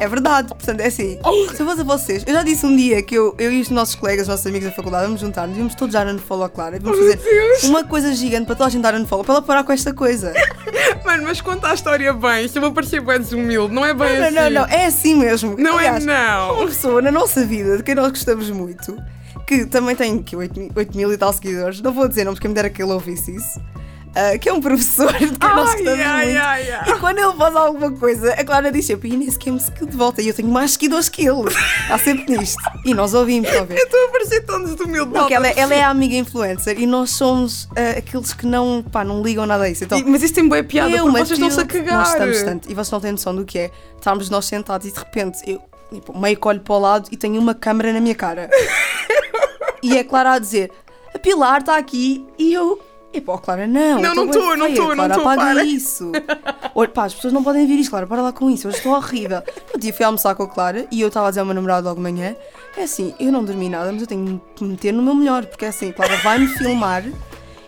É 0.00 0.08
verdade, 0.08 0.48
portanto 0.48 0.80
é 0.80 0.86
assim. 0.86 1.18
Se 1.54 1.60
eu 1.62 1.66
fosse 1.66 1.80
a 1.80 1.84
vocês, 1.84 2.24
eu 2.26 2.32
já 2.34 2.42
disse 2.42 2.64
um 2.66 2.74
dia 2.74 3.02
que 3.02 3.14
eu, 3.14 3.34
eu 3.38 3.52
e 3.52 3.60
os 3.60 3.68
nossos 3.70 3.94
colegas, 3.94 4.22
os 4.22 4.28
nossos 4.28 4.46
amigos 4.46 4.68
da 4.68 4.74
faculdade, 4.74 5.04
vamos 5.04 5.20
juntar-nos, 5.20 5.56
vamos 5.56 5.74
todos 5.74 5.92
dar 5.92 6.06
unfollow 6.06 6.44
à 6.44 6.48
Clara 6.48 6.76
e 6.76 6.78
vamos 6.78 6.98
fazer 6.98 7.16
Deus. 7.16 7.62
uma 7.64 7.84
coisa 7.84 8.12
gigante 8.14 8.46
para 8.46 8.54
toda 8.56 8.66
a 8.68 8.70
gente 8.70 8.82
dar 8.82 8.94
unfollow, 8.94 9.24
para 9.24 9.34
ela 9.34 9.42
parar 9.42 9.64
com 9.64 9.72
esta 9.72 9.92
coisa. 9.92 10.32
Mano, 11.04 11.24
mas 11.24 11.40
conta 11.40 11.68
a 11.68 11.74
história 11.74 12.12
bem. 12.12 12.44
Isto 12.46 12.56
eu 12.56 12.62
vou 12.62 12.72
parecer 12.72 13.00
bem 13.00 13.18
desumilde. 13.18 13.74
Não 13.74 13.84
é 13.84 13.92
bem 13.92 14.18
Não, 14.18 14.26
assim. 14.26 14.34
não, 14.34 14.50
não, 14.50 14.64
é 14.66 14.86
assim 14.86 15.14
mesmo. 15.14 15.56
Não 15.58 15.78
é 15.78 15.88
Aliás, 15.88 16.04
não. 16.06 16.54
Uma 16.58 16.66
pessoa 16.68 17.02
na 17.02 17.10
nossa 17.10 17.44
vida, 17.44 17.76
de 17.76 17.82
quem 17.82 17.94
nós 17.94 18.08
gostamos 18.10 18.48
muito, 18.50 18.96
que 19.46 19.66
também 19.66 19.94
tem 19.94 20.22
que 20.22 20.34
8, 20.34 20.58
mil- 20.58 20.70
8 20.74 20.96
mil 20.96 21.12
e 21.12 21.18
tal 21.18 21.32
seguidores, 21.32 21.80
não 21.80 21.92
vou 21.92 22.08
dizer 22.08 22.24
nomes, 22.24 22.40
quem 22.40 22.48
me 22.48 22.54
dera 22.54 22.70
que 22.70 22.82
ele 22.82 22.92
ouvisse 22.92 23.34
isso, 23.34 23.60
ah, 24.14 24.36
que 24.38 24.48
é 24.48 24.52
um 24.52 24.60
professor 24.60 25.12
de 25.12 25.18
quem 25.38 25.48
nós 25.50 25.70
Ai, 25.70 25.76
gostamos 25.76 26.00
ai, 26.06 26.24
muito. 26.26 26.38
ai, 26.40 26.70
ai. 26.72 26.90
E 26.90 26.98
quando 26.98 27.18
ele 27.18 27.32
faz 27.34 27.56
alguma 27.56 27.90
coisa, 27.92 28.32
a 28.34 28.44
Clara 28.44 28.70
diz 28.70 28.84
sempre, 28.86 29.08
Inês, 29.10 29.36
que 29.36 29.50
me 29.50 29.58
seguiu 29.60 29.86
de 29.86 29.96
volta. 29.96 30.20
E 30.22 30.28
eu 30.28 30.34
tenho 30.34 30.48
mais 30.48 30.72
seguidores 30.72 31.08
que 31.08 31.26
ele. 31.26 31.48
Está 31.48 31.98
sempre 31.98 32.36
nisto. 32.36 32.62
E 32.84 32.92
nós 32.94 33.14
ouvimos, 33.14 33.48
ver? 33.66 33.78
Eu 33.78 33.84
estou 33.84 34.06
a 34.06 34.08
parecer 34.10 34.40
tão 34.42 34.62
desumilde. 34.62 35.12
Não, 35.12 35.26
que 35.26 35.34
ela, 35.34 35.48
ela 35.48 35.74
é 35.74 35.82
a 35.82 35.88
amiga 35.88 36.14
influencer 36.14 36.78
e 36.78 36.86
nós 36.86 37.10
somos 37.10 37.68
ah, 37.76 37.98
aqueles 37.98 38.32
que 38.34 38.46
não, 38.46 38.82
pá, 38.82 39.02
não 39.04 39.22
ligam 39.22 39.46
nada 39.46 39.64
a 39.64 39.68
isso. 39.70 39.84
Então, 39.84 39.98
E- 39.98 40.04
Mas 40.04 40.22
isso 40.22 40.34
tem 40.34 40.46
boa 40.48 40.62
piada, 40.62 40.90
eu, 40.90 41.04
porque 41.04 41.18
vocês 41.18 41.30
estão-se 41.32 41.60
a 41.60 41.64
cagar. 41.64 41.94
Nós 41.98 42.12
estamos 42.12 42.42
tanto, 42.42 42.70
e 42.70 42.74
vocês 42.74 42.90
não 42.90 43.00
têm 43.00 43.12
noção 43.12 43.34
do 43.34 43.44
que 43.44 43.58
é. 43.58 43.70
Estamos 43.96 44.28
nós 44.28 44.44
sentados 44.44 44.86
e 44.86 44.92
de 44.92 44.98
repente 44.98 45.38
eu 45.46 45.62
tipo, 45.92 46.18
meio 46.18 46.36
que 46.36 46.48
olho 46.48 46.60
para 46.60 46.74
o 46.74 46.78
lado 46.78 47.08
e 47.12 47.16
tenho 47.16 47.40
uma 47.40 47.54
câmera 47.54 47.92
na 47.92 48.00
minha 48.00 48.14
cara. 48.14 48.50
e 49.82 49.96
é 49.96 50.04
Clara 50.04 50.32
a 50.32 50.38
dizer: 50.38 50.70
A 51.14 51.18
Pilar 51.18 51.60
está 51.60 51.76
aqui 51.76 52.26
e 52.38 52.52
eu. 52.52 52.80
Epá, 53.12 53.36
Clara, 53.38 53.66
não. 53.66 54.00
Não, 54.00 54.14
não 54.14 54.28
tô, 54.28 54.56
não 54.56 54.74
tô, 54.74 54.94
não 54.94 55.08
tô, 55.08 55.20
apaga 55.20 55.42
para. 55.42 55.64
isso. 55.64 56.10
Olha, 56.74 56.88
pá, 56.88 57.04
as 57.04 57.14
pessoas 57.14 57.32
não 57.32 57.44
podem 57.44 57.66
ver 57.66 57.74
isto, 57.74 57.90
Clara, 57.90 58.06
para 58.06 58.22
lá 58.22 58.32
com 58.32 58.50
isso. 58.50 58.68
Hoje 58.68 58.78
estou 58.78 58.94
horrível. 58.94 59.42
Um 59.74 59.78
dia 59.78 59.92
fui 59.92 60.04
almoçar 60.04 60.34
com 60.34 60.44
a 60.44 60.48
Clara 60.48 60.86
e 60.90 61.00
eu 61.00 61.08
estava 61.08 61.26
a 61.26 61.30
dizer 61.30 61.40
ao 61.40 61.46
meu 61.46 61.54
namorado 61.54 61.86
logo 61.86 61.96
de 61.96 62.02
manhã: 62.02 62.34
é 62.76 62.82
assim, 62.84 63.14
eu 63.20 63.30
não 63.30 63.44
dormi 63.44 63.68
nada, 63.68 63.92
mas 63.92 64.00
eu 64.00 64.06
tenho 64.06 64.40
que 64.54 64.64
me 64.64 64.70
meter 64.70 64.92
no 64.92 65.02
meu 65.02 65.14
melhor, 65.14 65.44
porque 65.44 65.64
é 65.66 65.68
assim, 65.68 65.90
a 65.90 65.92
Clara 65.92 66.16
vai-me 66.18 66.46
filmar 66.48 67.04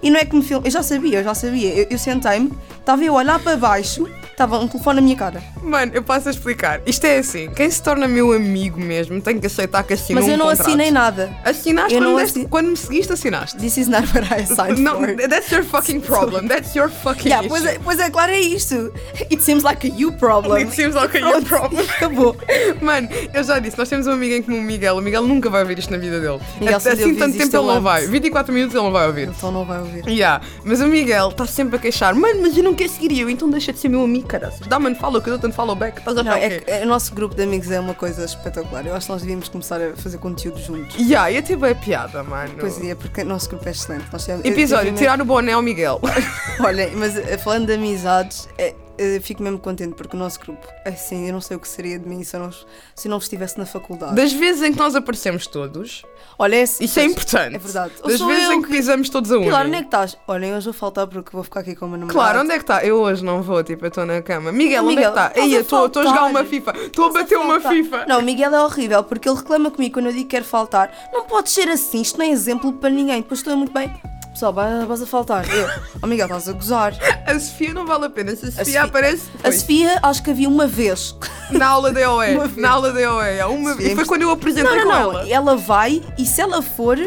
e 0.03 0.11
não 0.11 0.21
é 0.21 0.25
que 0.25 0.35
me 0.35 0.43
filma. 0.43 0.67
Eu 0.67 0.71
já 0.71 0.83
sabia, 0.83 1.19
eu 1.19 1.25
já 1.25 1.35
sabia. 1.35 1.75
Eu, 1.75 1.87
eu 1.91 1.99
sentei-me, 1.99 2.53
estava 2.79 3.03
eu 3.03 3.15
a 3.15 3.19
olhar 3.19 3.39
para 3.39 3.57
baixo, 3.57 4.09
estava 4.35 4.59
um 4.59 4.69
telefone 4.69 4.97
na 4.97 5.03
minha 5.03 5.17
cara. 5.17 5.43
Mano, 5.63 5.93
eu 5.95 6.03
passo 6.03 6.29
a 6.29 6.31
explicar. 6.31 6.81
Isto 6.87 7.07
é 7.07 7.19
assim, 7.19 7.49
quem 7.51 7.71
se 7.71 7.83
torna 7.83 8.07
meu 8.09 8.33
amigo 8.33 8.79
mesmo 8.81 9.21
tem 9.21 9.39
que 9.39 9.47
aceitar 9.47 9.83
que 9.85 9.95
assinou 9.95 10.21
Mas 10.23 10.29
eu 10.29 10.35
um 10.35 10.39
não 10.39 10.47
contrato. 10.49 10.67
assinei 10.69 10.91
nada. 10.91 11.31
Assinaste 11.45 11.95
Eu 11.95 12.01
quando, 12.01 12.11
não 12.11 12.17
deste- 12.17 12.47
quando 12.49 12.67
me 12.69 12.77
seguiste, 12.77 13.13
assinaste. 13.13 13.57
This 13.59 13.77
is 13.77 13.89
not 13.89 14.07
what 14.15 14.27
I 14.33 14.45
signed 14.47 14.81
Não, 14.81 14.97
for. 15.01 15.17
that's 15.29 15.51
your 15.51 15.65
fucking 15.65 16.01
problem. 16.07 16.47
That's 16.49 16.75
your 16.75 16.89
fucking 16.91 17.29
Yeah, 17.29 17.47
issue. 17.47 17.49
pois, 17.49 17.65
é, 17.65 17.79
pois 17.83 17.99
é, 18.01 18.11
claro, 18.11 18.33
é 18.33 18.41
isto. 18.41 18.93
It 19.31 19.43
seems 19.43 19.63
like 19.63 19.87
a 19.87 19.91
you 19.97 20.13
problem. 20.13 20.61
It 20.63 20.75
seems 20.75 20.95
like 20.95 21.17
a 21.17 21.21
you 21.21 21.43
problem. 21.43 21.85
Acabou. 21.97 22.37
Mano, 22.83 23.09
eu 23.33 23.43
já 23.45 23.59
disse, 23.59 23.79
nós 23.79 23.89
temos 23.89 24.07
um 24.07 24.13
amigo 24.13 24.35
em 24.35 24.43
comum, 24.43 24.59
o 24.59 24.63
Miguel. 24.63 24.97
O 24.97 25.01
Miguel 25.01 25.23
nunca 25.23 25.49
vai 25.49 25.63
ouvir 25.63 25.79
isto 25.79 25.91
na 25.91 25.97
vida 25.99 26.21
dele. 26.21 26.41
Miguel, 26.61 26.79
dia 26.79 26.93
assim 26.93 27.15
tanto 27.15 27.39
tempo 27.39 27.57
ele 27.57 27.67
não 27.67 27.81
vai. 27.81 28.01
amo-te. 28.03 28.13
24 28.13 28.53
minutos 28.53 28.75
ele 28.75 28.85
não 28.85 28.93
vai 28.93 29.07
ouvir. 29.07 29.29
Então 29.29 29.53
não 29.53 29.65
vai 29.65 29.79
ouvir. 29.79 30.07
Yeah. 30.09 30.45
Mas 30.65 30.81
o 30.81 30.87
Miguel 30.87 31.29
está 31.29 31.47
sempre 31.47 31.77
a 31.77 31.79
queixar, 31.79 32.15
mano, 32.15 32.43
mas 32.43 32.57
eu 32.57 32.65
não 32.65 32.75
quero 32.75 32.91
seguir 32.91 33.19
eu, 33.21 33.31
então 33.31 33.49
deixa 33.49 33.73
de 33.73 33.79
ser 33.79 33.89
meu 33.89 34.03
amigo, 34.03 34.24
caraças. 34.27 34.67
Dá, 34.67 34.79
mano, 34.79 34.97
fala 34.97 35.21
que 35.21 35.29
eu 35.31 35.39
tanto 35.39 35.55
follow 35.55 35.75
back. 35.77 35.99
Estás 35.99 36.17
a 36.17 36.23
Não, 36.23 36.33
achar 36.33 36.43
é 36.43 36.57
o 36.59 36.63
quê? 36.63 36.73
o 36.83 36.87
nosso 36.87 37.15
grupo 37.15 37.35
de 37.35 37.43
amigos 37.43 37.71
é 37.71 37.79
uma 37.81 37.95
coisa 37.95 38.25
espetacular. 38.25 38.87
Eu 38.87 38.95
acho 38.95 39.07
que 39.07 39.13
nós 39.13 39.23
devíamos 39.23 39.49
começar 39.49 39.81
a 39.81 39.95
fazer 39.97 40.19
conteúdo 40.19 40.59
juntos. 40.61 40.97
Yeah, 40.97 41.31
ia 41.31 41.43
ter 41.43 41.57
bem 41.57 41.75
piada, 41.75 42.23
mano. 42.23 42.55
Pois 42.59 42.83
é, 42.85 42.95
porque 42.95 43.23
o 43.23 43.25
nosso 43.27 43.49
grupo 43.49 43.67
é 43.69 43.73
excelente. 43.73 44.05
Nós 44.13 44.29
Episódio, 44.29 44.89
eu- 44.89 44.93
eu- 44.93 44.99
tirar 44.99 45.21
o 45.21 45.25
boné 45.25 45.53
ao 45.53 45.63
Miguel. 45.63 46.01
Olha, 46.65 46.91
mas 46.97 47.17
eh, 47.17 47.39
falando 47.39 47.67
de 47.67 47.73
amizades, 47.75 48.49
é, 48.59 48.75
eh, 48.99 49.21
fico 49.21 49.43
mesmo 49.43 49.59
contente 49.59 49.95
porque 49.95 50.17
o 50.17 50.19
nosso 50.19 50.41
grupo, 50.41 50.67
assim, 50.85 51.27
eu 51.27 51.33
não 51.33 51.41
sei 51.41 51.57
o 51.57 51.61
que 51.61 51.69
seria 51.69 51.99
de 51.99 52.09
mim 52.09 52.23
se 52.25 52.37
eu 52.37 52.41
não, 52.41 52.51
se 52.53 53.07
eu 53.07 53.11
não 53.11 53.19
estivesse 53.19 53.59
na 53.59 53.67
faculdade. 53.67 54.15
Das 54.15 54.33
vezes 54.33 54.63
em 54.63 54.73
que 54.73 54.79
nós 54.79 54.95
aparecemos 54.95 55.47
todos, 55.47 56.03
Olha, 56.39 56.57
é, 56.57 56.63
assim, 56.63 56.85
isso 56.85 56.99
é 57.01 57.05
importante. 57.05 57.57
É 57.57 57.59
verdade. 57.59 57.93
Das 58.05 58.21
vezes 58.21 58.51
em 58.51 58.63
que 58.63 58.69
pisamos 58.69 59.09
todos 59.09 59.31
a 59.31 59.37
unha. 59.37 59.45
Pilar, 59.47 59.67
onde 59.67 59.77
é 59.77 59.79
que 59.81 59.85
estás? 59.87 60.17
Olhem, 60.27 60.55
hoje 60.55 60.65
vou 60.65 60.75
faltar 60.75 61.07
porque 61.07 61.31
vou 61.33 61.45
ficar 61.45 61.61
aqui 61.61 61.75
com 61.75 61.87
o 61.87 61.89
meu 61.89 61.99
namorado. 61.99 62.19
Claro, 62.19 62.41
onde 62.41 62.53
é 62.53 62.57
que 62.57 62.63
está? 62.63 62.85
Eu 62.85 62.97
hoje 63.01 63.25
não 63.25 63.43
vou, 63.43 63.63
tipo, 63.63 63.85
eu 63.85 63.89
estou 63.89 64.05
na 64.07 64.21
cama. 64.23 64.51
Miguel, 64.53 64.83
Oh, 64.83 64.87
onde 64.87 64.97
Miguel, 64.97 65.11
é 65.11 65.13
que 65.13 65.19
está? 65.19 65.29
estás 65.29 65.47
Ei, 65.47 65.53
a 65.55 65.59
eu 65.59 65.63
estou 65.63 66.03
a 66.03 66.07
jogar 66.07 66.25
uma 66.25 66.45
FIFA. 66.45 66.73
Estou 66.87 67.07
a 67.07 67.13
bater 67.13 67.39
uma. 67.39 67.61
FIFA. 67.61 68.07
Não, 68.07 68.19
o 68.21 68.23
Miguel 68.23 68.55
é 68.55 68.63
horrível 68.65 69.03
porque 69.05 69.29
ele 69.29 69.37
reclama 69.37 69.71
comigo 69.71 69.95
quando 69.95 70.07
eu 70.07 70.13
digo 70.13 70.25
que 70.25 70.31
quero 70.31 70.45
faltar. 70.45 70.93
Não 71.13 71.25
pode 71.25 71.51
ser 71.51 71.69
assim, 71.69 72.01
isto 72.01 72.19
não 72.19 72.25
é 72.25 72.29
exemplo 72.31 72.73
para 72.73 72.91
ninguém. 72.91 73.21
Depois 73.23 73.41
estou 73.41 73.57
muito 73.57 73.73
bem. 73.73 73.93
Pessoal, 74.35 74.53
vai- 74.53 74.85
vais 74.85 75.01
a 75.01 75.07
faltar. 75.07 75.49
Eu, 75.49 75.69
oh 76.03 76.07
Miguel, 76.07 76.27
estás 76.27 76.49
a 76.49 76.53
gozar. 76.53 76.93
A 77.25 77.39
Sofia 77.39 77.73
não 77.73 77.87
vale 77.87 78.05
a 78.07 78.11
pena. 78.11 78.35
Se 78.37 78.45
a 78.47 78.49
Sofia, 78.51 78.65
Sofia- 78.65 78.83
aparece 78.83 79.23
A 79.39 79.43
foi, 79.45 79.53
Sofia, 79.53 79.99
acho 80.03 80.23
que 80.23 80.31
havia 80.31 80.49
uma 80.49 80.67
vez. 80.67 81.17
na 81.51 81.67
aula 81.69 81.93
da 81.93 82.01
vez. 82.19 82.57
Na 82.57 82.71
aula 82.71 82.93
da 82.93 83.01
há 83.43 83.49
Uma... 83.49 83.75
Sim. 83.75 83.93
E 83.93 83.95
foi 83.95 84.05
quando 84.05 84.23
eu 84.23 84.31
apresentei 84.31 84.75
Não, 84.77 84.83
com 84.83 84.89
não, 84.89 85.13
não. 85.13 85.19
ela. 85.21 85.29
Ela 85.31 85.57
vai 85.57 86.03
e 86.19 86.27
se 86.27 86.41
ela 86.41 86.61
for, 86.61 86.99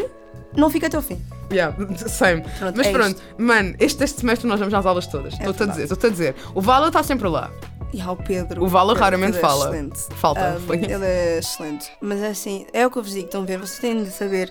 não 0.56 0.70
fica 0.70 0.86
até 0.88 0.96
ao 0.96 1.02
fim. 1.02 1.20
Yeah, 1.52 1.74
same. 2.08 2.42
Pronto, 2.58 2.76
Mas 2.76 2.86
é 2.88 2.92
pronto, 2.92 3.22
mano, 3.38 3.74
este, 3.78 4.02
este 4.04 4.20
semestre 4.20 4.46
nós 4.48 4.58
vamos 4.58 4.74
às 4.74 4.84
aulas 4.84 5.06
todas. 5.06 5.32
Estou-te 5.34 5.48
a 5.62 5.66
verdade. 5.66 5.70
dizer, 5.72 5.82
estou-te 5.84 6.06
a 6.06 6.10
dizer. 6.10 6.34
O 6.54 6.60
Vala 6.60 6.88
está 6.88 7.02
sempre 7.02 7.28
lá. 7.28 7.50
E 7.92 8.00
há 8.02 8.10
o 8.10 8.16
Pedro. 8.16 8.62
O 8.64 8.68
Vala 8.68 8.94
raramente 8.98 9.38
é 9.38 9.40
fala. 9.40 9.66
Excelente. 9.66 9.98
Falta, 10.16 10.56
Um, 10.58 10.60
foi. 10.66 10.76
ele 10.78 11.04
é 11.06 11.38
excelente. 11.38 11.90
Mas 12.02 12.20
é 12.22 12.28
assim, 12.28 12.66
é 12.72 12.86
o 12.86 12.90
que 12.90 12.98
eu 12.98 13.02
vos 13.02 13.12
digo, 13.12 13.26
estão 13.26 13.42
a 13.42 13.46
ver, 13.46 13.58
vocês 13.58 13.78
têm 13.78 14.02
de 14.04 14.10
saber 14.10 14.50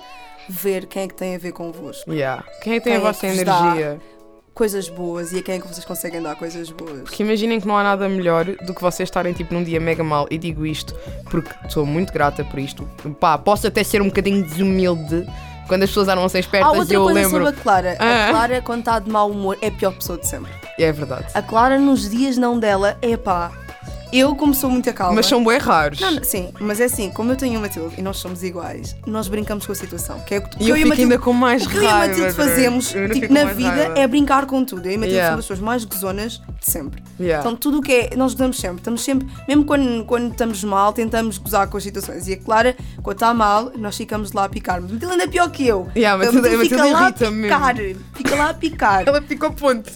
ver 0.50 0.86
quem 0.86 1.04
é 1.04 1.08
que 1.08 1.14
tem 1.14 1.36
a 1.36 1.38
ver 1.38 1.52
convosco. 1.52 2.12
Yeah. 2.12 2.44
Quem 2.62 2.74
é 2.74 2.80
que 2.80 2.84
tem 2.84 2.94
Quem 2.94 2.94
a 2.94 2.96
é 2.96 3.00
vossa 3.00 3.28
dá? 3.28 3.34
energia? 3.34 4.02
Coisas 4.54 4.90
boas 4.90 5.32
e 5.34 5.38
a 5.38 5.44
quem 5.44 5.56
é 5.56 5.60
que 5.60 5.68
vocês 5.68 5.86
conseguem 5.86 6.20
dar 6.22 6.36
coisas 6.36 6.72
boas. 6.72 7.02
Porque 7.02 7.22
imaginem 7.22 7.60
que 7.62 7.68
não 7.68 7.78
há 7.78 7.84
nada 7.84 8.10
melhor 8.10 8.46
do 8.46 8.74
que 8.74 8.82
vocês 8.82 9.08
estarem 9.08 9.32
tipo 9.34 9.54
num 9.54 9.64
dia 9.64 9.80
mega 9.80 10.04
mal. 10.04 10.26
E 10.32 10.38
digo 10.38 10.66
isto 10.66 10.96
porque 11.30 11.52
sou 11.70 11.86
muito 11.86 12.12
grata 12.12 12.44
por 12.44 12.58
isto. 12.58 12.84
Pá, 13.20 13.38
posso 13.38 13.68
até 13.68 13.84
ser 13.84 14.02
um 14.02 14.08
bocadinho 14.08 14.44
desumilde 14.44 15.28
quando 15.68 15.84
as 15.84 15.90
pessoas 15.90 16.08
eram 16.08 16.24
a 16.24 16.30
ser 16.30 16.38
Há 16.38 16.40
espertas 16.40 16.74
e 16.74 16.80
outra 16.80 16.96
eu 16.96 17.04
coisa 17.04 17.20
lembro. 17.20 17.46
sobre 17.46 17.60
a 17.60 17.64
Clara. 17.64 17.98
Ah. 18.00 18.26
A 18.26 18.30
Clara, 18.32 18.62
quando 18.62 18.80
está 18.80 19.00
de 19.00 19.12
mau 19.12 19.30
humor, 19.30 19.58
é 19.62 19.68
a 19.68 19.72
pior 19.72 19.94
pessoa 19.94 20.18
de 20.18 20.26
sempre. 20.26 20.52
É 20.80 20.92
verdade. 20.92 21.26
A 21.36 21.42
Clara, 21.42 21.78
nos 21.78 22.10
dias 22.10 22.36
não 22.38 22.58
dela, 22.58 22.98
é 23.02 23.16
pá. 23.16 23.52
Eu, 24.12 24.36
como 24.36 24.54
sou 24.54 24.70
muito 24.70 24.91
calma. 24.93 25.15
Mas 25.15 25.26
são 25.26 25.43
bem 25.43 25.58
raros. 25.58 26.00
Não, 26.00 26.12
não, 26.12 26.24
sim, 26.24 26.50
mas 26.60 26.80
é 26.80 26.86
assim, 26.86 27.10
como 27.12 27.32
eu 27.32 27.36
tenho 27.36 27.58
a 27.58 27.62
Matilde 27.62 27.96
e 27.98 28.02
nós 28.02 28.17
somos 28.17 28.41
iguais, 28.43 28.96
nós 29.06 29.28
brincamos 29.28 29.65
com 29.65 29.72
a 29.72 29.76
situação. 29.76 30.20
Que 30.20 30.36
é 30.36 30.38
o 30.39 30.41
que, 30.43 30.63
E 30.63 30.70
eu 30.70 30.76
fico 30.76 30.86
a 30.88 30.89
Matilde- 30.89 31.02
ainda 31.13 31.20
com 31.20 31.34
mais 31.34 31.65
o 31.65 31.70
que 31.70 31.78
eu 31.78 31.84
e 31.84 31.88
a 31.88 31.93
Matilde 31.93 32.20
Bruno. 32.22 32.34
fazemos 32.34 32.96
Eu 32.96 33.10
tipo, 33.10 33.34
na 33.34 33.43
vida 33.46 33.70
raiva. 33.70 34.00
é 34.00 34.08
brincar 34.08 34.46
com 34.46 34.63
tudo. 34.63 34.86
Eu 34.86 34.91
e 34.91 34.96
a 34.96 34.98
Matilde 34.98 35.15
Yeah. 35.15 35.32
somos 35.32 35.39
as 35.46 35.48
pessoas 35.48 35.60
mais 35.60 35.84
gozonas 35.86 36.41
de 36.60 36.72
sempre. 36.72 37.04
Yeah. 37.20 37.43
Então 37.46 37.56
tudo 37.58 37.80
o 37.80 37.82
que 37.82 37.91
é. 37.91 38.15
Nós 38.15 38.34
gozamos 38.34 38.58
sempre. 38.58 38.78
Estamos 38.78 39.02
sempre. 39.04 39.28
Mesmo 39.48 39.65
quando, 39.65 40.06
quando 40.06 40.32
estamos 40.32 40.63
mal, 40.63 40.93
tentamos 40.93 41.38
gozar 41.38 41.67
com 41.67 41.78
as 41.78 41.84
situações. 41.84 42.28
E 42.28 42.34
a 42.34 42.38
Clara, 42.38 42.76
quando 43.04 43.15
está 43.17 43.34
mal, 43.34 43.72
nós 43.78 43.98
ficamos 43.98 44.32
lá 44.32 44.46
a 44.46 44.50
picar. 44.50 44.82
Mas 44.82 44.89
a 44.91 44.93
Matilde 44.93 45.12
ainda 45.13 45.24
é 45.26 45.28
pior 45.28 45.50
que 45.50 45.67
eu. 45.67 45.88
Yeah, 45.96 46.15
a 46.15 46.26
Matilde- 46.26 46.48
a 46.48 46.52
fica 46.60 46.78
Matilde 46.78 46.93
lá 46.93 47.08
a 47.08 47.12
picar. 47.12 47.76
Fica 48.15 48.36
lá 48.36 48.50
a 48.50 48.54
picar. 48.54 49.04
Ela 49.08 49.22
ficou 49.22 49.52
ponte. 49.52 49.91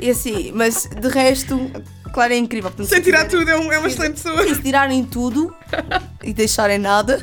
E 0.00 0.10
assim, 0.10 0.52
mas 0.54 0.88
de 1.00 1.08
resto, 1.08 1.70
Clara 2.12 2.34
é 2.34 2.36
incrível. 2.38 2.70
Portanto, 2.70 2.88
Sem 2.88 2.98
se 2.98 3.04
tirar 3.04 3.24
quiserem- 3.24 3.46
tudo, 3.46 3.50
é, 3.50 3.56
um- 3.58 3.72
é 3.72 3.78
uma 3.78 3.88
excelente 3.88 4.14
pessoa. 4.22 4.42
se 4.54 4.62
tirarem 4.62 5.04
tudo 5.04 5.54
e 6.22 6.32
deixarem 6.32 6.78
nada. 6.78 7.22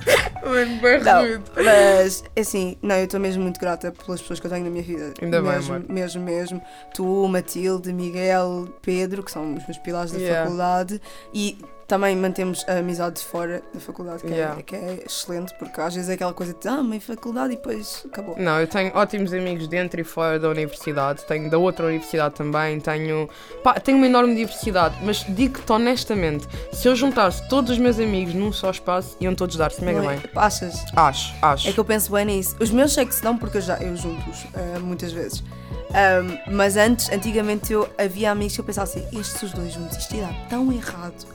Bem 0.82 1.02
Não, 1.04 1.42
mas 1.64 2.24
assim, 2.40 2.78
não, 2.82 2.96
eu 2.96 3.06
estou 3.06 3.20
mesmo 3.20 3.42
muito 3.44 3.60
grata 3.60 3.92
pelas 3.92 4.22
pessoas 4.22 4.40
que 4.40 4.46
eu 4.48 4.52
tenho 4.52 4.64
na 4.66 4.70
minha 4.70 4.84
vida. 4.84 5.14
Ainda 5.22 5.42
bem, 5.42 5.52
mesmo, 5.52 5.76
amor. 5.76 5.90
mesmo, 5.90 6.22
mesmo. 6.24 6.62
Tu, 6.94 7.28
Matilde, 7.28 7.92
Miguel, 7.92 8.68
Pedro, 8.82 9.24
que 9.24 9.32
são 9.32 9.56
os 9.56 9.64
meus 9.66 9.78
pilares 9.80 10.12
da 10.12 10.20
Yeah. 10.20 10.44
faculdade 10.44 11.02
e 11.34 11.58
também 11.88 12.16
mantemos 12.16 12.66
a 12.68 12.80
amizade 12.80 13.22
fora 13.22 13.62
da 13.74 13.80
faculdade, 13.80 14.24
que, 14.24 14.28
Yeah. 14.30 14.60
é, 14.60 14.64
que 14.64 14.76
é 14.76 15.04
excelente, 15.06 15.54
porque 15.60 15.80
às 15.80 15.94
vezes 15.94 16.10
é 16.10 16.14
aquela 16.14 16.34
coisa 16.34 16.54
de 16.54 16.68
ah, 16.68 16.82
meio 16.82 17.02
faculdade 17.02 17.54
e 17.54 17.56
depois 17.58 18.04
acabou. 18.06 18.36
Não, 18.38 18.60
eu 18.60 18.68
tenho 18.68 18.92
ótimos 18.96 19.34
amigos 19.34 19.68
dentro 19.68 20.02
e 20.02 20.04
fora 20.04 20.40
da 20.40 20.50
universidade. 20.50 21.24
Tenho 21.26 21.50
da 21.50 21.58
outra 21.58 21.86
universidade 21.86 22.34
também. 22.36 22.80
Tenho. 22.80 23.30
Pá, 23.64 23.80
tenho 23.80 23.98
uma 23.98 24.08
enorme 24.08 24.36
diversidade. 24.36 24.96
Mas 25.04 25.24
digo-te 25.30 25.72
honestamente: 25.72 26.48
se 26.74 26.88
eu 26.88 26.96
juntasse 26.96 27.48
todos 27.48 27.72
os 27.72 27.78
meus 27.78 28.00
amigos 28.00 28.34
num 28.34 28.52
só 28.52 28.72
espaço, 28.72 29.16
iam 29.20 29.36
todos 29.36 29.56
dar-se 29.56 29.84
mega 29.84 30.02
Não 30.02 30.10
é? 30.10 30.18
bem. 30.18 30.30
Achas? 30.36 30.84
Acho, 30.96 31.36
acho. 31.42 31.70
É 31.70 31.72
que 31.74 31.80
eu 31.80 31.86
penso 31.86 32.12
bem 32.12 32.26
nisso. 32.26 32.56
Os 32.60 32.72
meus 32.72 32.94
sei 32.94 33.06
que 33.06 33.14
se 33.14 33.24
não, 33.24 33.38
porque 33.38 33.58
eu 33.58 33.62
já 33.62 33.78
eu 33.78 33.96
juntos 33.96 34.46
ah, 34.56 34.80
muitas 34.80 35.12
vezes. 35.12 35.44
Ahm, 35.94 36.38
mas 36.52 36.76
antes, 36.76 37.10
antigamente 37.12 37.72
eu 37.72 37.88
havia 37.98 38.32
amigos 38.32 38.56
que 38.56 38.60
eu 38.62 38.66
pensava 38.66 38.84
assim, 38.90 39.06
estes 39.18 39.42
os 39.44 39.54
dois 39.54 39.72
juntos, 39.72 39.98
isto 39.98 40.18
dar 40.18 40.34
tão 40.50 40.72
errado. 40.72 41.35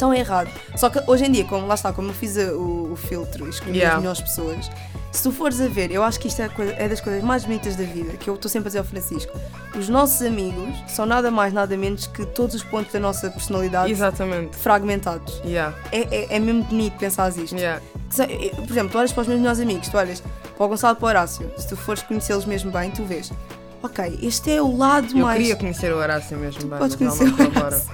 Tão 0.00 0.12
errado. 0.14 0.50
Só 0.76 0.88
que 0.90 0.98
hoje 1.06 1.26
em 1.26 1.30
dia, 1.30 1.44
como 1.44 1.66
lá 1.66 1.74
está, 1.74 1.92
como 1.92 2.08
eu 2.08 2.14
fiz 2.14 2.36
o, 2.36 2.88
o 2.92 2.96
filtro 2.96 3.46
e 3.46 3.50
escolhi 3.50 3.76
Yeah. 3.78 3.96
as 3.96 4.00
melhores 4.02 4.20
pessoas, 4.22 4.70
se 5.12 5.22
tu 5.22 5.30
fores 5.30 5.60
a 5.60 5.68
ver, 5.68 5.90
eu 5.90 6.02
acho 6.02 6.18
que 6.18 6.26
isto 6.28 6.40
é, 6.40 6.48
coisa- 6.48 6.72
é 6.72 6.88
das 6.88 7.00
coisas 7.00 7.22
mais 7.22 7.44
bonitas 7.44 7.76
da 7.76 7.84
vida, 7.84 8.12
que 8.16 8.28
eu 8.30 8.34
estou 8.34 8.50
sempre 8.50 8.68
a 8.68 8.70
dizer 8.70 8.78
ao 8.78 8.84
Francisco. 8.84 9.32
Os 9.78 9.88
nossos 9.88 10.22
amigos 10.26 10.74
são 10.88 11.04
nada 11.04 11.30
mais, 11.30 11.52
nada 11.52 11.76
menos 11.76 12.06
que 12.06 12.24
todos 12.24 12.54
os 12.54 12.62
pontos 12.62 12.92
da 12.92 12.98
nossa 12.98 13.30
personalidade 13.30 13.92
Exatamente. 13.92 14.56
fragmentados. 14.56 15.40
Yeah, 15.44 15.76
É, 15.92 15.98
é, 16.32 16.36
é 16.36 16.38
mesmo 16.38 16.64
bonito 16.64 16.96
pensar 16.96 17.28
isto. 17.36 17.54
yeah. 17.56 17.80
Por 18.56 18.70
exemplo, 18.70 18.90
tu 18.90 18.98
olhas 18.98 19.12
para 19.12 19.20
os 19.20 19.26
meus 19.28 19.38
melhores 19.40 19.60
amigos, 19.60 19.88
tu 19.88 19.96
olhas 19.98 20.22
para 20.56 20.64
o 20.64 20.68
Gonçalo 20.68 20.96
e 20.96 21.00
para 21.00 21.06
o 21.06 21.08
Horácio, 21.10 21.50
se 21.58 21.68
tu 21.68 21.76
fores 21.76 22.02
conhecê-los 22.02 22.44
mesmo 22.46 22.70
bem, 22.70 22.90
tu 22.90 23.04
vês, 23.04 23.30
ok, 23.82 24.18
este 24.22 24.52
é 24.52 24.62
o 24.62 24.76
lado 24.76 25.08
Eu 25.16 25.22
mais. 25.24 25.38
queria 25.38 25.56
conhecer 25.56 25.92
o 25.92 25.96
Horácio 25.96 26.36
mesmo 26.38 26.68
bem. 26.68 26.78
Podes 26.78 26.96
conhecer 26.96 27.24
o. 27.28 27.34
Horácio. 27.58 27.90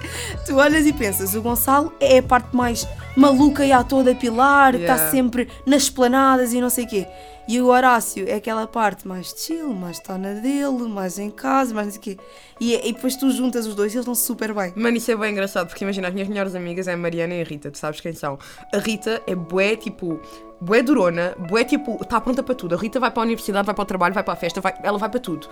Tu 0.46 0.54
olhas 0.56 0.86
e 0.86 0.92
pensas, 0.92 1.34
o 1.34 1.42
Gonçalo 1.42 1.92
é 2.00 2.18
a 2.18 2.22
parte 2.22 2.54
mais 2.54 2.86
maluca 3.16 3.64
e 3.64 3.72
à 3.72 3.82
toda 3.84 4.14
pilar, 4.14 4.74
está 4.74 4.86
Yeah. 4.96 5.10
sempre 5.10 5.48
nas 5.64 5.82
esplanadas 5.84 6.52
e 6.52 6.60
não 6.60 6.70
sei 6.70 6.84
o 6.84 6.88
quê. 6.88 7.06
E 7.48 7.60
o 7.60 7.66
Horácio 7.66 8.28
é 8.28 8.34
aquela 8.34 8.66
parte 8.66 9.06
mais 9.06 9.32
chill, 9.36 9.72
mais 9.72 9.98
está 9.98 10.18
na 10.18 10.32
dele, 10.32 10.88
mais 10.88 11.16
em 11.16 11.30
casa, 11.30 11.72
mais 11.72 11.86
não 11.86 11.92
sei 11.92 12.00
o 12.00 12.02
quê. 12.02 12.18
E, 12.60 12.74
e 12.88 12.92
depois 12.92 13.14
tu 13.14 13.30
juntas 13.30 13.66
os 13.66 13.74
dois 13.76 13.92
e 13.92 13.96
eles 13.96 14.02
estão 14.02 14.14
super 14.16 14.52
bem. 14.52 14.72
Mano, 14.74 14.96
isso 14.96 15.10
é 15.12 15.16
bem 15.16 15.30
engraçado 15.30 15.68
porque 15.68 15.84
imagina, 15.84 16.08
as 16.08 16.14
minhas 16.14 16.28
melhores 16.28 16.54
amigas 16.56 16.88
é 16.88 16.94
a 16.94 16.96
Mariana 16.96 17.34
e 17.34 17.42
a 17.42 17.44
Rita, 17.44 17.70
tu 17.70 17.78
sabes 17.78 18.00
quem 18.00 18.12
são? 18.12 18.36
A 18.74 18.78
Rita 18.78 19.22
é 19.28 19.34
bué, 19.36 19.76
tipo, 19.76 20.20
bué 20.60 20.82
durona, 20.82 21.34
bué, 21.50 21.64
tipo, 21.64 21.98
está 22.00 22.20
pronta 22.20 22.42
para 22.42 22.54
tudo. 22.54 22.74
A 22.74 22.78
Rita 22.78 22.98
vai 22.98 23.10
para 23.10 23.22
a 23.22 23.26
universidade, 23.26 23.66
vai 23.66 23.74
para 23.74 23.82
o 23.82 23.86
trabalho, 23.86 24.14
vai 24.14 24.22
para 24.22 24.32
a 24.32 24.36
festa, 24.36 24.60
vai- 24.60 24.74
ela 24.82 24.96
vai 24.98 25.08
para 25.08 25.20
tudo. 25.20 25.48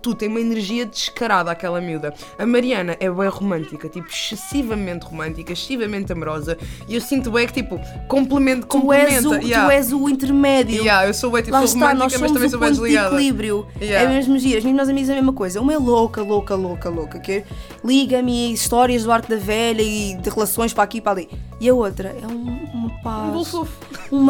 Tudo, 0.00 0.16
tem 0.16 0.28
uma 0.28 0.40
energia 0.40 0.86
descarada 0.86 1.50
aquela 1.50 1.80
miúda. 1.80 2.14
A 2.38 2.46
Mariana 2.46 2.96
é 3.00 3.10
bué 3.10 3.26
romântica, 3.28 3.88
tipo, 3.88 4.08
excessivamente 4.08 5.04
romântica, 5.06 5.52
excessivamente 5.52 6.12
amorosa 6.12 6.56
e 6.88 6.94
eu 6.94 7.00
sinto 7.00 7.30
bué 7.30 7.46
que, 7.46 7.54
tipo, 7.54 7.80
complemento, 8.08 8.66
Tu 8.66 8.92
és, 8.92 9.14
complementa. 9.20 9.28
o, 9.28 9.48
yeah. 9.48 9.66
tu 9.66 9.70
és 9.72 9.92
o 9.92 10.08
intermédio. 10.08 10.76
Yeah, 10.82 11.06
eu 11.08 11.14
sou 11.14 11.30
bué, 11.30 11.42
tipo, 11.42 11.52
Lá 11.52 11.66
sou 11.66 11.66
está, 11.66 11.94
nós 11.94 12.12
romântica, 12.14 12.18
mas 12.20 12.32
também 12.32 12.48
sou 12.50 12.60
de 12.60 12.70
desligada. 12.70 13.14
equilíbrio. 13.14 13.66
Yeah. 13.80 14.10
É 14.10 14.14
mesmo 14.14 14.38
giro. 14.38 14.58
As 14.58 14.64
minhas 14.64 14.74
melhores 14.76 14.90
amigas 14.90 15.08
é 15.08 15.12
a 15.12 15.16
mesma 15.16 15.32
coisa. 15.32 15.60
Uma 15.60 15.72
é 15.74 15.78
louca, 15.78 16.22
louca, 16.22 16.54
louca, 16.54 16.88
louca. 16.88 17.18
Que 17.18 17.44
liga-me 17.84 18.52
histórias 18.52 19.04
do 19.04 19.10
arco 19.12 19.28
da 19.28 19.36
velha 19.36 19.82
e 19.82 20.14
de 20.16 20.30
relações 20.30 20.72
para 20.72 20.84
aqui 20.84 20.98
e 20.98 21.00
para 21.00 21.12
ali. 21.12 21.28
E 21.60 21.68
a 21.68 21.74
outra 21.74 22.08
é 22.10 22.26
um, 22.26 22.68
uma 22.74 22.86
Um 22.86 23.02
paz, 23.02 23.32
bolo 23.32 23.44
fofo. 23.44 23.72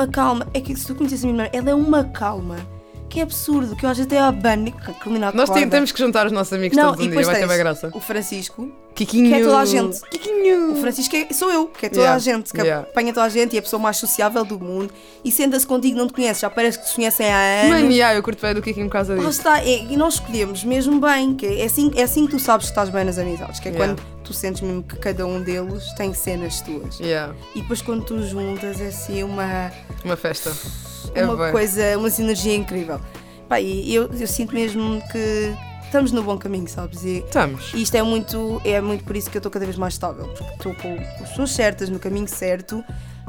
Uma 0.07 0.13
calma. 0.13 0.47
É 0.55 0.61
que 0.61 0.75
se 0.75 0.87
tu 0.87 0.95
conheces 0.95 1.23
a 1.25 1.27
minha 1.29 1.45
irmã, 1.45 1.51
ela 1.53 1.71
é 1.71 1.75
uma 1.75 2.05
calma. 2.05 2.57
Que 3.09 3.17
que 3.17 3.21
é 3.21 3.23
absurdo, 3.23 3.77
que 3.77 3.87
eu 3.87 3.89
vezes 3.89 4.05
até 4.05 4.19
abano. 4.19 4.71
Carolina 4.73 5.31
Nós 5.33 5.49
tem- 5.49 5.69
temos 5.69 5.93
que 5.93 5.99
juntar 5.99 6.27
os 6.27 6.33
nossos 6.33 6.53
amigos 6.53 6.77
Não, 6.77 6.87
todos 6.93 7.07
um 7.07 7.09
dia, 7.09 7.23
vai 7.25 7.37
ter 7.37 7.47
bem 7.47 7.57
graça. 7.57 7.91
o 7.95 8.01
Francisco, 8.01 8.69
Kikinho. 8.97 9.29
que 9.29 9.35
é 9.35 9.45
toda 9.45 9.59
a 9.59 9.65
gente. 9.65 10.01
Kikinho. 10.11 10.73
O 10.73 10.77
Francisco 10.81 11.15
é- 11.15 11.33
sou 11.33 11.51
eu, 11.53 11.69
que 11.69 11.87
é 11.87 11.89
toda 11.89 12.01
Yeah, 12.01 12.17
a 12.17 12.19
gente, 12.19 12.53
que 12.53 12.61
yeah. 12.61 12.83
apanha 12.83 13.15
toda 13.15 13.25
a 13.25 13.29
gente 13.29 13.53
e 13.53 13.57
é 13.57 13.61
a 13.61 13.63
pessoa 13.63 13.81
mais 13.81 13.97
sociável 13.97 14.45
do 14.45 14.59
mundo 14.59 14.93
e 15.25 15.31
senta-se 15.31 15.65
contigo, 15.65 15.97
não 15.97 16.09
te 16.09 16.15
conhece, 16.15 16.41
já 16.43 16.51
parece 16.51 16.81
que 16.81 16.87
te 16.89 16.95
conhecem 16.97 17.27
há 17.33 17.39
anos. 17.63 17.71
Mano, 17.81 17.93
yeah, 17.93 18.19
eu 18.19 18.23
curto 18.25 18.43
bem 18.43 18.53
do 18.55 18.61
Kikinho 18.61 18.87
por 18.87 18.93
causa 18.95 19.13
Lá 19.15 19.19
disso. 19.21 19.31
está, 19.31 19.61
é- 19.61 19.85
e 19.85 19.97
nós 19.97 20.15
escolhemos 20.15 20.65
mesmo 20.65 21.01
bem, 21.01 21.33
que 21.35 21.47
é 21.47 21.65
assim, 21.65 21.93
é 21.95 22.03
assim 22.03 22.27
que 22.27 22.33
tu 22.33 22.41
sabes 22.41 22.67
que 22.67 22.73
estás 22.73 22.91
bem 22.91 23.05
nas 23.05 23.19
amizades, 23.19 23.61
que 23.61 23.69
é 23.69 23.71
Yeah. 23.71 23.95
quando 23.95 24.16
tu 24.27 24.33
sentes 24.35 24.61
mesmo 24.61 24.83
que 24.83 24.97
cada 24.97 25.27
um 25.27 25.41
deles 25.43 25.85
tem 25.95 26.13
cenas 26.13 26.61
tuas. 26.61 26.99
Yeah, 26.99 27.35
E 27.55 27.61
depois 27.63 27.81
quando 27.81 28.05
tu 28.05 28.23
juntas 28.23 28.81
é 28.81 28.89
assim 28.89 29.23
uma, 29.23 29.71
uma 30.05 30.17
festa. 30.17 30.53
É 31.15 31.25
uma 31.25 31.37
bem. 31.37 31.53
coisa, 31.53 31.97
uma 31.97 32.11
sinergia 32.11 32.55
incrível. 32.55 33.01
Pá, 33.49 33.61
e 33.61 33.95
eu, 33.95 34.11
eu 34.13 34.27
sinto 34.27 34.53
mesmo 34.55 35.01
que 35.13 35.55
estamos 35.85 36.11
no 36.11 36.23
bom 36.23 36.37
caminho, 36.37 36.69
sabes? 36.69 37.05
E, 37.05 37.19
Estamos. 37.19 37.73
e 37.73 37.83
isto 37.83 37.95
é 37.95 38.03
muito, 38.03 38.61
é 38.65 38.81
muito 38.81 39.05
por 39.05 39.15
isso 39.17 39.31
que 39.31 39.37
eu 39.37 39.39
estou 39.39 39.53
cada 39.53 39.65
vez 39.65 39.79
mais 39.79 39.95
estável, 39.95 40.27
porque 40.29 40.53
estou 40.55 40.75
com 40.75 40.95
as 41.23 41.31
pessoas 41.31 41.53
certas, 41.53 41.89
no 41.89 41.99
caminho 42.01 42.27
certo, 42.27 42.85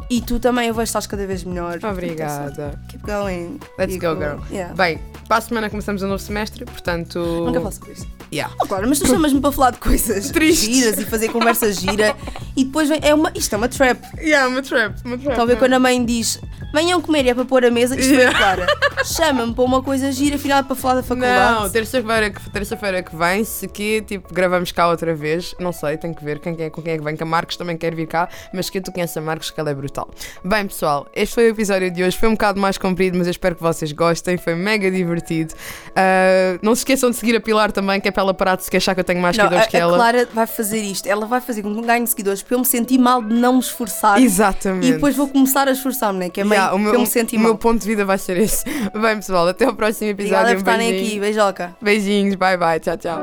e 0.10 0.20
tu 0.20 0.40
também 0.40 0.68
eu 0.70 0.74
vejo 0.74 0.86
estás 0.86 1.06
cada 1.06 1.28
vez 1.28 1.44
melhor. 1.44 1.80
Obrigada. 1.84 2.80
Keep 2.90 3.04
going. 3.06 3.60
Let's 3.78 3.94
E 3.94 4.00
go, 4.00 4.16
girl. 4.16 4.40
Yeah. 4.52 4.74
Bem, 4.74 5.00
para 5.28 5.38
a 5.38 5.42
semana 5.42 5.70
começamos 5.70 6.02
um 6.04 6.08
novo 6.08 6.22
semestre, 6.22 6.66
portanto. 6.66 7.20
Nunca 7.20 7.60
falo 7.60 7.72
sobre 7.74 7.92
isso. 7.94 8.08
Yeah. 8.32 8.54
Oh, 8.62 8.68
claro, 8.68 8.88
mas 8.90 9.00
tu 9.00 9.08
chamas-me 9.08 9.40
para 9.40 9.52
falar 9.52 9.72
de 9.72 9.78
coisas 9.78 10.30
Tristes. 10.32 10.68
giras 10.70 11.00
e 11.00 11.06
fazer 11.06 11.30
conversa 11.30 11.72
gira 11.72 12.16
e 12.58 12.66
depois 12.66 12.90
vem, 12.90 13.00
é 13.02 13.14
uma, 13.14 13.32
isto 13.36 13.54
é 13.54 13.58
uma 13.58 13.70
trap. 13.70 14.02
Yeah, 14.18 14.48
uma 14.50 14.62
trap. 14.62 14.96
Uma 15.06 15.18
trap. 15.18 15.30
Estão 15.30 15.44
a 15.44 15.48
ver 15.48 15.58
quando 15.58 15.74
a 15.74 15.80
mãe 15.80 16.04
diz 16.04 16.40
venham 16.78 17.02
comer 17.02 17.26
é 17.28 17.34
para 17.34 17.44
pôr 17.46 17.66
a 17.66 17.72
mesa, 17.72 18.00
isto 18.00 18.14
foi 18.14 18.32
clara. 18.32 18.68
Chama-me 19.04 19.54
para 19.54 19.64
uma 19.64 19.82
coisa 19.82 20.12
gira, 20.12 20.36
afinal 20.36 20.60
é 20.60 20.64
para 20.64 20.76
falar 20.76 20.96
da 20.96 21.04
faculdade. 21.04 21.62
Não, 21.62 21.70
terça-feira 21.70 22.30
que, 22.30 22.50
terça 22.52 22.78
que 22.78 23.16
vem, 23.16 23.44
se 23.44 23.68
que 23.68 24.02
tipo, 24.04 24.32
gravamos 24.34 24.72
cá 24.72 24.88
outra 24.88 25.16
vez, 25.16 25.56
não 25.60 25.72
sei, 25.72 25.98
tenho 25.98 26.14
que 26.14 26.24
ver 26.24 26.40
quem, 26.40 26.56
é- 26.60 26.70
com 26.70 26.82
quem 26.82 26.94
é 26.94 26.98
que 26.98 27.04
vem, 27.04 27.16
que 27.16 27.24
a 27.24 27.26
Marcos 27.26 27.58
também 27.58 27.76
quer 27.78 27.96
vir 27.96 28.08
cá, 28.08 28.30
mas 28.54 28.70
que 28.70 28.80
tu 28.80 28.92
conheces 28.92 29.18
a 29.18 29.22
Marcos, 29.22 29.50
que 29.50 29.60
ela 29.60 29.72
é 29.72 29.74
brutal. 29.74 30.10
Bem, 30.44 30.68
pessoal, 30.68 31.08
este 31.16 31.34
foi 31.36 31.46
o 31.48 31.50
episódio 31.50 31.90
de 31.90 32.04
hoje, 32.04 32.16
foi 32.18 32.30
um 32.30 32.34
bocado 32.34 32.60
mais 32.60 32.78
comprido, 32.78 33.18
mas 33.18 33.26
eu 33.28 33.32
espero 33.32 33.56
que 33.56 33.62
vocês 33.64 33.92
gostem, 33.92 34.38
foi 34.38 34.54
mega 34.54 34.92
divertido. 34.92 35.54
Ah, 35.96 36.60
não 36.62 36.76
se 36.76 36.82
esqueçam 36.82 37.10
de 37.10 37.16
seguir 37.16 37.36
a 37.36 37.40
Pilar 37.42 37.72
também, 37.72 38.00
que 38.00 38.08
é 38.08 38.12
para 38.12 38.22
ela 38.22 38.34
parar 38.34 38.56
de 38.56 38.64
se 38.64 38.70
queixar 38.72 38.94
que 38.94 39.02
eu 39.02 39.06
tenho 39.06 39.22
mais 39.22 39.36
Não, 39.36 39.46
a, 39.46 39.48
seguidores 39.48 39.72
que 39.72 39.78
a 39.78 39.80
ela. 39.80 39.98
Clara 39.98 40.30
vai 40.32 40.46
fazer 40.46 40.82
isto, 40.82 41.08
ela 41.08 41.26
vai 41.26 41.42
fazer 41.42 41.64
com 41.64 41.74
que 41.74 41.80
eu 41.80 41.84
ganhe 41.84 42.06
seguidores 42.06 42.44
para 42.44 42.56
eu 42.56 42.60
me 42.60 42.66
sentir 42.66 42.98
mal 43.00 43.24
de 43.24 43.34
não 43.34 43.54
me 43.54 43.60
esforçar 43.60 44.22
Exatamente. 44.22 44.88
e 44.88 44.94
depois 44.94 45.16
vou 45.16 45.28
começar 45.28 45.68
a 45.68 45.72
esforçar-me, 45.72 46.20
né? 46.20 46.30
que 46.30 46.42
é 46.42 46.44
meio 46.44 46.67
Yeah, 46.68 46.76
o 46.76 46.80
meu, 46.80 46.94
eu 46.94 47.00
me 47.00 47.06
o 47.38 47.40
mal. 47.40 47.44
meu 47.52 47.58
ponto 47.58 47.82
de 47.82 47.88
vida 47.88 48.06
vai 48.06 48.18
ser 48.18 48.38
esse. 48.38 48.64
Bem, 48.94 49.16
pessoal, 49.18 49.48
até 49.48 49.66
ao 49.66 49.76
próximo 49.76 50.12
Obrigada 50.12 50.52
episódio. 50.52 50.64
por 50.64 50.72
Um 50.72 50.74
estarem 50.74 50.90
beijinho. 50.92 51.10
aqui, 51.12 51.20
beijoca. 51.20 51.78
Beijinhos, 51.82 52.36
bye 52.36 52.58
bye, 52.58 52.80
tchau, 52.80 52.98
tchau. 52.98 53.20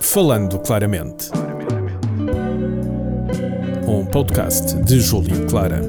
Falando 0.00 0.58
Claramente. 0.60 1.30
Um 3.86 4.04
podcast 4.06 4.74
de 4.82 5.00
Júlio 5.00 5.46
Clara. 5.46 5.80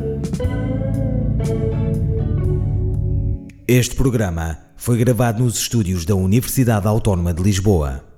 Este 3.67 3.95
programa 3.95 4.57
foi 4.75 4.97
gravado 4.97 5.43
nos 5.43 5.55
estúdios 5.57 6.03
da 6.05 6.15
Universidade 6.15 6.87
Autónoma 6.87 7.33
de 7.33 7.41
Lisboa. 7.43 8.10